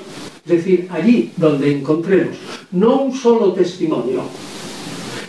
Es 0.44 0.52
decir, 0.52 0.86
allí 0.92 1.32
donde 1.36 1.72
encontremos 1.72 2.36
no 2.70 3.02
un 3.02 3.12
solo 3.12 3.52
testimonio, 3.54 4.22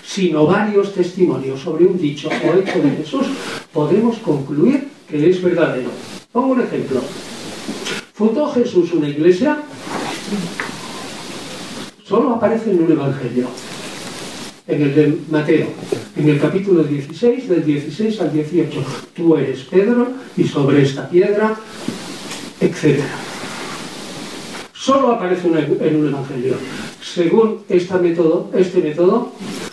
sino 0.06 0.46
varios 0.46 0.94
testimonios 0.94 1.60
sobre 1.60 1.86
un 1.86 1.98
dicho 1.98 2.30
o 2.30 2.60
hecho 2.60 2.80
de 2.80 2.92
Jesús, 2.92 3.26
podemos 3.74 4.18
concluir 4.20 4.88
que 5.10 5.32
es 5.32 5.42
verdadero. 5.42 5.90
Pongo 6.32 6.54
un 6.54 6.62
ejemplo. 6.62 7.02
¿Fundó 8.14 8.52
Jesús 8.52 8.94
una 8.94 9.10
iglesia? 9.10 9.58
Solo 12.04 12.36
aparece 12.36 12.70
en 12.70 12.84
un 12.84 12.92
evangelio 12.92 13.48
en 14.68 14.82
el 14.82 14.96
de 14.96 15.18
Mateo, 15.32 15.68
en 16.16 16.30
el 16.30 16.40
capítulo 16.40 16.84
16, 16.84 17.48
del 17.48 17.66
16 17.66 18.22
al 18.22 18.34
18. 18.34 18.84
Tú 19.16 19.38
eres 19.38 19.64
Pedro 19.64 20.10
y 20.36 20.44
sobre 20.44 20.82
esta 20.82 21.10
piedra, 21.10 21.56
etc. 22.60 23.02
Solo 24.74 25.14
aparece 25.14 25.48
en 25.48 25.96
un 25.96 26.08
evangelio. 26.10 26.56
Según 27.02 27.60
este 27.70 27.98
método, 27.98 28.52
este 28.54 28.82
método, 28.82 29.32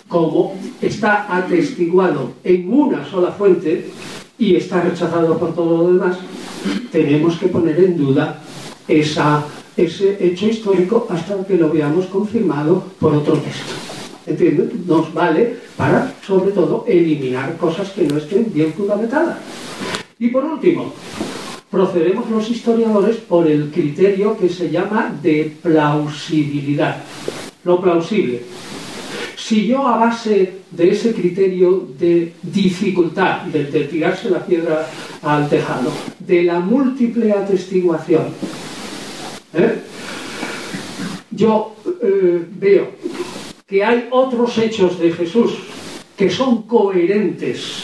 como 0.08 0.56
está 0.80 1.36
atestiguado 1.36 2.32
en 2.44 2.72
una 2.72 3.08
sola 3.08 3.32
fuente 3.32 3.90
y 4.38 4.56
está 4.56 4.80
rechazado 4.80 5.38
por 5.38 5.54
todo 5.54 5.78
lo 5.78 5.92
demás, 5.92 6.18
tenemos 6.92 7.36
que 7.38 7.48
poner 7.48 7.78
en 7.80 7.96
duda 7.96 8.40
ese 8.86 10.16
hecho 10.20 10.46
histórico 10.46 11.06
hasta 11.10 11.44
que 11.44 11.56
lo 11.56 11.70
veamos 11.70 12.06
confirmado 12.06 12.84
por 13.00 13.14
otro 13.14 13.34
texto. 13.34 13.93
¿Entiendes? 14.26 14.74
Nos 14.86 15.12
vale 15.12 15.56
para, 15.76 16.14
sobre 16.26 16.52
todo, 16.52 16.84
eliminar 16.86 17.56
cosas 17.56 17.90
que 17.90 18.04
no 18.04 18.18
estén 18.18 18.52
bien 18.52 18.72
fundamentadas. 18.72 19.38
Y 20.18 20.28
por 20.28 20.44
último, 20.44 20.92
procedemos 21.70 22.30
los 22.30 22.48
historiadores 22.50 23.16
por 23.16 23.46
el 23.46 23.70
criterio 23.70 24.36
que 24.38 24.48
se 24.48 24.70
llama 24.70 25.12
de 25.22 25.56
plausibilidad. 25.62 27.02
Lo 27.64 27.80
plausible. 27.80 28.42
Si 29.36 29.66
yo 29.66 29.86
a 29.86 29.98
base 29.98 30.60
de 30.70 30.90
ese 30.90 31.12
criterio 31.12 31.88
de 31.98 32.32
dificultad, 32.42 33.42
de, 33.42 33.64
tirarse 33.84 34.30
la 34.30 34.44
piedra 34.46 34.88
al 35.22 35.48
tejado, 35.48 35.90
de 36.18 36.44
la 36.44 36.60
múltiple 36.60 37.32
atestiguación, 37.32 38.26
¿eh? 39.52 39.74
yo 41.30 41.74
eh, 42.02 42.46
veo 42.58 42.88
que 43.74 43.82
hay 43.82 44.06
otros 44.12 44.56
hechos 44.58 45.00
de 45.00 45.10
Jesús 45.10 45.50
que 46.16 46.30
son 46.30 46.62
coherentes 46.62 47.82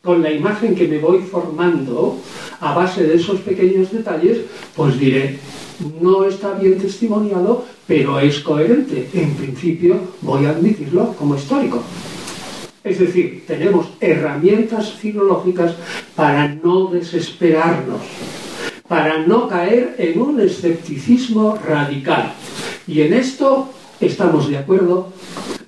con 0.00 0.22
la 0.22 0.30
imagen 0.30 0.72
que 0.72 0.86
me 0.86 1.00
voy 1.00 1.18
formando 1.18 2.16
a 2.60 2.72
base 2.74 3.02
de 3.02 3.16
esos 3.16 3.40
pequeños 3.40 3.90
detalles, 3.90 4.38
pues 4.76 5.00
diré, 5.00 5.40
no 6.00 6.24
está 6.26 6.52
bien 6.52 6.78
testimoniado, 6.78 7.64
pero 7.88 8.20
es 8.20 8.38
coherente. 8.38 9.08
En 9.14 9.34
principio 9.34 9.98
voy 10.20 10.44
a 10.46 10.50
admitirlo 10.50 11.12
como 11.14 11.34
histórico. 11.34 11.82
Es 12.84 13.00
decir, 13.00 13.42
tenemos 13.44 13.88
herramientas 13.98 14.92
filológicas 14.92 15.74
para 16.14 16.54
no 16.54 16.86
desesperarnos, 16.86 18.02
para 18.86 19.26
no 19.26 19.48
caer 19.48 19.96
en 19.98 20.20
un 20.20 20.40
escepticismo 20.40 21.58
radical. 21.66 22.32
Y 22.86 23.00
en 23.00 23.14
esto 23.14 23.70
estamos 24.06 24.48
de 24.48 24.58
acuerdo 24.58 25.08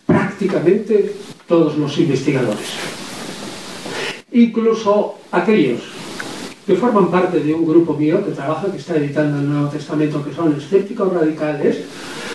prácticamente 0.06 1.14
todos 1.46 1.76
los 1.76 1.96
investigadores. 1.98 2.66
Incluso 4.32 5.16
aquellos 5.30 5.80
que 6.66 6.74
forman 6.74 7.10
parte 7.10 7.40
de 7.40 7.54
un 7.54 7.66
grupo 7.66 7.94
mío 7.94 8.24
que 8.24 8.32
trabaja, 8.32 8.70
que 8.70 8.78
está 8.78 8.96
editando 8.96 9.38
el 9.38 9.48
Nuevo 9.48 9.68
Testamento, 9.68 10.24
que 10.24 10.34
son 10.34 10.56
escépticos 10.56 11.12
radicales, 11.12 11.84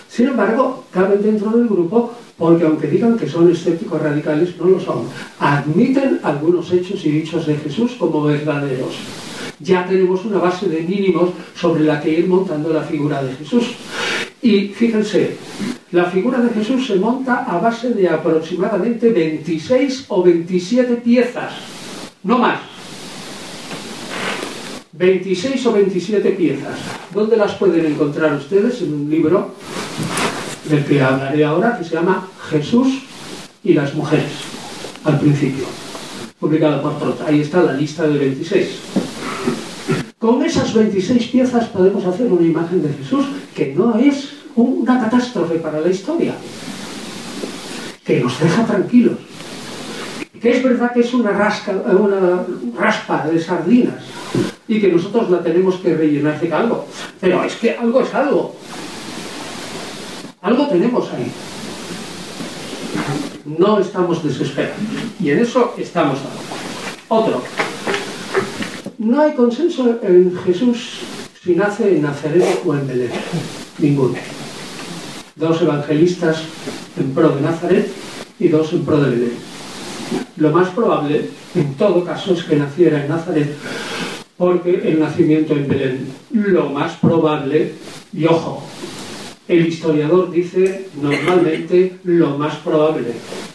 Sin 0.10 0.28
embargo, 0.28 0.84
caben 0.92 1.22
dentro 1.22 1.50
del 1.52 1.68
grupo 1.68 2.12
porque 2.38 2.66
aunque 2.66 2.88
digan 2.88 3.18
que 3.18 3.30
son 3.30 3.50
escépticos 3.50 4.02
radicales, 4.02 4.58
no 4.58 4.66
lo 4.66 4.80
son. 4.80 5.04
Admiten 5.40 6.20
algunos 6.24 6.72
hechos 6.74 7.06
y 7.06 7.12
dichos 7.12 7.46
de 7.46 7.56
Jesús 7.56 7.94
como 7.98 8.24
verdaderos. 8.24 8.96
Ya 9.60 9.86
tenemos 9.86 10.26
una 10.26 10.40
base 10.40 10.68
de 10.68 10.82
mínimos 10.82 11.30
sobre 11.56 11.84
la 11.84 12.02
que 12.02 12.10
ir 12.10 12.28
montando 12.28 12.74
la 12.74 12.82
figura 12.82 13.24
de 13.24 13.34
Jesús. 13.36 13.76
Y 14.42 14.70
fíjense, 14.70 15.36
la 15.92 16.06
figura 16.06 16.40
de 16.40 16.50
Jesús 16.50 16.88
se 16.88 16.96
monta 16.96 17.44
a 17.44 17.60
base 17.60 17.90
de 17.90 18.08
aproximadamente 18.08 19.10
26 19.10 20.06
o 20.08 20.24
27 20.24 20.96
piezas, 20.96 21.54
no 22.24 22.38
más. 22.38 22.60
26 24.94 25.66
o 25.66 25.74
27 25.74 26.32
piezas. 26.32 26.78
¿Dónde 27.14 27.38
las 27.38 27.56
pueden 27.56 27.86
encontrar 27.86 28.34
ustedes? 28.36 28.82
En 28.82 28.94
un 28.94 29.10
libro 29.10 29.56
del 30.70 30.86
que 30.86 31.02
hablaré 31.02 31.44
ahora, 31.44 31.78
que 31.78 31.84
se 31.84 31.96
llama 31.96 32.28
Jesús 32.50 32.88
y 33.64 33.74
las 33.74 33.94
mujeres, 33.94 34.32
al 35.04 35.20
principio, 35.20 35.66
publicado 36.40 36.82
por 36.82 36.98
Trota. 36.98 37.26
Ahí 37.28 37.42
está 37.42 37.62
la 37.64 37.74
lista 37.74 38.08
de 38.08 38.18
26. 38.18 38.68
Con 40.18 40.44
esas 40.44 40.74
26 40.74 41.28
piezas 41.28 41.68
podemos 41.70 42.06
hacer 42.06 42.28
una 42.28 42.46
imagen 42.46 42.82
de 42.82 42.94
Jesús 42.94 43.26
que 43.60 43.74
no 43.76 43.94
es 44.00 44.30
una 44.56 45.02
catástrofe 45.02 45.56
para 45.56 45.82
la 45.82 45.90
historia, 45.90 46.34
que 48.06 48.22
nos 48.22 48.40
deja 48.40 48.66
tranquilos, 48.66 49.18
que 50.42 50.52
es 50.52 50.64
verdad 50.64 50.94
que 50.94 51.02
es 51.02 51.14
una, 51.14 51.32
rasca, 51.32 51.74
una 51.74 52.46
raspa 52.78 53.28
de 53.28 53.38
sardinas 53.38 54.02
y 54.66 54.80
que 54.80 54.88
nosotros 54.88 55.30
la 55.30 55.44
tenemos 55.44 55.76
que 55.76 55.94
rellenar 55.94 56.40
de 56.40 56.54
algo, 56.54 56.88
pero 57.20 57.44
es 57.44 57.56
que 57.56 57.76
algo 57.76 58.00
es 58.02 58.14
algo. 58.14 58.56
Algo 60.42 60.68
tenemos 60.70 61.12
ahí. 61.12 61.30
No 63.58 63.80
estamos 63.80 64.24
desesperados. 64.24 64.78
Y 65.20 65.32
en 65.32 65.40
eso 65.40 65.74
estamos 65.78 66.20
Otro. 67.10 67.44
No 69.00 69.20
hay 69.20 69.34
consenso 69.34 70.00
en 70.02 70.38
Jesús 70.46 71.02
si 71.44 71.56
nace 71.56 71.96
en 71.96 72.02
Nazaret 72.02 72.62
o 72.66 72.74
en 72.74 72.88
Belén. 72.88 73.12
Ninguno. 73.78 74.16
Dos 75.36 75.62
evangelistas 75.62 76.44
en 77.00 77.12
pro 77.12 77.30
de 77.30 77.42
Nazaret 77.42 77.88
y 78.40 78.50
dos 78.50 78.74
en 78.74 78.84
pro 78.84 79.00
de 79.00 79.10
Belén. 79.12 79.34
Lo 80.38 80.52
más 80.52 80.70
probable, 80.70 81.30
en 81.56 81.74
todo 81.76 82.04
caso, 82.04 82.34
es 82.34 82.44
que 82.44 82.56
naciera 82.56 83.04
en 83.04 83.10
Nazaret 83.10 83.56
porque 84.38 84.82
el 84.86 85.00
nacimiento 85.00 85.54
en 85.54 85.68
Belén. 85.68 86.08
Lo 86.32 86.70
más 86.70 86.96
probable, 86.96 87.74
y 88.14 88.26
ojo, 88.26 88.64
el 89.48 89.68
historiador 89.68 90.32
dice 90.32 90.88
normalmente 91.02 91.98
lo 92.04 92.38
más 92.38 92.56
probable, 92.58 93.14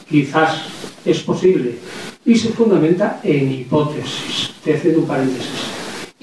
quizás 0.09 0.62
es 1.05 1.20
posible, 1.20 1.76
y 2.24 2.35
se 2.35 2.51
fundamenta 2.51 3.20
en 3.22 3.51
hipótesis. 3.53 4.53
Te 4.62 4.74
haciendo 4.74 5.01
un 5.01 5.07
paréntesis. 5.07 5.74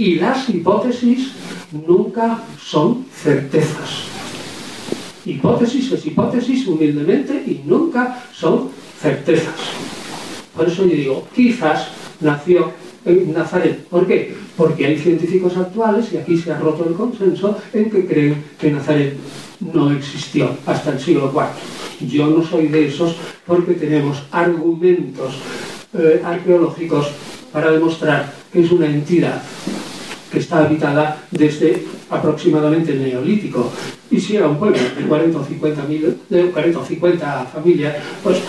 Y 0.02 0.16
las 0.16 0.50
hipótesis 0.50 1.30
nunca 1.88 2.44
son 2.60 3.06
certezas. 3.14 4.08
Hipótesis 5.28 5.92
es 5.92 6.08
hipótesis 6.08 6.66
humildemente 6.66 7.36
y 7.46 7.62
nunca 7.68 8.26
son 8.34 8.70
certezas. 9.00 9.54
Por 10.58 10.68
eso 10.68 10.88
yo 10.88 10.96
digo, 10.96 11.28
quizás 11.36 11.90
nació 12.20 12.72
Nazaret. 13.06 13.86
¿Por 13.90 14.08
qué? 14.08 14.34
Porque 14.58 14.88
hay 14.88 14.98
científicos 14.98 15.56
actuales, 15.56 16.12
y 16.12 16.18
aquí 16.18 16.36
se 16.36 16.52
ha 16.52 16.58
roto 16.58 16.84
el 16.90 16.96
consenso, 16.96 17.60
en 17.72 17.92
que 17.92 18.08
creen 18.08 18.44
que 18.60 18.72
Nazaret 18.72 19.16
no 19.72 19.92
existió 19.92 20.50
hasta 20.66 20.94
el 20.94 21.00
siglo 21.00 21.32
IV. 21.32 22.10
Yo 22.10 22.26
no 22.26 22.44
soy 22.44 22.70
de 22.70 22.88
esos 22.88 23.18
porque 23.46 23.74
tenemos 23.74 24.24
argumentos 24.32 25.36
eh, 25.94 26.24
arqueológicos 26.26 27.12
para 27.54 27.70
demostrar 27.70 28.34
que 28.52 28.62
es 28.62 28.72
una 28.72 28.88
entidad 28.88 29.44
que 30.32 30.40
está 30.40 30.60
habitada 30.60 31.24
desde 31.30 31.86
aproximadamente 32.10 32.94
el 32.94 33.04
neolítico. 33.04 33.72
Y 34.10 34.20
si 34.20 34.36
era 34.36 34.48
un 34.48 34.58
pueblo 34.58 34.78
de 34.78 35.04
40 35.04 35.40
o 35.40 35.46
50, 35.46 35.84
mil, 35.84 36.18
de 36.30 36.52
40 36.52 36.80
o 36.80 36.86
50 36.86 37.46
familias, 37.46 37.96
pues 38.24 38.42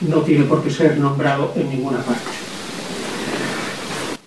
no 0.00 0.20
tiene 0.20 0.44
por 0.44 0.62
qué 0.62 0.70
ser 0.70 0.98
nombrado 0.98 1.52
en 1.56 1.70
ninguna 1.70 1.98
parte. 1.98 2.48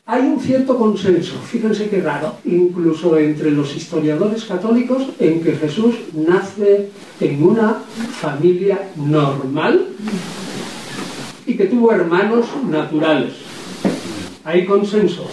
Hay 0.06 0.24
un 0.24 0.42
cierto 0.42 0.78
consenso, 0.78 1.36
fíjense 1.40 1.88
qué 1.88 2.02
raro, 2.02 2.36
incluso 2.44 3.18
entre 3.18 3.50
los 3.50 3.74
historiadores 3.74 4.44
católicos, 4.44 5.04
en 5.20 5.42
que 5.42 5.54
Jesús 5.54 5.96
nace 6.14 6.90
en 7.22 7.42
una 7.42 7.78
familia 8.20 8.90
normal 8.98 9.86
y 11.46 11.56
que 11.56 11.66
tuvo 11.66 11.94
hermanos 11.94 12.46
naturales. 12.70 13.36
Hay 14.44 14.66
consenso. 14.66 15.28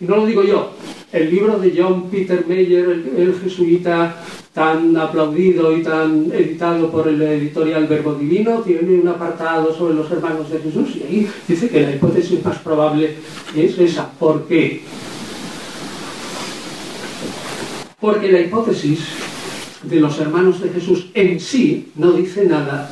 Y 0.00 0.06
no 0.06 0.16
lo 0.16 0.26
digo 0.26 0.42
yo. 0.42 0.72
El 1.12 1.30
libro 1.30 1.58
de 1.58 1.74
John 1.76 2.08
Peter 2.10 2.44
Meyer, 2.46 2.88
el, 3.16 3.34
jesuita 3.42 4.16
tan 4.54 4.96
aplaudido 4.96 5.76
y 5.76 5.82
tan 5.82 6.30
editado 6.32 6.90
por 6.90 7.08
el 7.08 7.20
editorial 7.20 7.86
Verbo 7.86 8.14
Divino, 8.14 8.60
tiene 8.60 8.98
un 8.98 9.08
apartado 9.08 9.74
sobre 9.76 9.94
los 9.94 10.10
hermanos 10.10 10.50
de 10.50 10.60
Jesús 10.60 10.96
y 10.96 11.02
ahí 11.02 11.28
dice 11.46 11.68
que 11.68 11.82
la 11.82 11.94
hipótesis 11.94 12.44
más 12.44 12.58
probable 12.58 13.14
es 13.56 13.78
esa. 13.78 14.10
¿Por 14.12 14.46
qué? 14.46 14.82
Porque 18.00 18.32
la 18.32 18.40
hipótesis 18.40 19.00
de 19.82 20.00
los 20.00 20.18
hermanos 20.18 20.60
de 20.62 20.70
Jesús 20.70 21.10
en 21.14 21.40
sí 21.40 21.92
no 21.96 22.12
dice 22.12 22.46
nada 22.46 22.90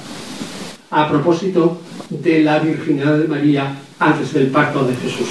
a 0.90 1.09
propósito 1.09 1.80
de 2.11 2.42
la 2.42 2.59
virginidad 2.59 3.18
de 3.18 3.28
María 3.28 3.78
antes 3.98 4.32
del 4.32 4.48
pacto 4.48 4.84
de 4.84 4.94
Jesús. 4.96 5.28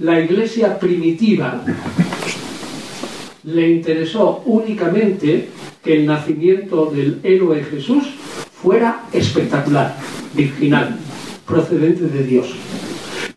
La 0.00 0.18
iglesia 0.18 0.78
primitiva 0.78 1.62
le 3.44 3.70
interesó 3.70 4.42
únicamente 4.46 5.50
que 5.84 5.98
el 5.98 6.06
nacimiento 6.06 6.86
del 6.86 7.20
héroe 7.22 7.62
Jesús 7.62 8.04
fuera 8.62 9.04
espectacular, 9.12 9.94
virginal, 10.32 10.96
procedente 11.46 12.04
de 12.04 12.24
Dios. 12.24 12.54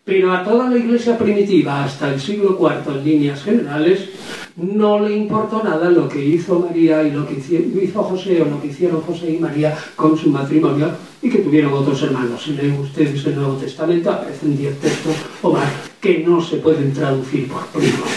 Pero 0.05 0.31
a 0.31 0.45
toda 0.45 0.69
la 0.69 0.77
iglesia 0.77 1.17
primitiva, 1.17 1.83
hasta 1.83 2.13
el 2.13 2.21
siglo 2.21 2.57
IV 2.57 2.95
en 2.95 3.03
líneas 3.03 3.43
generales, 3.43 4.11
no 4.55 5.01
le 5.01 5.17
importó 5.17 5.61
nada 5.65 5.89
lo 5.89 6.07
que 6.07 6.23
hizo 6.23 6.61
María 6.61 7.03
y 7.03 7.11
lo 7.11 7.27
que 7.27 7.43
hizo 7.83 8.03
José 8.03 8.41
o 8.41 8.45
lo 8.45 8.61
que 8.61 8.67
hicieron 8.67 9.01
José 9.01 9.31
y 9.31 9.37
María 9.37 9.77
con 9.97 10.17
su 10.17 10.29
matrimonio 10.29 10.91
y 11.23 11.29
que 11.29 11.39
tuvieron 11.39 11.73
otros 11.73 12.03
hermanos. 12.03 12.43
Si 12.43 12.51
leen 12.51 12.77
ustedes 12.79 13.25
el 13.25 13.35
Nuevo 13.35 13.53
Testamento, 13.53 14.11
aparecen 14.11 14.57
diez 14.57 14.77
textos 14.79 15.15
o 15.41 15.53
más 15.53 15.69
que 16.01 16.19
no 16.19 16.41
se 16.41 16.57
pueden 16.57 16.93
traducir 16.93 17.47
por 17.47 17.65
primos. 17.67 18.09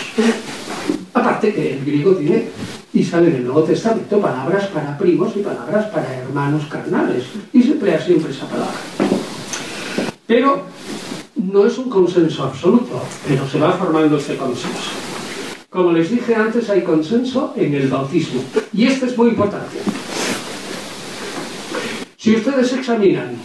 Aparte 1.15 1.55
que 1.55 1.75
el 1.75 1.85
griego 1.85 2.17
tiene, 2.17 2.49
y 2.93 3.05
sale 3.05 3.29
en 3.29 3.37
el 3.37 3.45
Nuevo 3.45 3.63
Testamento, 3.63 4.21
palabras 4.21 4.67
para 4.67 4.99
primos 4.99 5.37
y 5.37 5.41
palabras 5.41 5.87
para 5.87 6.17
hermanos 6.17 6.65
carnales. 6.67 7.25
Y 7.53 7.63
se 7.63 7.73
emplea 7.73 8.01
siempre 8.01 8.33
esa 8.33 8.49
palabra. 8.49 8.75
Pero 10.27 10.63
no 11.37 11.67
es 11.67 11.79
un 11.79 11.89
consenso 11.89 12.43
absoluto, 12.43 13.01
pero 13.29 13.47
se 13.47 13.61
va 13.61 13.73
formando 13.73 14.17
ese 14.17 14.37
consenso. 14.37 14.91
Como 15.71 15.93
les 15.93 16.11
dije 16.11 16.35
antes, 16.35 16.69
hay 16.71 16.83
consenso 16.83 17.55
en 17.57 17.75
el 17.75 17.89
bautismo. 17.89 18.43
Y 18.73 18.87
este 18.87 19.07
es 19.07 19.17
muy 19.17 19.29
importante. 19.29 19.77
Si 22.27 22.35
ustedes 22.35 22.73
examinan 22.73 23.37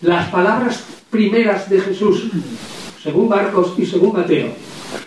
las 0.00 0.28
palabras 0.28 0.82
primeras 1.08 1.70
de 1.70 1.80
Jesús, 1.80 2.32
según 3.00 3.28
Marcos 3.28 3.74
y 3.78 3.86
según 3.86 4.12
Mateo, 4.12 4.48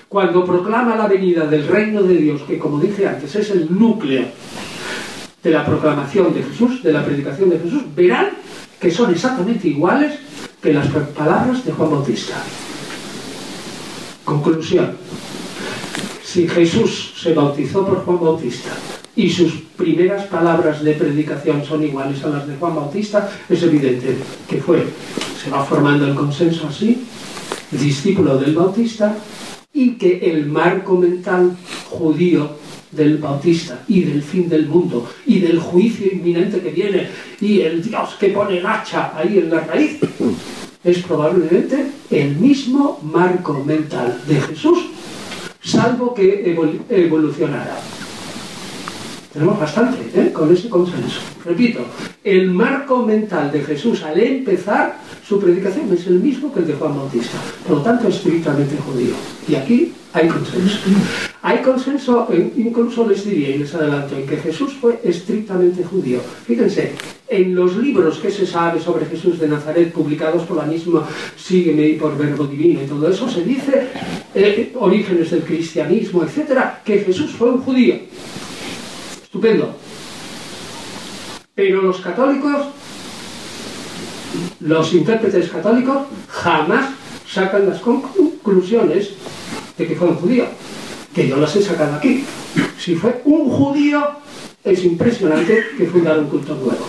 cuando 0.08 0.46
proclama 0.46 0.96
la 0.96 1.08
venida 1.08 1.46
del 1.46 1.68
reino 1.68 2.04
de 2.04 2.16
Dios, 2.16 2.44
que 2.44 2.58
como 2.58 2.80
dije 2.80 3.06
antes 3.06 3.36
es 3.36 3.52
el 3.52 3.68
núcleo 3.78 4.28
de 5.44 5.52
la 5.52 5.66
proclamación 5.66 6.34
de 6.34 6.42
Jesús, 6.42 6.82
de 6.82 6.94
la 6.94 7.04
predicación 7.04 7.50
de 7.50 7.60
Jesús, 7.60 7.84
verán 7.94 8.30
que 8.80 8.90
son 8.90 9.12
exactamente 9.12 9.68
iguales 9.68 10.18
que 10.62 10.72
las 10.72 10.88
palabras 10.88 11.66
de 11.66 11.74
Juan 11.74 11.92
Bautista. 11.92 12.42
Conclusión. 14.24 14.96
Si 16.24 16.48
Jesús 16.48 17.14
se 17.22 17.34
bautizó 17.34 17.86
por 17.86 18.06
Juan 18.06 18.22
Bautista 18.22 18.72
y 19.18 19.32
sus 19.32 19.52
primeras 19.76 20.26
palabras 20.28 20.84
de 20.84 20.94
predicación 20.94 21.66
son 21.66 21.84
iguales 21.84 22.24
a 22.24 22.30
las 22.30 22.48
de 22.48 22.56
Juan 22.56 22.76
Bautista, 22.76 23.30
es 23.50 23.64
evidente 23.64 24.16
que 24.48 24.62
fue, 24.62 24.86
se 25.44 25.50
va 25.50 25.66
formando 25.66 26.06
el 26.06 26.14
consenso 26.14 26.68
así, 26.68 27.04
discípulo 27.72 28.38
del 28.38 28.54
Bautista, 28.54 29.18
y 29.74 29.96
que 29.96 30.20
el 30.32 30.46
marco 30.46 30.96
mental 30.98 31.58
judío 31.90 32.52
del 32.92 33.18
Bautista 33.18 33.84
y 33.88 34.02
del 34.02 34.22
fin 34.22 34.48
del 34.48 34.68
mundo 34.68 35.10
y 35.26 35.40
del 35.40 35.60
juicio 35.60 36.12
inminente 36.12 36.62
que 36.62 36.70
viene 36.70 37.10
y 37.42 37.62
el 37.62 37.84
Dios 37.84 38.16
que 38.20 38.30
pone 38.30 38.60
el 38.60 38.66
hacha 38.66 39.18
ahí 39.18 39.40
en 39.40 39.50
la 39.50 39.62
raíz 39.62 40.00
es 40.84 41.00
probablemente 41.00 41.92
el 42.12 42.36
mismo 42.36 43.00
marco 43.04 43.64
mental 43.66 44.22
de 44.28 44.40
Jesús, 44.40 44.80
salvo 45.60 46.14
que 46.14 46.56
evolucionara. 46.90 47.78
Tenemos 49.38 49.60
bastante 49.60 50.00
¿eh? 50.16 50.34
con 50.34 50.52
ese 50.52 50.68
consenso. 50.68 51.20
Repito, 51.46 51.82
el 52.24 52.50
marco 52.50 53.06
mental 53.06 53.52
de 53.52 53.62
Jesús 53.62 54.02
al 54.02 54.20
empezar 54.20 54.98
su 55.24 55.40
predicación 55.40 55.94
es 55.94 56.08
el 56.08 56.20
mismo 56.22 56.52
que 56.52 56.62
el 56.62 56.66
de 56.66 56.74
Juan 56.74 56.96
Bautista, 56.96 57.38
por 57.68 57.78
lo 57.78 57.84
tanto 57.84 58.08
estrictamente 58.08 58.76
judío. 58.78 59.14
Y 59.48 59.54
aquí 59.54 59.94
hay 60.12 60.28
consenso. 60.28 60.80
Hay 61.44 61.60
consenso, 61.60 62.28
incluso 62.56 63.08
les 63.08 63.24
diría 63.26 63.50
y 63.50 63.60
les 63.60 63.76
adelanto, 63.76 64.18
en 64.18 64.26
que 64.26 64.38
Jesús 64.38 64.74
fue 64.82 65.00
estrictamente 65.04 65.84
judío. 65.84 66.20
Fíjense, 66.48 66.94
en 67.28 67.54
los 67.54 67.78
libros 67.78 68.18
que 68.18 68.32
se 68.32 68.48
sabe 68.48 68.82
sobre 68.82 69.06
Jesús 69.06 69.38
de 69.38 69.50
Nazaret, 69.50 69.94
publicados 69.94 70.42
por 70.46 70.58
la 70.58 70.64
misma 70.64 71.08
Sígueme 71.38 71.90
y 71.90 71.94
por 71.94 72.18
Verbo 72.18 72.48
Divino 72.48 72.82
y 72.82 72.88
todo 72.88 73.08
eso, 73.08 73.30
se 73.30 73.44
dice 73.44 73.88
eh, 74.34 74.74
orígenes 74.80 75.30
del 75.30 75.44
cristianismo, 75.44 76.24
etcétera, 76.24 76.82
que 76.84 77.02
Jesús 77.02 77.34
fue 77.34 77.52
un 77.52 77.62
judío. 77.62 78.00
Estupendo. 79.28 79.76
Pero 81.54 81.82
los 81.82 82.00
católicos, 82.00 82.68
los 84.62 84.94
intérpretes 84.94 85.50
católicos, 85.50 86.08
jamás 86.30 86.92
sacan 87.30 87.68
las 87.68 87.82
conclusiones 87.82 89.10
de 89.78 89.86
que 89.86 89.96
fue 89.98 90.08
un 90.08 90.16
judío, 90.16 90.46
que 91.14 91.28
yo 91.28 91.36
las 91.36 91.54
he 91.58 91.62
sacado 91.62 91.96
aquí. 91.96 92.24
Si 92.80 92.96
fue 92.96 93.22
un 93.26 93.50
judío, 93.50 94.02
es 94.64 94.86
impresionante 94.86 95.62
que 95.78 95.88
fundara 95.88 96.20
un 96.20 96.30
culto 96.30 96.56
nuevo. 96.56 96.88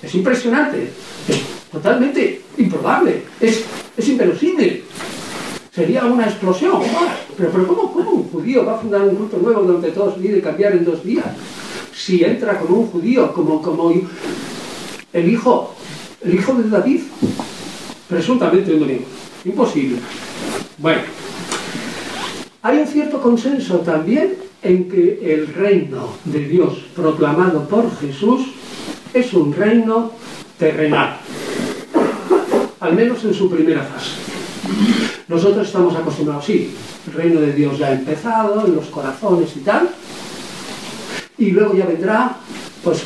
Es 0.00 0.14
impresionante, 0.14 0.92
es 1.26 1.40
totalmente 1.72 2.40
improbable, 2.56 3.24
es, 3.40 3.64
es 3.96 4.08
inverosímil. 4.08 4.84
Sería 5.80 6.04
una 6.04 6.26
explosión. 6.26 6.82
Pero, 7.38 7.50
pero 7.50 7.66
¿cómo, 7.66 7.90
¿cómo, 7.90 8.10
un 8.10 8.28
judío 8.28 8.66
va 8.66 8.74
a 8.74 8.78
fundar 8.78 9.00
un 9.00 9.16
culto 9.16 9.38
nuevo 9.38 9.62
donde 9.62 9.90
todo 9.92 10.14
se 10.14 10.20
y 10.20 10.42
cambiar 10.42 10.72
en 10.72 10.84
dos 10.84 11.02
días? 11.02 11.24
Si 11.94 12.22
entra 12.22 12.58
como 12.58 12.80
un 12.80 12.86
judío, 12.88 13.32
como, 13.32 13.62
como 13.62 13.90
el 13.90 15.32
hijo, 15.32 15.74
el 16.20 16.34
hijo 16.34 16.52
de 16.52 16.68
David, 16.68 17.00
presuntamente 18.10 18.74
un 18.74 18.80
domingo. 18.80 19.04
Imposible. 19.46 19.96
Bueno, 20.76 21.00
hay 22.60 22.76
un 22.76 22.86
cierto 22.86 23.22
consenso 23.22 23.78
también 23.78 24.34
en 24.62 24.86
que 24.86 25.32
el 25.32 25.46
reino 25.46 26.10
de 26.26 26.40
Dios 26.40 26.74
proclamado 26.94 27.66
por 27.66 27.90
Jesús 28.00 28.48
es 29.14 29.32
un 29.32 29.54
reino 29.54 30.12
terrenal, 30.58 31.16
al 32.80 32.94
menos 32.94 33.24
en 33.24 33.32
su 33.32 33.48
primera 33.48 33.82
fase. 33.82 34.29
Nosotros 35.28 35.66
estamos 35.66 35.94
acostumbrados, 35.94 36.44
sí, 36.44 36.74
el 37.06 37.12
reino 37.12 37.40
de 37.40 37.52
Dios 37.52 37.78
ya 37.78 37.88
ha 37.88 37.92
empezado 37.92 38.66
en 38.66 38.74
los 38.74 38.86
corazones 38.86 39.56
y 39.56 39.60
tal, 39.60 39.90
y 41.38 41.50
luego 41.52 41.74
ya 41.74 41.86
vendrá, 41.86 42.36
pues, 42.82 43.04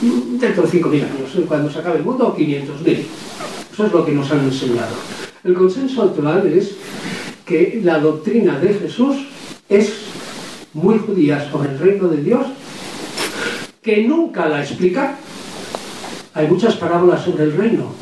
dentro 0.00 0.62
de 0.64 0.68
5.000 0.68 0.94
años, 0.94 1.46
cuando 1.48 1.70
se 1.70 1.78
acabe 1.78 1.98
el 1.98 2.04
mundo, 2.04 2.34
500.000. 2.36 3.06
Eso 3.72 3.86
es 3.86 3.92
lo 3.92 4.04
que 4.04 4.12
nos 4.12 4.30
han 4.30 4.40
enseñado. 4.40 4.94
El 5.44 5.54
consenso 5.54 6.02
actual 6.02 6.46
es 6.46 6.74
que 7.44 7.80
la 7.84 7.98
doctrina 8.00 8.58
de 8.58 8.74
Jesús 8.74 9.16
es 9.68 9.92
muy 10.74 10.98
judía 10.98 11.48
sobre 11.50 11.70
el 11.70 11.78
reino 11.78 12.08
de 12.08 12.22
Dios, 12.22 12.46
que 13.80 14.02
nunca 14.02 14.48
la 14.48 14.62
explica. 14.62 15.16
Hay 16.34 16.48
muchas 16.48 16.74
parábolas 16.74 17.24
sobre 17.24 17.44
el 17.44 17.56
reino, 17.56 17.92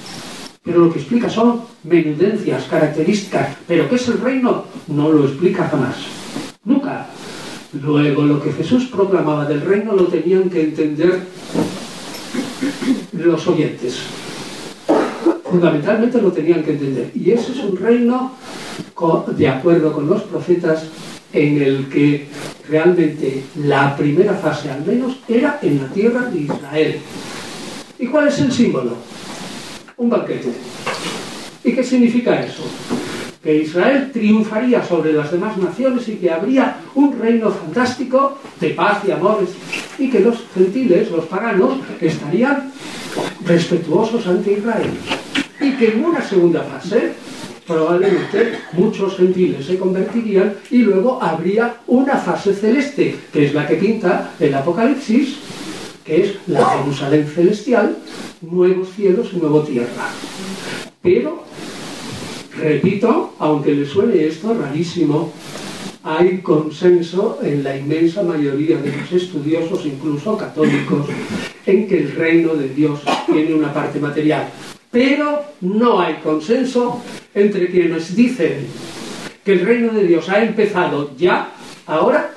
pero 0.64 0.78
lo 0.78 0.92
que 0.92 0.98
explica 0.98 1.28
son 1.28 1.60
menudencias, 1.84 2.64
características. 2.64 3.48
Pero 3.68 3.88
¿qué 3.88 3.96
es 3.96 4.08
el 4.08 4.18
reino? 4.18 4.64
No 4.88 5.12
lo 5.12 5.26
explica 5.26 5.68
jamás. 5.68 5.96
Nunca. 6.64 7.06
Luego, 7.82 8.22
lo 8.22 8.42
que 8.42 8.52
Jesús 8.52 8.86
proclamaba 8.86 9.44
del 9.44 9.60
reino 9.60 9.92
lo 9.92 10.06
tenían 10.06 10.48
que 10.48 10.62
entender 10.62 11.20
los 13.12 13.46
oyentes. 13.46 13.98
Fundamentalmente 15.44 16.22
lo 16.22 16.32
tenían 16.32 16.62
que 16.62 16.72
entender. 16.72 17.10
Y 17.14 17.30
ese 17.32 17.52
es 17.52 17.58
un 17.58 17.76
reino, 17.76 18.32
de 19.36 19.48
acuerdo 19.48 19.92
con 19.92 20.08
los 20.08 20.22
profetas, 20.22 20.86
en 21.32 21.60
el 21.60 21.88
que 21.88 22.26
realmente 22.70 23.42
la 23.56 23.94
primera 23.96 24.32
fase 24.34 24.70
al 24.70 24.86
menos 24.86 25.18
era 25.28 25.58
en 25.60 25.82
la 25.82 25.88
tierra 25.88 26.22
de 26.30 26.40
Israel. 26.40 26.98
¿Y 27.98 28.06
cuál 28.06 28.28
es 28.28 28.38
el 28.38 28.50
símbolo? 28.50 28.96
Un 29.96 30.10
banquete. 30.10 30.52
¿Y 31.62 31.72
qué 31.72 31.84
significa 31.84 32.40
eso? 32.40 32.64
Que 33.42 33.56
Israel 33.56 34.10
triunfaría 34.12 34.84
sobre 34.84 35.12
las 35.12 35.30
demás 35.30 35.56
naciones 35.56 36.08
y 36.08 36.16
que 36.16 36.30
habría 36.30 36.78
un 36.94 37.18
reino 37.18 37.50
fantástico 37.50 38.38
de 38.60 38.70
paz 38.70 39.02
y 39.06 39.12
amor 39.12 39.46
y 39.98 40.10
que 40.10 40.20
los 40.20 40.44
gentiles, 40.54 41.10
los 41.10 41.26
paganos, 41.26 41.78
estarían 42.00 42.72
respetuosos 43.44 44.26
ante 44.26 44.54
Israel. 44.54 44.90
Y 45.60 45.72
que 45.72 45.92
en 45.92 46.04
una 46.04 46.22
segunda 46.22 46.62
fase 46.62 47.12
probablemente 47.66 48.58
muchos 48.72 49.16
gentiles 49.16 49.64
se 49.66 49.78
convertirían 49.78 50.54
y 50.70 50.78
luego 50.78 51.22
habría 51.22 51.76
una 51.86 52.16
fase 52.16 52.52
celeste, 52.54 53.16
que 53.32 53.46
es 53.46 53.54
la 53.54 53.66
que 53.66 53.76
pinta 53.76 54.32
el 54.40 54.54
Apocalipsis, 54.54 55.38
que 56.04 56.22
es 56.22 56.34
la 56.46 56.64
Jerusalén 56.66 57.26
celestial, 57.26 57.96
nuevos 58.42 58.90
cielos 58.94 59.30
y 59.32 59.36
nueva 59.36 59.64
tierra. 59.64 60.10
Pero, 61.02 61.44
repito, 62.56 63.34
aunque 63.38 63.74
le 63.74 63.86
suene 63.86 64.26
esto 64.26 64.54
rarísimo, 64.54 65.32
hay 66.02 66.38
consenso 66.42 67.38
en 67.42 67.64
la 67.64 67.76
inmensa 67.76 68.22
mayoría 68.22 68.76
de 68.76 68.94
los 68.94 69.10
estudiosos, 69.10 69.86
incluso 69.86 70.36
católicos, 70.36 71.06
en 71.64 71.88
que 71.88 71.98
el 71.98 72.12
reino 72.12 72.54
de 72.54 72.68
Dios 72.68 73.00
tiene 73.24 73.54
una 73.54 73.72
parte 73.72 73.98
material. 73.98 74.50
Pero 74.90 75.42
no 75.62 76.00
hay 76.00 76.16
consenso 76.22 77.02
entre 77.34 77.68
quienes 77.70 78.14
dicen 78.14 78.66
que 79.42 79.52
el 79.54 79.60
reino 79.60 79.92
de 79.94 80.06
Dios 80.06 80.28
ha 80.28 80.44
empezado 80.44 81.10
ya, 81.16 81.52
ahora, 81.86 82.33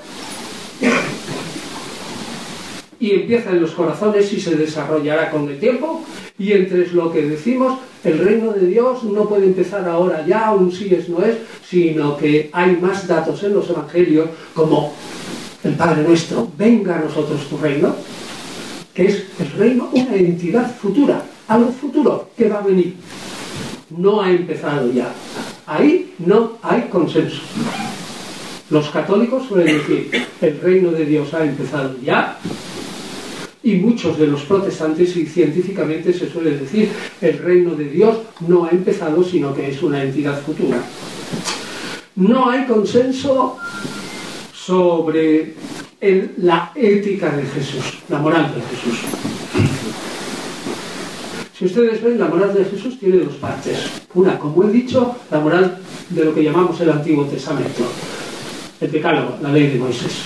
y 3.00 3.12
empieza 3.12 3.52
en 3.52 3.62
los 3.62 3.72
corazones 3.72 4.32
y 4.34 4.40
se 4.40 4.56
desarrollará 4.56 5.30
con 5.30 5.50
el 5.50 5.60
tiempo, 5.60 6.04
y 6.38 6.52
entre 6.54 6.88
lo 6.88 7.12
que 7.12 7.24
decimos, 7.24 7.80
el 8.04 8.20
reino 8.20 8.54
de 8.54 8.68
Dios 8.68 9.04
no 9.04 9.28
puede 9.28 9.46
empezar 9.46 9.88
ahora 9.88 10.26
ya, 10.26 10.52
un 10.54 10.72
sí 10.72 10.94
es 10.94 11.10
no 11.10 11.24
es, 11.24 11.38
sino 11.68 12.18
que 12.18 12.50
hay 12.54 12.78
más 12.78 13.08
datos 13.08 13.44
en 13.44 13.54
los 13.54 13.70
evangelios 13.70 14.30
como 14.54 14.94
el 15.64 15.74
Padre 15.74 16.04
nuestro, 16.04 16.48
venga 16.58 16.98
a 16.98 17.02
nosotros 17.02 17.48
tu 17.50 17.58
reino, 17.58 17.96
que 18.94 19.06
es 19.06 19.24
el 19.40 19.52
reino 19.52 19.90
una 19.92 20.16
entidad 20.16 20.76
futura, 20.76 21.24
algo 21.48 21.72
futuro 21.72 22.30
que 22.36 22.50
va 22.50 22.60
a 22.60 22.62
venir 22.62 22.96
no 23.90 24.22
ha 24.22 24.32
empezado 24.32 24.92
ya. 24.92 25.14
Ahí 25.66 26.14
no 26.20 26.58
hay 26.62 26.84
consenso. 26.84 27.42
Los 28.70 28.90
católicos 28.90 29.44
suelen 29.48 29.78
decir, 29.78 30.12
el 30.42 30.60
reino 30.60 30.92
de 30.92 31.06
Dios 31.06 31.34
ha 31.34 31.46
empezado 31.46 31.96
ya, 32.04 32.38
y 33.64 33.76
muchos 33.76 34.18
de 34.18 34.28
los 34.28 34.44
protestantes 34.44 35.16
y 35.18 35.26
científicamente 35.26 36.14
se 36.14 36.30
suele 36.30 36.58
decir, 36.58 36.90
el 37.22 37.38
reino 37.40 37.76
de 37.76 37.86
Dios 37.86 38.18
no 38.48 38.66
ha 38.66 38.70
empezado, 38.70 39.24
sino 39.24 39.54
que 39.54 39.70
es 39.70 39.82
una 39.82 40.04
entidad 40.04 40.40
futura. 40.42 40.82
No 42.16 42.50
hay 42.50 42.66
consenso 42.66 43.58
sobre 44.54 45.54
la 46.38 46.72
ética 46.76 47.36
de 47.36 47.44
Jesús, 47.44 48.00
la 48.10 48.20
moral 48.20 48.54
de 48.54 48.62
Jesús. 48.62 49.00
Si 51.58 51.66
ustedes 51.66 52.04
ven, 52.04 52.20
la 52.20 52.28
moral 52.28 52.54
de 52.54 52.66
Jesús 52.66 53.00
tiene 53.00 53.18
dos 53.18 53.34
partes. 53.36 53.90
Una, 54.14 54.38
como 54.38 54.64
he 54.64 54.72
dicho, 54.72 55.16
la 55.32 55.40
moral 55.40 55.80
de 56.10 56.26
lo 56.26 56.36
que 56.36 56.44
llamamos 56.44 56.80
el 56.82 56.92
Antiguo 56.92 57.26
Testamento, 57.26 57.84
el 58.80 58.92
Decálogo, 58.92 59.38
la 59.42 59.52
ley 59.52 59.68
de 59.70 59.80
Moisés. 59.80 60.22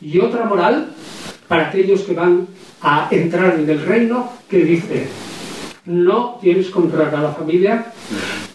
Y 0.00 0.18
otra 0.18 0.44
moral 0.44 0.95
para 1.48 1.68
aquellos 1.68 2.02
que 2.02 2.14
van 2.14 2.46
a 2.82 3.08
entrar 3.10 3.58
en 3.58 3.68
el 3.68 3.84
reino 3.84 4.30
que 4.48 4.64
dice, 4.64 5.06
no 5.86 6.38
tienes 6.40 6.74
honrar 6.74 7.14
a 7.14 7.22
la 7.22 7.32
familia, 7.32 7.92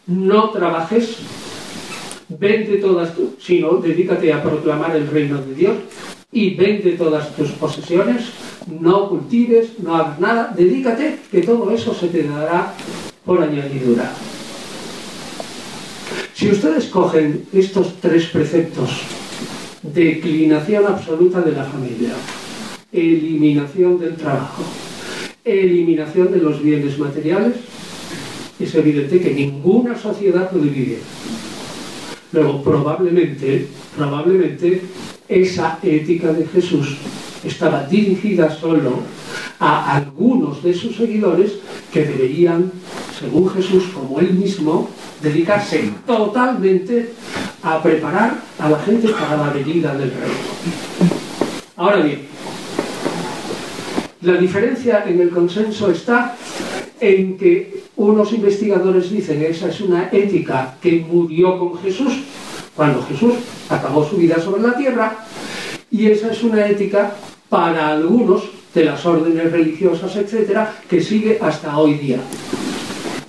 no 0.07 0.49
trabajes, 0.49 1.17
vende 2.29 2.77
todas 2.77 3.15
tus, 3.15 3.43
sino 3.43 3.75
dedícate 3.75 4.31
a 4.33 4.43
proclamar 4.43 4.95
el 4.95 5.07
reino 5.07 5.41
de 5.41 5.55
Dios 5.55 5.75
y 6.31 6.55
vende 6.55 6.91
todas 6.91 7.35
tus 7.35 7.51
posesiones, 7.51 8.23
no 8.67 9.09
cultives, 9.09 9.79
no 9.79 9.95
hagas 9.95 10.19
nada, 10.19 10.53
dedícate, 10.55 11.19
que 11.31 11.41
todo 11.41 11.71
eso 11.71 11.93
se 11.93 12.07
te 12.07 12.23
dará 12.23 12.73
por 13.25 13.41
añadidura. 13.41 14.11
Si 16.33 16.49
ustedes 16.49 16.85
cogen 16.85 17.45
estos 17.53 17.95
tres 18.01 18.25
preceptos, 18.27 19.01
declinación 19.81 20.85
absoluta 20.87 21.41
de 21.41 21.51
la 21.51 21.63
familia, 21.65 22.13
eliminación 22.91 23.99
del 23.99 24.15
trabajo, 24.15 24.63
eliminación 25.43 26.31
de 26.31 26.37
los 26.37 26.61
bienes 26.61 26.97
materiales, 26.99 27.53
es 28.59 28.75
evidente 28.75 29.19
que 29.19 29.33
ninguna 29.33 29.97
sociedad 29.97 30.49
puede 30.49 30.69
vivir. 30.69 30.99
Luego, 32.31 32.63
probablemente, 32.63 33.67
probablemente 33.95 34.81
esa 35.27 35.79
ética 35.81 36.31
de 36.31 36.45
Jesús 36.45 36.97
estaba 37.43 37.85
dirigida 37.85 38.49
solo 38.49 38.99
a 39.59 39.95
algunos 39.95 40.63
de 40.63 40.73
sus 40.73 40.95
seguidores 40.95 41.53
que 41.91 42.05
deberían, 42.05 42.71
según 43.19 43.49
Jesús, 43.49 43.85
como 43.93 44.19
él 44.19 44.33
mismo, 44.33 44.89
dedicarse 45.21 45.91
totalmente 46.05 47.09
a 47.63 47.81
preparar 47.81 48.41
a 48.59 48.69
la 48.69 48.79
gente 48.79 49.09
para 49.09 49.37
la 49.37 49.53
venida 49.53 49.93
del 49.95 50.11
reino. 50.11 51.11
Ahora 51.75 51.97
bien, 51.97 52.27
la 54.21 54.33
diferencia 54.33 55.03
en 55.07 55.19
el 55.19 55.29
consenso 55.29 55.89
está 55.89 56.35
en 56.99 57.37
que 57.37 57.83
unos 57.95 58.31
investigadores 58.33 59.09
dicen 59.09 59.39
que 59.39 59.49
esa 59.49 59.69
es 59.69 59.81
una 59.81 60.09
ética 60.11 60.75
que 60.81 61.03
murió 61.07 61.57
con 61.57 61.77
Jesús, 61.79 62.13
cuando 62.75 63.03
Jesús 63.03 63.33
acabó 63.69 64.07
su 64.07 64.17
vida 64.17 64.39
sobre 64.39 64.61
la 64.61 64.77
tierra, 64.77 65.25
y 65.89 66.07
esa 66.07 66.31
es 66.31 66.43
una 66.43 66.67
ética 66.67 67.15
para 67.49 67.89
algunos 67.89 68.43
de 68.73 68.85
las 68.85 69.05
órdenes 69.05 69.51
religiosas, 69.51 70.15
etcétera, 70.15 70.75
que 70.87 71.01
sigue 71.01 71.37
hasta 71.41 71.77
hoy 71.77 71.95
día. 71.95 72.19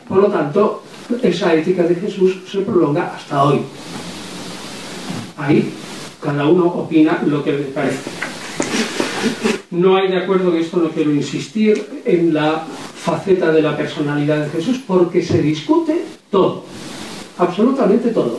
Por 0.07 0.19
lo 0.19 0.29
tanto, 0.29 0.83
esa 1.23 1.55
ética 1.55 1.83
de 1.85 1.95
Jesús 1.95 2.37
se 2.51 2.59
prolonga 2.59 3.15
hasta 3.17 3.43
hoy. 3.43 3.63
Ahí 5.37 5.73
cada 6.23 6.47
uno 6.47 6.67
opina 6.67 7.23
lo 7.27 7.43
que 7.43 7.53
le 7.53 7.65
parece. 7.65 8.11
No 9.73 9.97
hay 9.97 10.09
de 10.09 10.19
acuerdo 10.19 10.55
en 10.55 10.61
esto, 10.61 10.77
no 10.77 10.91
quiero 10.91 11.15
insistir 11.15 12.03
en 12.05 12.35
la 12.35 12.63
faceta 12.95 13.51
de 13.51 13.63
la 13.63 13.75
personalidad 13.75 14.45
de 14.45 14.51
Jesús, 14.51 14.83
porque 14.87 15.23
se 15.23 15.41
discute 15.41 16.03
todo, 16.31 16.65
absolutamente 17.39 18.11
todo. 18.11 18.39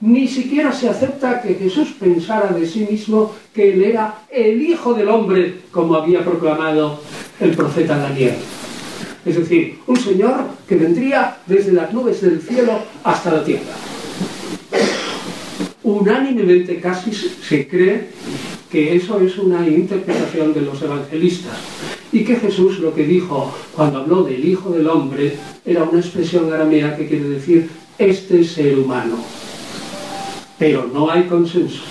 Ni 0.00 0.26
siquiera 0.26 0.72
se 0.72 0.88
acepta 0.88 1.40
que 1.40 1.54
Jesús 1.54 1.94
pensara 2.00 2.48
de 2.48 2.66
sí 2.66 2.84
mismo 2.90 3.32
que 3.54 3.72
él 3.72 3.84
era 3.84 4.22
el 4.28 4.60
Hijo 4.60 4.92
del 4.92 5.08
Hombre, 5.08 5.60
como 5.70 5.94
había 5.94 6.24
proclamado 6.24 7.00
el 7.38 7.52
profeta 7.52 7.96
Daniel. 7.96 8.34
Es 9.24 9.36
decir, 9.36 9.78
un 9.86 9.96
Señor 9.96 10.46
que 10.68 10.74
vendría 10.74 11.36
desde 11.46 11.72
las 11.74 11.92
nubes 11.92 12.20
del 12.22 12.42
cielo 12.42 12.72
hasta 13.04 13.32
la 13.34 13.44
tierra. 13.44 13.72
Unánimemente 15.84 16.80
casi 16.80 17.12
se 17.12 17.68
cree 17.68 18.08
que 18.70 18.96
eso 18.96 19.20
es 19.20 19.38
una 19.38 19.66
interpretación 19.66 20.52
de 20.52 20.62
los 20.62 20.80
evangelistas 20.82 21.56
y 22.12 22.24
que 22.24 22.36
Jesús 22.36 22.78
lo 22.80 22.94
que 22.94 23.04
dijo 23.04 23.52
cuando 23.74 24.00
habló 24.00 24.22
del 24.22 24.44
Hijo 24.44 24.70
del 24.70 24.88
Hombre 24.88 25.36
era 25.64 25.84
una 25.84 26.00
expresión 26.00 26.52
aramea 26.52 26.96
que 26.96 27.06
quiere 27.06 27.28
decir 27.28 27.68
este 27.98 28.44
ser 28.44 28.78
humano. 28.78 29.16
Pero 30.58 30.88
no 30.92 31.10
hay 31.10 31.24
consenso. 31.24 31.82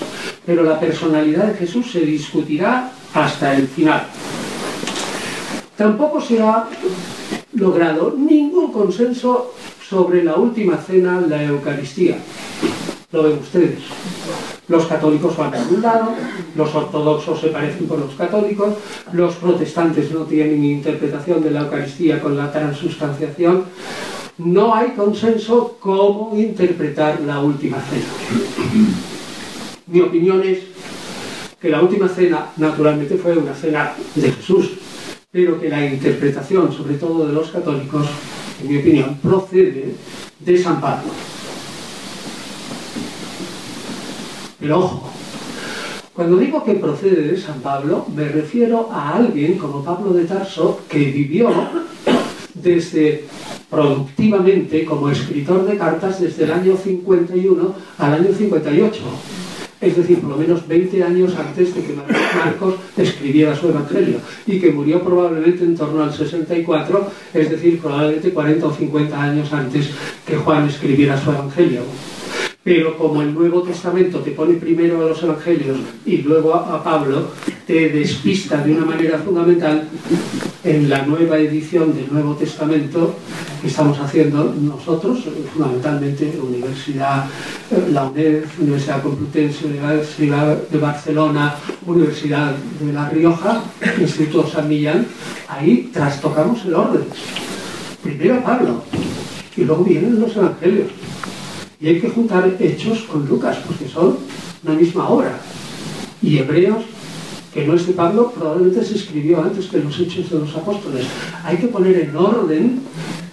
Pero 0.44 0.62
la 0.62 0.78
personalidad 0.78 1.46
de 1.46 1.54
Jesús 1.54 1.90
se 1.90 2.00
discutirá 2.00 2.92
hasta 3.14 3.54
el 3.56 3.68
final. 3.68 4.06
Tampoco 5.76 6.20
se 6.20 6.40
ha 6.40 6.68
logrado 7.52 8.14
ningún 8.16 8.72
consenso 8.72 9.54
sobre 9.88 10.24
la 10.24 10.36
última 10.36 10.76
cena, 10.78 11.20
la 11.20 11.44
Eucaristía. 11.44 12.18
Lo 13.12 13.22
ven 13.22 13.38
ustedes. 13.38 13.78
Los 14.68 14.86
católicos 14.86 15.36
van 15.36 15.54
a 15.54 15.62
un 15.62 15.80
lado, 15.80 16.08
los 16.56 16.74
ortodoxos 16.74 17.40
se 17.40 17.48
parecen 17.48 17.86
con 17.86 18.00
los 18.00 18.14
católicos, 18.14 18.74
los 19.12 19.34
protestantes 19.36 20.10
no 20.10 20.22
tienen 20.22 20.64
interpretación 20.64 21.40
de 21.42 21.52
la 21.52 21.60
Eucaristía 21.60 22.20
con 22.20 22.36
la 22.36 22.50
transustanciación. 22.50 23.64
No 24.38 24.74
hay 24.74 24.90
consenso 24.90 25.76
cómo 25.78 26.32
interpretar 26.36 27.20
la 27.20 27.38
última 27.38 27.78
cena. 27.80 28.06
Mi 29.86 30.00
opinión 30.00 30.42
es 30.42 30.58
que 31.60 31.68
la 31.68 31.80
última 31.80 32.08
cena 32.08 32.48
naturalmente 32.56 33.16
fue 33.16 33.38
una 33.38 33.54
cena 33.54 33.92
de 34.16 34.32
Jesús, 34.32 34.72
pero 35.30 35.60
que 35.60 35.68
la 35.68 35.86
interpretación, 35.86 36.72
sobre 36.72 36.94
todo 36.94 37.26
de 37.28 37.32
los 37.32 37.50
católicos, 37.50 38.06
en 38.62 38.68
mi 38.68 38.78
opinión, 38.78 39.16
procede 39.22 39.94
de 40.40 40.58
San 40.58 40.80
Pablo. 40.80 41.12
Pero 44.66 44.80
ojo, 44.80 45.12
cuando 46.12 46.38
digo 46.38 46.64
que 46.64 46.74
procede 46.74 47.22
de 47.22 47.36
San 47.36 47.60
Pablo, 47.60 48.04
me 48.16 48.24
refiero 48.24 48.90
a 48.90 49.14
alguien 49.14 49.58
como 49.58 49.84
Pablo 49.84 50.12
de 50.12 50.24
Tarso 50.24 50.80
que 50.88 50.98
vivió 50.98 51.50
desde 52.52 53.26
productivamente 53.70 54.84
como 54.84 55.08
escritor 55.08 55.64
de 55.66 55.78
cartas 55.78 56.20
desde 56.20 56.42
el 56.42 56.50
año 56.50 56.76
51 56.76 57.74
al 57.98 58.12
año 58.14 58.34
58. 58.36 59.02
Es 59.80 59.96
decir, 59.96 60.18
por 60.18 60.30
lo 60.30 60.36
menos 60.36 60.66
20 60.66 61.00
años 61.04 61.36
antes 61.38 61.72
de 61.72 61.82
que 61.84 61.94
Marcos 61.94 62.74
escribiera 62.96 63.54
su 63.54 63.68
Evangelio 63.68 64.18
y 64.48 64.58
que 64.58 64.72
murió 64.72 65.00
probablemente 65.00 65.62
en 65.62 65.76
torno 65.76 66.02
al 66.02 66.12
64, 66.12 67.08
es 67.34 67.50
decir, 67.50 67.78
probablemente 67.78 68.32
40 68.32 68.66
o 68.66 68.74
50 68.74 69.22
años 69.22 69.52
antes 69.52 69.90
que 70.26 70.34
Juan 70.34 70.66
escribiera 70.66 71.16
su 71.22 71.30
Evangelio. 71.30 71.82
Pero 72.66 72.98
como 72.98 73.22
el 73.22 73.32
Nuevo 73.32 73.62
Testamento 73.62 74.18
te 74.18 74.32
pone 74.32 74.54
primero 74.54 75.00
a 75.00 75.10
los 75.10 75.22
Evangelios 75.22 75.78
y 76.04 76.16
luego 76.16 76.52
a, 76.52 76.82
Pablo, 76.82 77.28
te 77.64 77.90
despista 77.90 78.56
de 78.56 78.72
una 78.72 78.84
manera 78.84 79.18
fundamental 79.18 79.88
en 80.64 80.88
la 80.88 81.06
nueva 81.06 81.38
edición 81.38 81.94
del 81.94 82.12
Nuevo 82.12 82.34
Testamento 82.34 83.14
que 83.62 83.68
estamos 83.68 84.00
haciendo 84.00 84.52
nosotros, 84.60 85.28
fundamentalmente 85.54 86.36
Universidad, 86.42 87.26
eh, 87.70 87.88
la 87.92 88.06
UNED, 88.06 88.42
Universidad 88.58 89.00
Complutense, 89.00 89.66
Universidad 89.66 90.56
de 90.68 90.78
Barcelona, 90.78 91.54
Universidad 91.86 92.52
de 92.80 92.92
La 92.92 93.08
Rioja, 93.08 93.62
Instituto 94.00 94.48
San 94.48 94.68
Millán, 94.68 95.06
ahí 95.46 95.88
trastocamos 95.92 96.64
el 96.64 96.74
orden. 96.74 97.04
Primero 98.02 98.42
Pablo 98.42 98.82
y 99.56 99.62
luego 99.62 99.84
vienen 99.84 100.18
los 100.18 100.34
Evangelios. 100.36 100.90
Y 101.80 101.88
hay 101.88 102.00
que 102.00 102.08
juntar 102.08 102.56
Hechos 102.58 103.00
con 103.02 103.26
Lucas, 103.28 103.58
porque 103.66 103.88
son 103.88 104.16
una 104.64 104.74
misma 104.74 105.08
obra. 105.08 105.38
Y 106.22 106.38
Hebreos, 106.38 106.84
que 107.52 107.66
no 107.66 107.74
es 107.74 107.86
de 107.86 107.92
Pablo, 107.92 108.32
probablemente 108.34 108.84
se 108.84 108.94
escribió 108.94 109.42
antes 109.42 109.66
que 109.66 109.78
los 109.78 109.98
Hechos 109.98 110.30
de 110.30 110.38
los 110.38 110.56
Apóstoles. 110.56 111.06
Hay 111.44 111.58
que 111.58 111.68
poner 111.68 111.98
en 112.00 112.16
orden 112.16 112.80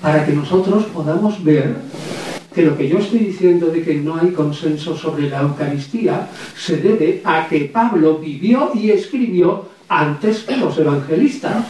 para 0.02 0.26
que 0.26 0.34
nosotros 0.34 0.84
podamos 0.94 1.42
ver 1.44 1.76
que 2.54 2.64
lo 2.64 2.78
que 2.78 2.88
yo 2.88 3.00
estoy 3.00 3.20
diciendo 3.20 3.68
de 3.68 3.82
que 3.82 3.96
no 3.96 4.16
hay 4.16 4.32
consenso 4.32 4.96
sobre 4.96 5.30
la 5.30 5.42
Eucaristía 5.42 6.30
se 6.56 6.78
debe 6.78 7.22
a 7.24 7.48
que 7.48 7.62
Pablo 7.62 8.20
vivió 8.20 8.72
y 8.76 8.92
escribió 8.92 9.70
antes 9.88 10.44
que 10.44 10.58
los 10.58 10.78
evangelistas. 10.78 11.66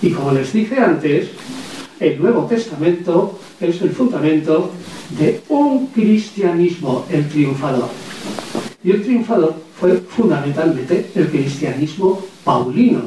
Y 0.00 0.10
como 0.10 0.32
les 0.32 0.52
dije 0.52 0.80
antes, 0.80 1.28
el 2.02 2.20
Nuevo 2.20 2.46
Testamento 2.46 3.38
es 3.60 3.80
el 3.80 3.90
fundamento 3.90 4.72
de 5.18 5.40
un 5.48 5.86
cristianismo, 5.86 7.06
el 7.08 7.28
triunfador. 7.28 7.88
Y 8.82 8.90
el 8.90 9.02
triunfador 9.02 9.54
fue 9.78 9.98
fundamentalmente 9.98 11.10
el 11.14 11.28
cristianismo 11.28 12.20
paulino. 12.42 13.02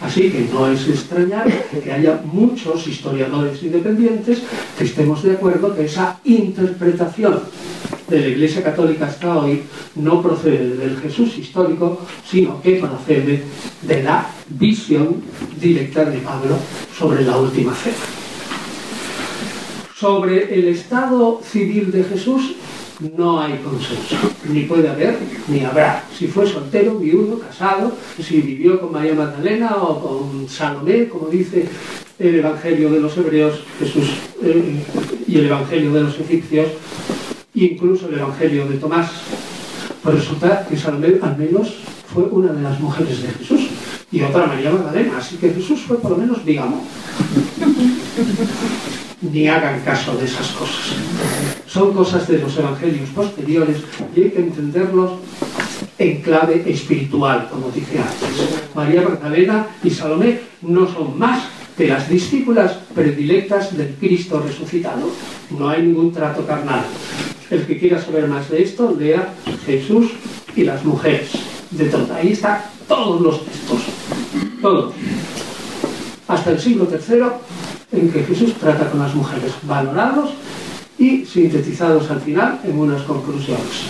Así 0.00 0.30
que 0.30 0.48
no 0.50 0.66
es 0.68 0.88
extrañar 0.88 1.46
que 1.68 1.92
haya 1.92 2.22
muchos 2.32 2.86
historiadores 2.86 3.62
independientes 3.62 4.42
que 4.78 4.84
estemos 4.84 5.22
de 5.22 5.32
acuerdo 5.32 5.76
que 5.76 5.84
esa 5.84 6.18
interpretación 6.24 7.40
de 8.08 8.20
la 8.20 8.26
Iglesia 8.28 8.62
Católica 8.62 9.06
hasta 9.06 9.38
hoy 9.38 9.62
no 9.96 10.22
procede 10.22 10.76
del 10.76 10.96
Jesús 10.96 11.36
histórico, 11.36 12.00
sino 12.26 12.60
que 12.62 12.76
procede 12.76 13.42
de 13.82 14.02
la 14.02 14.26
visión 14.48 15.16
directa 15.60 16.06
de 16.06 16.18
Pablo 16.18 16.56
sobre 16.98 17.22
la 17.22 17.36
última 17.36 17.72
fe 17.72 17.92
sobre 20.00 20.54
el 20.54 20.68
estado 20.68 21.42
civil 21.44 21.92
de 21.92 22.02
Jesús 22.04 22.54
no 23.16 23.38
hay 23.38 23.58
consenso, 23.58 24.16
ni 24.48 24.62
puede 24.62 24.88
haber, 24.88 25.18
ni 25.48 25.60
habrá. 25.60 26.04
Si 26.16 26.26
fue 26.26 26.46
soltero, 26.46 26.98
viudo, 26.98 27.38
casado, 27.38 27.92
si 28.18 28.40
vivió 28.40 28.80
con 28.80 28.92
María 28.92 29.14
Magdalena 29.14 29.76
o 29.76 30.00
con 30.00 30.48
Salomé, 30.48 31.06
como 31.08 31.28
dice 31.28 31.66
el 32.18 32.36
Evangelio 32.36 32.90
de 32.90 33.00
los 33.00 33.16
Hebreos, 33.16 33.60
Jesús 33.78 34.08
eh, 34.42 34.82
y 35.26 35.38
el 35.38 35.46
Evangelio 35.46 35.92
de 35.92 36.00
los 36.02 36.18
Egipcios, 36.18 36.68
incluso 37.54 38.08
el 38.08 38.18
Evangelio 38.18 38.66
de 38.68 38.78
Tomás. 38.78 39.10
Pues 40.02 40.14
resulta 40.14 40.66
que 40.66 40.78
Salomé 40.78 41.18
al 41.20 41.36
menos 41.36 41.76
fue 42.12 42.24
una 42.24 42.52
de 42.52 42.62
las 42.62 42.80
mujeres 42.80 43.22
de 43.22 43.28
Jesús 43.28 43.68
y 44.10 44.22
otra 44.22 44.46
María 44.46 44.70
Magdalena, 44.70 45.18
así 45.18 45.36
que 45.36 45.50
Jesús 45.50 45.80
fue 45.82 45.98
por 45.98 46.12
lo 46.12 46.16
menos 46.16 46.44
digamos 46.44 46.80
ni 49.22 49.48
hagan 49.48 49.80
caso 49.80 50.16
de 50.16 50.24
esas 50.24 50.48
cosas. 50.48 50.94
Son 51.66 51.92
cosas 51.92 52.26
de 52.26 52.38
los 52.38 52.56
evangelios 52.56 53.08
posteriores 53.10 53.78
y 54.16 54.22
hay 54.22 54.30
que 54.30 54.40
entenderlos 54.40 55.12
en 55.98 56.22
clave 56.22 56.64
espiritual, 56.66 57.48
como 57.50 57.70
dije 57.70 57.98
antes. 57.98 58.74
María 58.74 59.02
Magdalena 59.02 59.66
y 59.84 59.90
Salomé 59.90 60.40
no 60.62 60.92
son 60.92 61.18
más 61.18 61.42
que 61.76 61.86
las 61.86 62.08
discípulas 62.08 62.72
predilectas 62.94 63.76
del 63.76 63.94
Cristo 63.94 64.42
resucitado. 64.46 65.10
No 65.56 65.68
hay 65.68 65.82
ningún 65.82 66.12
trato 66.12 66.46
carnal. 66.46 66.84
El 67.50 67.66
que 67.66 67.78
quiera 67.78 68.00
saber 68.00 68.28
más 68.28 68.50
de 68.50 68.62
esto, 68.62 68.94
lea 68.98 69.34
Jesús 69.66 70.10
y 70.56 70.64
las 70.64 70.84
mujeres. 70.84 71.30
De 71.70 71.86
todo. 71.86 72.12
Ahí 72.14 72.32
están 72.32 72.62
todos 72.88 73.20
los 73.20 73.44
textos. 73.44 73.80
Todos. 74.60 74.94
Hasta 76.26 76.50
el 76.50 76.60
siglo 76.60 76.88
III, 76.90 77.22
en 77.92 78.10
que 78.12 78.22
Jesús 78.24 78.54
trata 78.54 78.88
con 78.90 79.00
las 79.00 79.14
mujeres, 79.14 79.52
valorados 79.62 80.30
y 80.98 81.24
sintetizados 81.24 82.10
al 82.10 82.20
final 82.20 82.60
en 82.64 82.78
unas 82.78 83.02
conclusiones. 83.02 83.88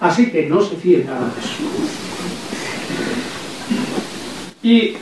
Así 0.00 0.30
que 0.30 0.48
no 0.48 0.62
se 0.62 0.76
fíen 0.76 1.06
nada 1.06 1.20
de 1.20 1.40
eso. 1.40 1.56
Y 4.62 4.94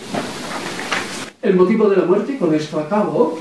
el 1.43 1.55
motivo 1.55 1.89
de 1.89 1.97
la 1.97 2.05
muerte, 2.05 2.37
con 2.39 2.55
esto 2.55 2.81
acabo, 2.81 3.39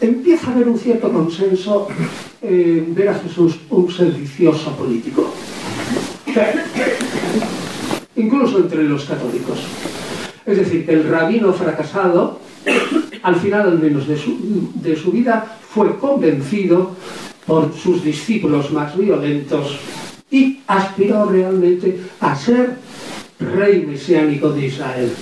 empieza 0.00 0.48
a 0.48 0.54
haber 0.54 0.68
un 0.68 0.78
cierto 0.78 1.10
consenso 1.12 1.88
en 2.42 2.94
ver 2.94 3.08
a 3.08 3.14
Jesús 3.14 3.60
un 3.70 3.90
sedicioso 3.90 4.72
político. 4.76 5.32
Incluso 8.16 8.58
entre 8.58 8.84
los 8.84 9.04
católicos. 9.04 9.60
Es 10.44 10.58
decir, 10.58 10.86
que 10.86 10.92
el 10.92 11.08
rabino 11.08 11.52
fracasado, 11.52 12.40
al 13.22 13.36
final 13.36 13.68
al 13.68 13.78
menos 13.78 14.06
de 14.06 14.16
su, 14.16 14.70
de 14.74 14.96
su 14.96 15.12
vida, 15.12 15.58
fue 15.68 15.98
convencido 15.98 16.92
por 17.46 17.72
sus 17.74 18.04
discípulos 18.04 18.70
más 18.72 18.96
violentos 18.96 19.78
y 20.30 20.60
aspiró 20.66 21.24
realmente 21.26 22.00
a 22.20 22.36
ser 22.36 22.76
rey 23.38 23.84
mesiánico 23.86 24.50
de 24.50 24.66
Israel. 24.66 25.12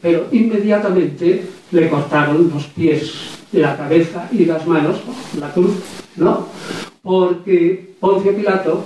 Pero 0.00 0.26
inmediatamente 0.32 1.46
le 1.70 1.88
cortaron 1.88 2.50
los 2.52 2.64
pies, 2.66 3.12
la 3.52 3.76
cabeza 3.76 4.28
y 4.32 4.44
las 4.44 4.66
manos, 4.66 4.96
la 5.38 5.52
cruz, 5.52 5.74
¿no? 6.16 6.48
Porque 7.02 7.94
Poncio 8.00 8.34
Pilato, 8.34 8.84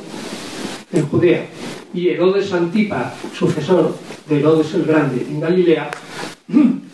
en 0.92 1.06
Judea, 1.08 1.46
y 1.92 2.08
Herodes 2.08 2.52
Antipa, 2.52 3.14
sucesor 3.34 3.96
de 4.28 4.38
Herodes 4.38 4.74
el 4.74 4.84
Grande 4.84 5.26
en 5.28 5.40
Galilea, 5.40 5.90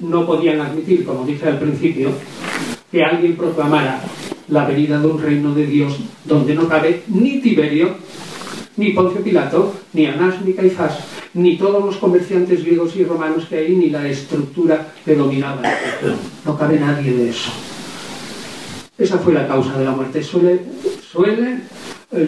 no 0.00 0.26
podían 0.26 0.60
admitir, 0.60 1.04
como 1.04 1.24
dije 1.24 1.46
al 1.46 1.58
principio, 1.58 2.12
que 2.90 3.04
alguien 3.04 3.36
proclamara 3.36 4.00
la 4.48 4.64
venida 4.64 4.98
de 4.98 5.06
un 5.06 5.22
reino 5.22 5.54
de 5.54 5.66
Dios 5.66 5.98
donde 6.24 6.54
no 6.54 6.68
cabe 6.68 7.02
ni 7.08 7.40
Tiberio, 7.40 7.94
ni 8.76 8.90
Poncio 8.90 9.20
Pilato, 9.22 9.74
ni 9.92 10.06
Anás, 10.06 10.42
ni 10.42 10.52
Caifás, 10.54 10.98
ni 11.34 11.56
todos 11.56 11.84
los 11.84 11.96
comerciantes 11.96 12.64
griegos 12.64 12.96
y 12.96 13.04
romanos 13.04 13.46
que 13.48 13.58
hay, 13.58 13.76
ni 13.76 13.90
la 13.90 14.08
estructura 14.08 14.92
que 15.04 15.14
dominaba. 15.14 15.62
No 16.44 16.58
cabe 16.58 16.80
nadie 16.80 17.12
de 17.12 17.30
eso. 17.30 17.50
Esa 18.98 19.18
fue 19.18 19.32
la 19.32 19.46
causa 19.46 19.78
de 19.78 19.84
la 19.84 19.92
muerte. 19.92 20.22
Suele, 20.22 20.60
suele 21.00 21.60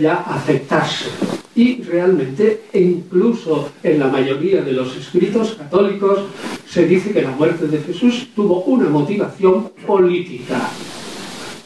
ya 0.01 0.15
aceptarse. 0.15 1.32
Y 1.55 1.83
realmente, 1.83 2.63
incluso 2.73 3.71
en 3.83 3.99
la 3.99 4.09
mayoría 4.09 4.63
de 4.63 4.73
los 4.73 4.97
escritos 4.97 5.53
católicos, 5.53 6.21
se 6.67 6.87
dice 6.87 7.13
que 7.13 7.21
la 7.21 7.31
muerte 7.31 7.67
de 7.67 7.79
Jesús 7.79 8.29
tuvo 8.35 8.63
una 8.65 8.89
motivación 8.89 9.71
política. 9.87 10.71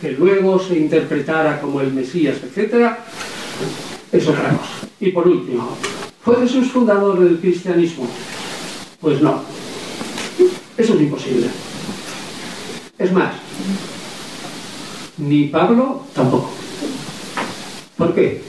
Que 0.01 0.13
luego 0.13 0.59
se 0.59 0.77
interpretara 0.77 1.61
como 1.61 1.81
el 1.81 1.93
Mesías, 1.93 2.37
etc., 2.43 2.97
es 4.11 4.27
otra 4.27 4.51
cosa. 4.51 4.89
Y 4.99 5.11
por 5.11 5.29
último, 5.29 5.77
¿fue 6.21 6.37
Jesús 6.37 6.69
fundador 6.69 7.21
del 7.21 7.39
cristianismo? 7.39 8.09
Pues 9.01 9.21
no. 9.23 9.43
Eso 10.77 10.95
es 10.95 11.01
imposible. 11.01 11.47
Es 12.99 13.13
más, 13.13 13.35
ni 15.19 15.45
Pablo 15.45 16.03
tampoco. 16.13 16.51
¿Por 17.97 18.15
qué? 18.15 18.43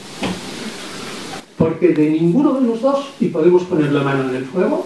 Porque 1.58 1.89
de 1.89 2.10
ninguno 2.12 2.53
de 2.53 2.68
los 2.68 2.82
dos, 2.82 3.08
y 3.20 3.28
podemos 3.28 3.64
poner 3.64 3.91
la 3.91 4.03
mano 4.03 4.30
en 4.30 4.36
el 4.36 4.45
fuego, 4.45 4.86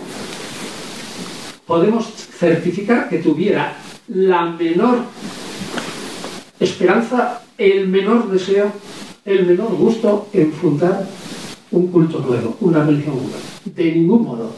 podemos 1.66 2.06
certificar 2.06 3.10
que 3.10 3.20
tuviera 3.20 3.78
la 4.08 4.46
menor 4.46 5.00
esperanza, 6.60 7.42
el 7.58 7.88
menor 7.88 8.30
deseo, 8.30 8.72
el 9.26 9.46
menor 9.46 9.76
gusto 9.76 10.28
en 10.34 10.52
fundar 10.52 11.08
un 11.72 11.88
culto 11.88 12.20
nuevo, 12.20 12.58
una 12.62 12.84
religión 12.84 13.16
nueva. 13.16 13.38
De 13.66 13.92
ningún 13.92 14.24
modo. 14.24 14.52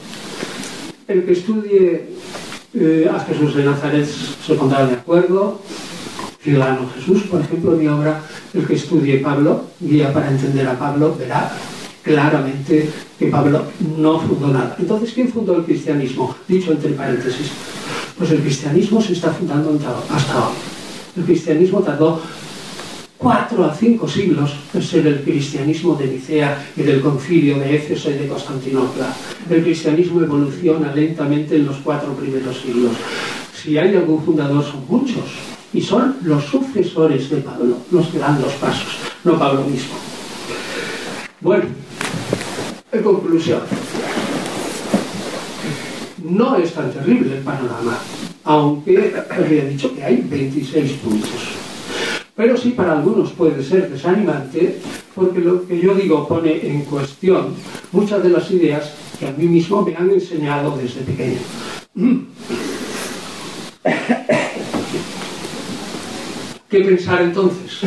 El 1.07 1.26
que 1.26 1.34
estudie 1.34 2.09
eh, 2.74 3.09
a 3.14 3.20
Jesús 3.20 3.55
de 3.55 3.64
Nazaret 3.64 4.05
se 4.05 4.55
pondrá 4.55 4.86
de 4.86 4.95
acuerdo. 4.95 5.59
Ciudadano 6.41 6.89
Jesús, 6.95 7.24
por 7.24 7.41
ejemplo, 7.41 7.72
mi 7.72 7.88
obra, 7.88 8.22
el 8.53 8.66
que 8.66 8.76
estudie 8.76 9.20
Pablo, 9.20 9.66
guía 9.80 10.11
para 10.11 10.30
entender 10.30 10.68
a 10.68 10.78
Pablo, 10.78 11.16
verá 11.18 11.51
claramente 12.03 12.89
que 13.17 13.27
Pablo 13.27 13.63
no 13.97 14.19
fundó 14.19 14.49
nada. 14.49 14.75
Entonces, 14.77 15.13
¿quién 15.13 15.29
fundó 15.29 15.57
el 15.57 15.63
cristianismo? 15.63 16.35
Dicho 16.47 16.71
entre 16.71 16.91
paréntesis. 16.91 17.49
Pues 18.17 18.31
el 18.31 18.41
cristianismo 18.41 19.01
se 19.01 19.13
está 19.13 19.31
fundando 19.31 19.77
hasta 20.09 20.47
hoy. 20.47 20.53
El 21.17 21.23
cristianismo 21.23 21.79
tardó 21.79 22.21
cuatro 23.17 23.63
a 23.63 23.73
cinco 23.73 24.07
siglos 24.07 24.51
en 24.73 24.81
ser 24.81 25.07
el 25.07 25.21
cristianismo 25.21 25.95
de 25.95 26.07
Nicea 26.07 26.71
y 26.75 26.83
del 26.83 27.01
concilio 27.01 27.57
de 27.57 27.75
Éfeso 27.75 28.11
y 28.11 28.15
de 28.15 28.27
Constantinopla. 28.27 29.15
El 29.49 29.63
cristianismo 29.63 30.21
evoluciona 30.21 30.93
lentamente 30.93 31.55
en 31.55 31.65
los 31.65 31.77
cuatro 31.77 32.13
primeros 32.13 32.57
siglos. 32.61 32.91
Si 33.55 33.77
hay 33.77 33.95
algún 33.95 34.23
fundador, 34.23 34.63
son 34.63 34.85
muchos. 34.89 35.23
Y 35.73 35.81
son 35.81 36.17
los 36.23 36.43
sucesores 36.43 37.29
de 37.29 37.37
Pablo, 37.37 37.77
los 37.89 38.07
que 38.07 38.19
dan 38.19 38.39
los 38.39 38.53
pasos, 38.53 38.97
no 39.23 39.39
Pablo 39.39 39.63
mismo. 39.63 39.95
Bueno, 41.41 41.65
en 42.91 43.03
conclusión, 43.03 43.61
no 46.23 46.55
es 46.57 46.73
tan 46.73 46.91
terrible 46.91 47.37
el 47.37 47.43
panorama, 47.43 47.97
aunque 48.43 49.13
había 49.29 49.65
dicho 49.65 49.93
que 49.95 50.03
hay 50.03 50.25
26 50.29 50.91
puntos. 50.93 51.57
Pero 52.35 52.57
sí 52.57 52.71
para 52.71 52.93
algunos 52.93 53.31
puede 53.31 53.63
ser 53.63 53.89
desanimante, 53.91 54.79
porque 55.13 55.39
lo 55.39 55.67
que 55.67 55.79
yo 55.79 55.93
digo 55.93 56.27
pone 56.27 56.65
en 56.65 56.81
cuestión 56.85 57.53
muchas 57.91 58.23
de 58.23 58.29
las 58.29 58.49
ideas 58.51 58.93
que 59.19 59.27
a 59.27 59.31
mí 59.31 59.45
mismo 59.45 59.83
me 59.83 59.95
han 59.95 60.09
enseñado 60.09 60.75
desde 60.77 61.01
pequeño. 61.01 61.39
¿Qué 66.69 66.79
pensar 66.79 67.21
entonces? 67.21 67.81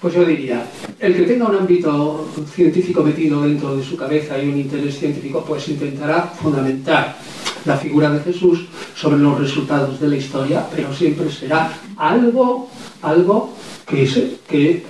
Pues 0.00 0.14
yo 0.14 0.24
diría, 0.24 0.64
el 0.98 1.14
que 1.14 1.22
tenga 1.24 1.46
un 1.46 1.56
ámbito 1.56 2.26
científico 2.54 3.02
metido 3.02 3.42
dentro 3.42 3.76
de 3.76 3.84
su 3.84 3.98
cabeza 3.98 4.42
y 4.42 4.48
un 4.48 4.58
interés 4.58 4.98
científico, 4.98 5.44
pues 5.46 5.68
intentará 5.68 6.22
fundamentar 6.22 7.18
la 7.66 7.76
figura 7.76 8.08
de 8.08 8.20
Jesús 8.20 8.64
sobre 8.94 9.18
los 9.18 9.38
resultados 9.38 10.00
de 10.00 10.08
la 10.08 10.16
historia, 10.16 10.66
pero 10.74 10.90
siempre 10.94 11.30
será 11.30 11.70
algo, 11.98 12.70
algo 13.02 13.52
que 13.86 14.06
se, 14.06 14.38
que 14.48 14.82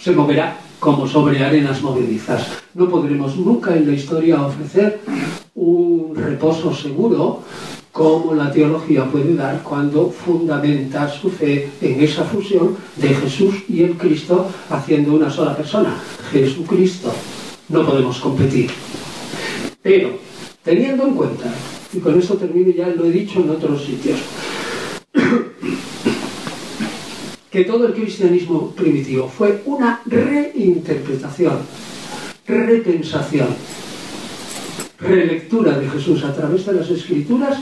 se 0.00 0.12
moverá 0.12 0.56
como 0.80 1.06
sobre 1.06 1.44
arenas 1.44 1.82
movedizas. 1.82 2.46
No 2.72 2.88
podremos 2.88 3.36
nunca 3.36 3.76
en 3.76 3.88
la 3.88 3.92
historia 3.92 4.40
ofrecer 4.40 5.00
un 5.54 6.14
reposo 6.16 6.74
seguro 6.74 7.42
como 7.92 8.34
la 8.34 8.50
teología 8.50 9.04
puede 9.04 9.34
dar 9.34 9.62
cuando 9.62 10.10
fundamenta 10.10 11.10
su 11.10 11.30
fe 11.30 11.68
en 11.82 12.02
esa 12.02 12.24
fusión 12.24 12.74
de 12.96 13.10
Jesús 13.10 13.54
y 13.68 13.82
el 13.82 13.98
Cristo 13.98 14.50
haciendo 14.70 15.12
una 15.12 15.30
sola 15.30 15.54
persona, 15.54 16.02
Jesucristo. 16.32 17.12
No 17.68 17.86
podemos 17.86 18.18
competir. 18.18 18.70
Pero, 19.82 20.18
teniendo 20.62 21.06
en 21.06 21.14
cuenta, 21.14 21.52
y 21.92 21.98
con 21.98 22.18
esto 22.18 22.36
termino 22.36 22.70
ya 22.70 22.88
lo 22.88 23.04
he 23.04 23.10
dicho 23.10 23.40
en 23.40 23.50
otros 23.50 23.84
sitios, 23.84 24.20
que 27.50 27.64
todo 27.64 27.86
el 27.86 27.92
cristianismo 27.92 28.70
primitivo 28.70 29.28
fue 29.28 29.62
una 29.66 30.00
reinterpretación, 30.06 31.58
repensación 32.46 33.48
relectura 35.02 35.78
de 35.78 35.88
Jesús 35.88 36.24
a 36.24 36.34
través 36.34 36.66
de 36.66 36.74
las 36.74 36.88
escrituras, 36.90 37.58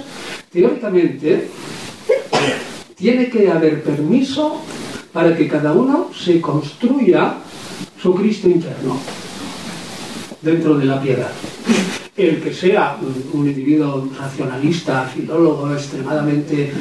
teóricamente 0.51 1.49
tiene 2.95 3.31
que 3.31 3.51
haber 3.51 3.83
permiso 3.83 4.61
para 5.13 5.37
que 5.37 5.49
cada 5.49 5.73
uno 5.73 6.11
se 6.15 6.41
construya 6.41 7.37
su 8.01 8.15
Cristo 8.15 8.49
interno 8.49 8.99
dentro 10.43 10.77
de 10.79 10.85
la 10.87 11.01
piedad. 11.01 11.31
El 12.17 12.41
que 12.43 12.53
sea 12.53 12.99
un 13.33 13.47
individuo 13.49 14.09
racionalista, 14.19 15.05
filólogo, 15.05 15.73
extremadamente 15.73 16.73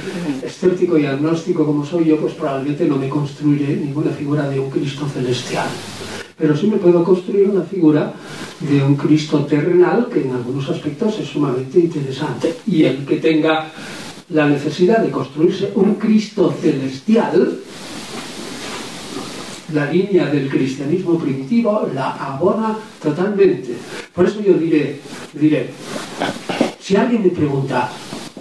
escéptico 0.44 0.98
y 0.98 1.06
agnóstico 1.06 1.66
como 1.66 1.86
soy 1.86 2.06
yo, 2.06 2.18
pues 2.18 2.34
probablemente 2.34 2.86
no 2.86 2.98
me 2.98 3.08
construiré 3.08 3.76
ninguna 3.76 4.12
figura 4.12 4.50
de 4.50 4.60
un 4.60 4.70
Cristo 4.70 5.08
celestial 5.08 5.68
pero 6.40 6.56
sí 6.56 6.68
me 6.68 6.78
puedo 6.78 7.04
construir 7.04 7.50
una 7.50 7.64
figura 7.64 8.14
de 8.62 8.82
un 8.82 8.96
Cristo 8.96 9.46
terrenal 9.46 10.08
que 10.12 10.22
en 10.22 10.32
algunos 10.32 10.70
aspectos 10.70 11.20
es 11.20 11.28
sumamente 11.28 11.80
interesante. 11.80 12.56
Y 12.66 12.84
el 12.84 13.06
que 13.06 13.18
tenga 13.18 13.70
la 14.30 14.48
necesidad 14.48 15.00
de 15.00 15.12
construirse 15.12 15.72
un 15.76 15.96
Cristo 15.96 16.56
celestial, 16.62 17.60
la 19.74 19.92
línea 19.92 20.26
del 20.28 20.50
cristianismo 20.50 21.18
primitivo 21.18 21.90
la 21.94 22.12
abona 22.12 22.78
totalmente. 23.02 23.76
Por 24.14 24.26
eso 24.26 24.42
yo 24.42 24.54
diré, 24.54 25.00
diré, 25.34 25.70
si 26.80 26.96
alguien 26.96 27.24
me 27.24 27.30
pregunta, 27.30 27.90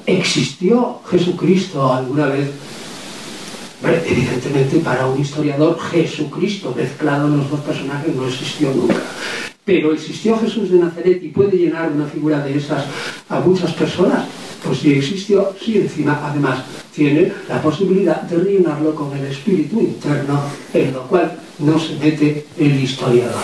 ¿existió 0.06 1.00
Jesucristo 1.08 1.92
alguna 1.92 2.26
vez? 2.26 2.48
evidentemente 3.80 4.78
para 4.78 5.06
un 5.06 5.20
historiador 5.20 5.78
Jesucristo 5.78 6.74
mezclado 6.76 7.28
en 7.28 7.38
los 7.38 7.50
dos 7.50 7.60
personajes 7.60 8.14
no 8.14 8.26
existió 8.26 8.72
nunca. 8.74 8.96
Pero 9.64 9.92
existió 9.92 10.36
Jesús 10.38 10.70
de 10.70 10.78
Nazaret 10.78 11.22
y 11.22 11.28
puede 11.28 11.56
llenar 11.56 11.92
una 11.92 12.06
figura 12.06 12.40
de 12.40 12.56
esas 12.56 12.84
a 13.28 13.38
muchas 13.40 13.72
personas. 13.74 14.24
Pues 14.64 14.78
si 14.78 14.92
existió, 14.92 15.54
sí 15.60 15.78
encima 15.78 16.20
además 16.24 16.64
tiene 16.94 17.32
la 17.48 17.62
posibilidad 17.62 18.22
de 18.22 18.38
rellenarlo 18.38 18.94
con 18.94 19.16
el 19.16 19.26
espíritu 19.26 19.80
interno, 19.80 20.42
en 20.74 20.92
lo 20.92 21.02
cual 21.06 21.38
no 21.60 21.78
se 21.78 21.94
mete 21.96 22.46
el 22.58 22.82
historiador. 22.82 23.40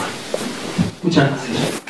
Muchas 1.03 1.31
gracias. 1.31 1.84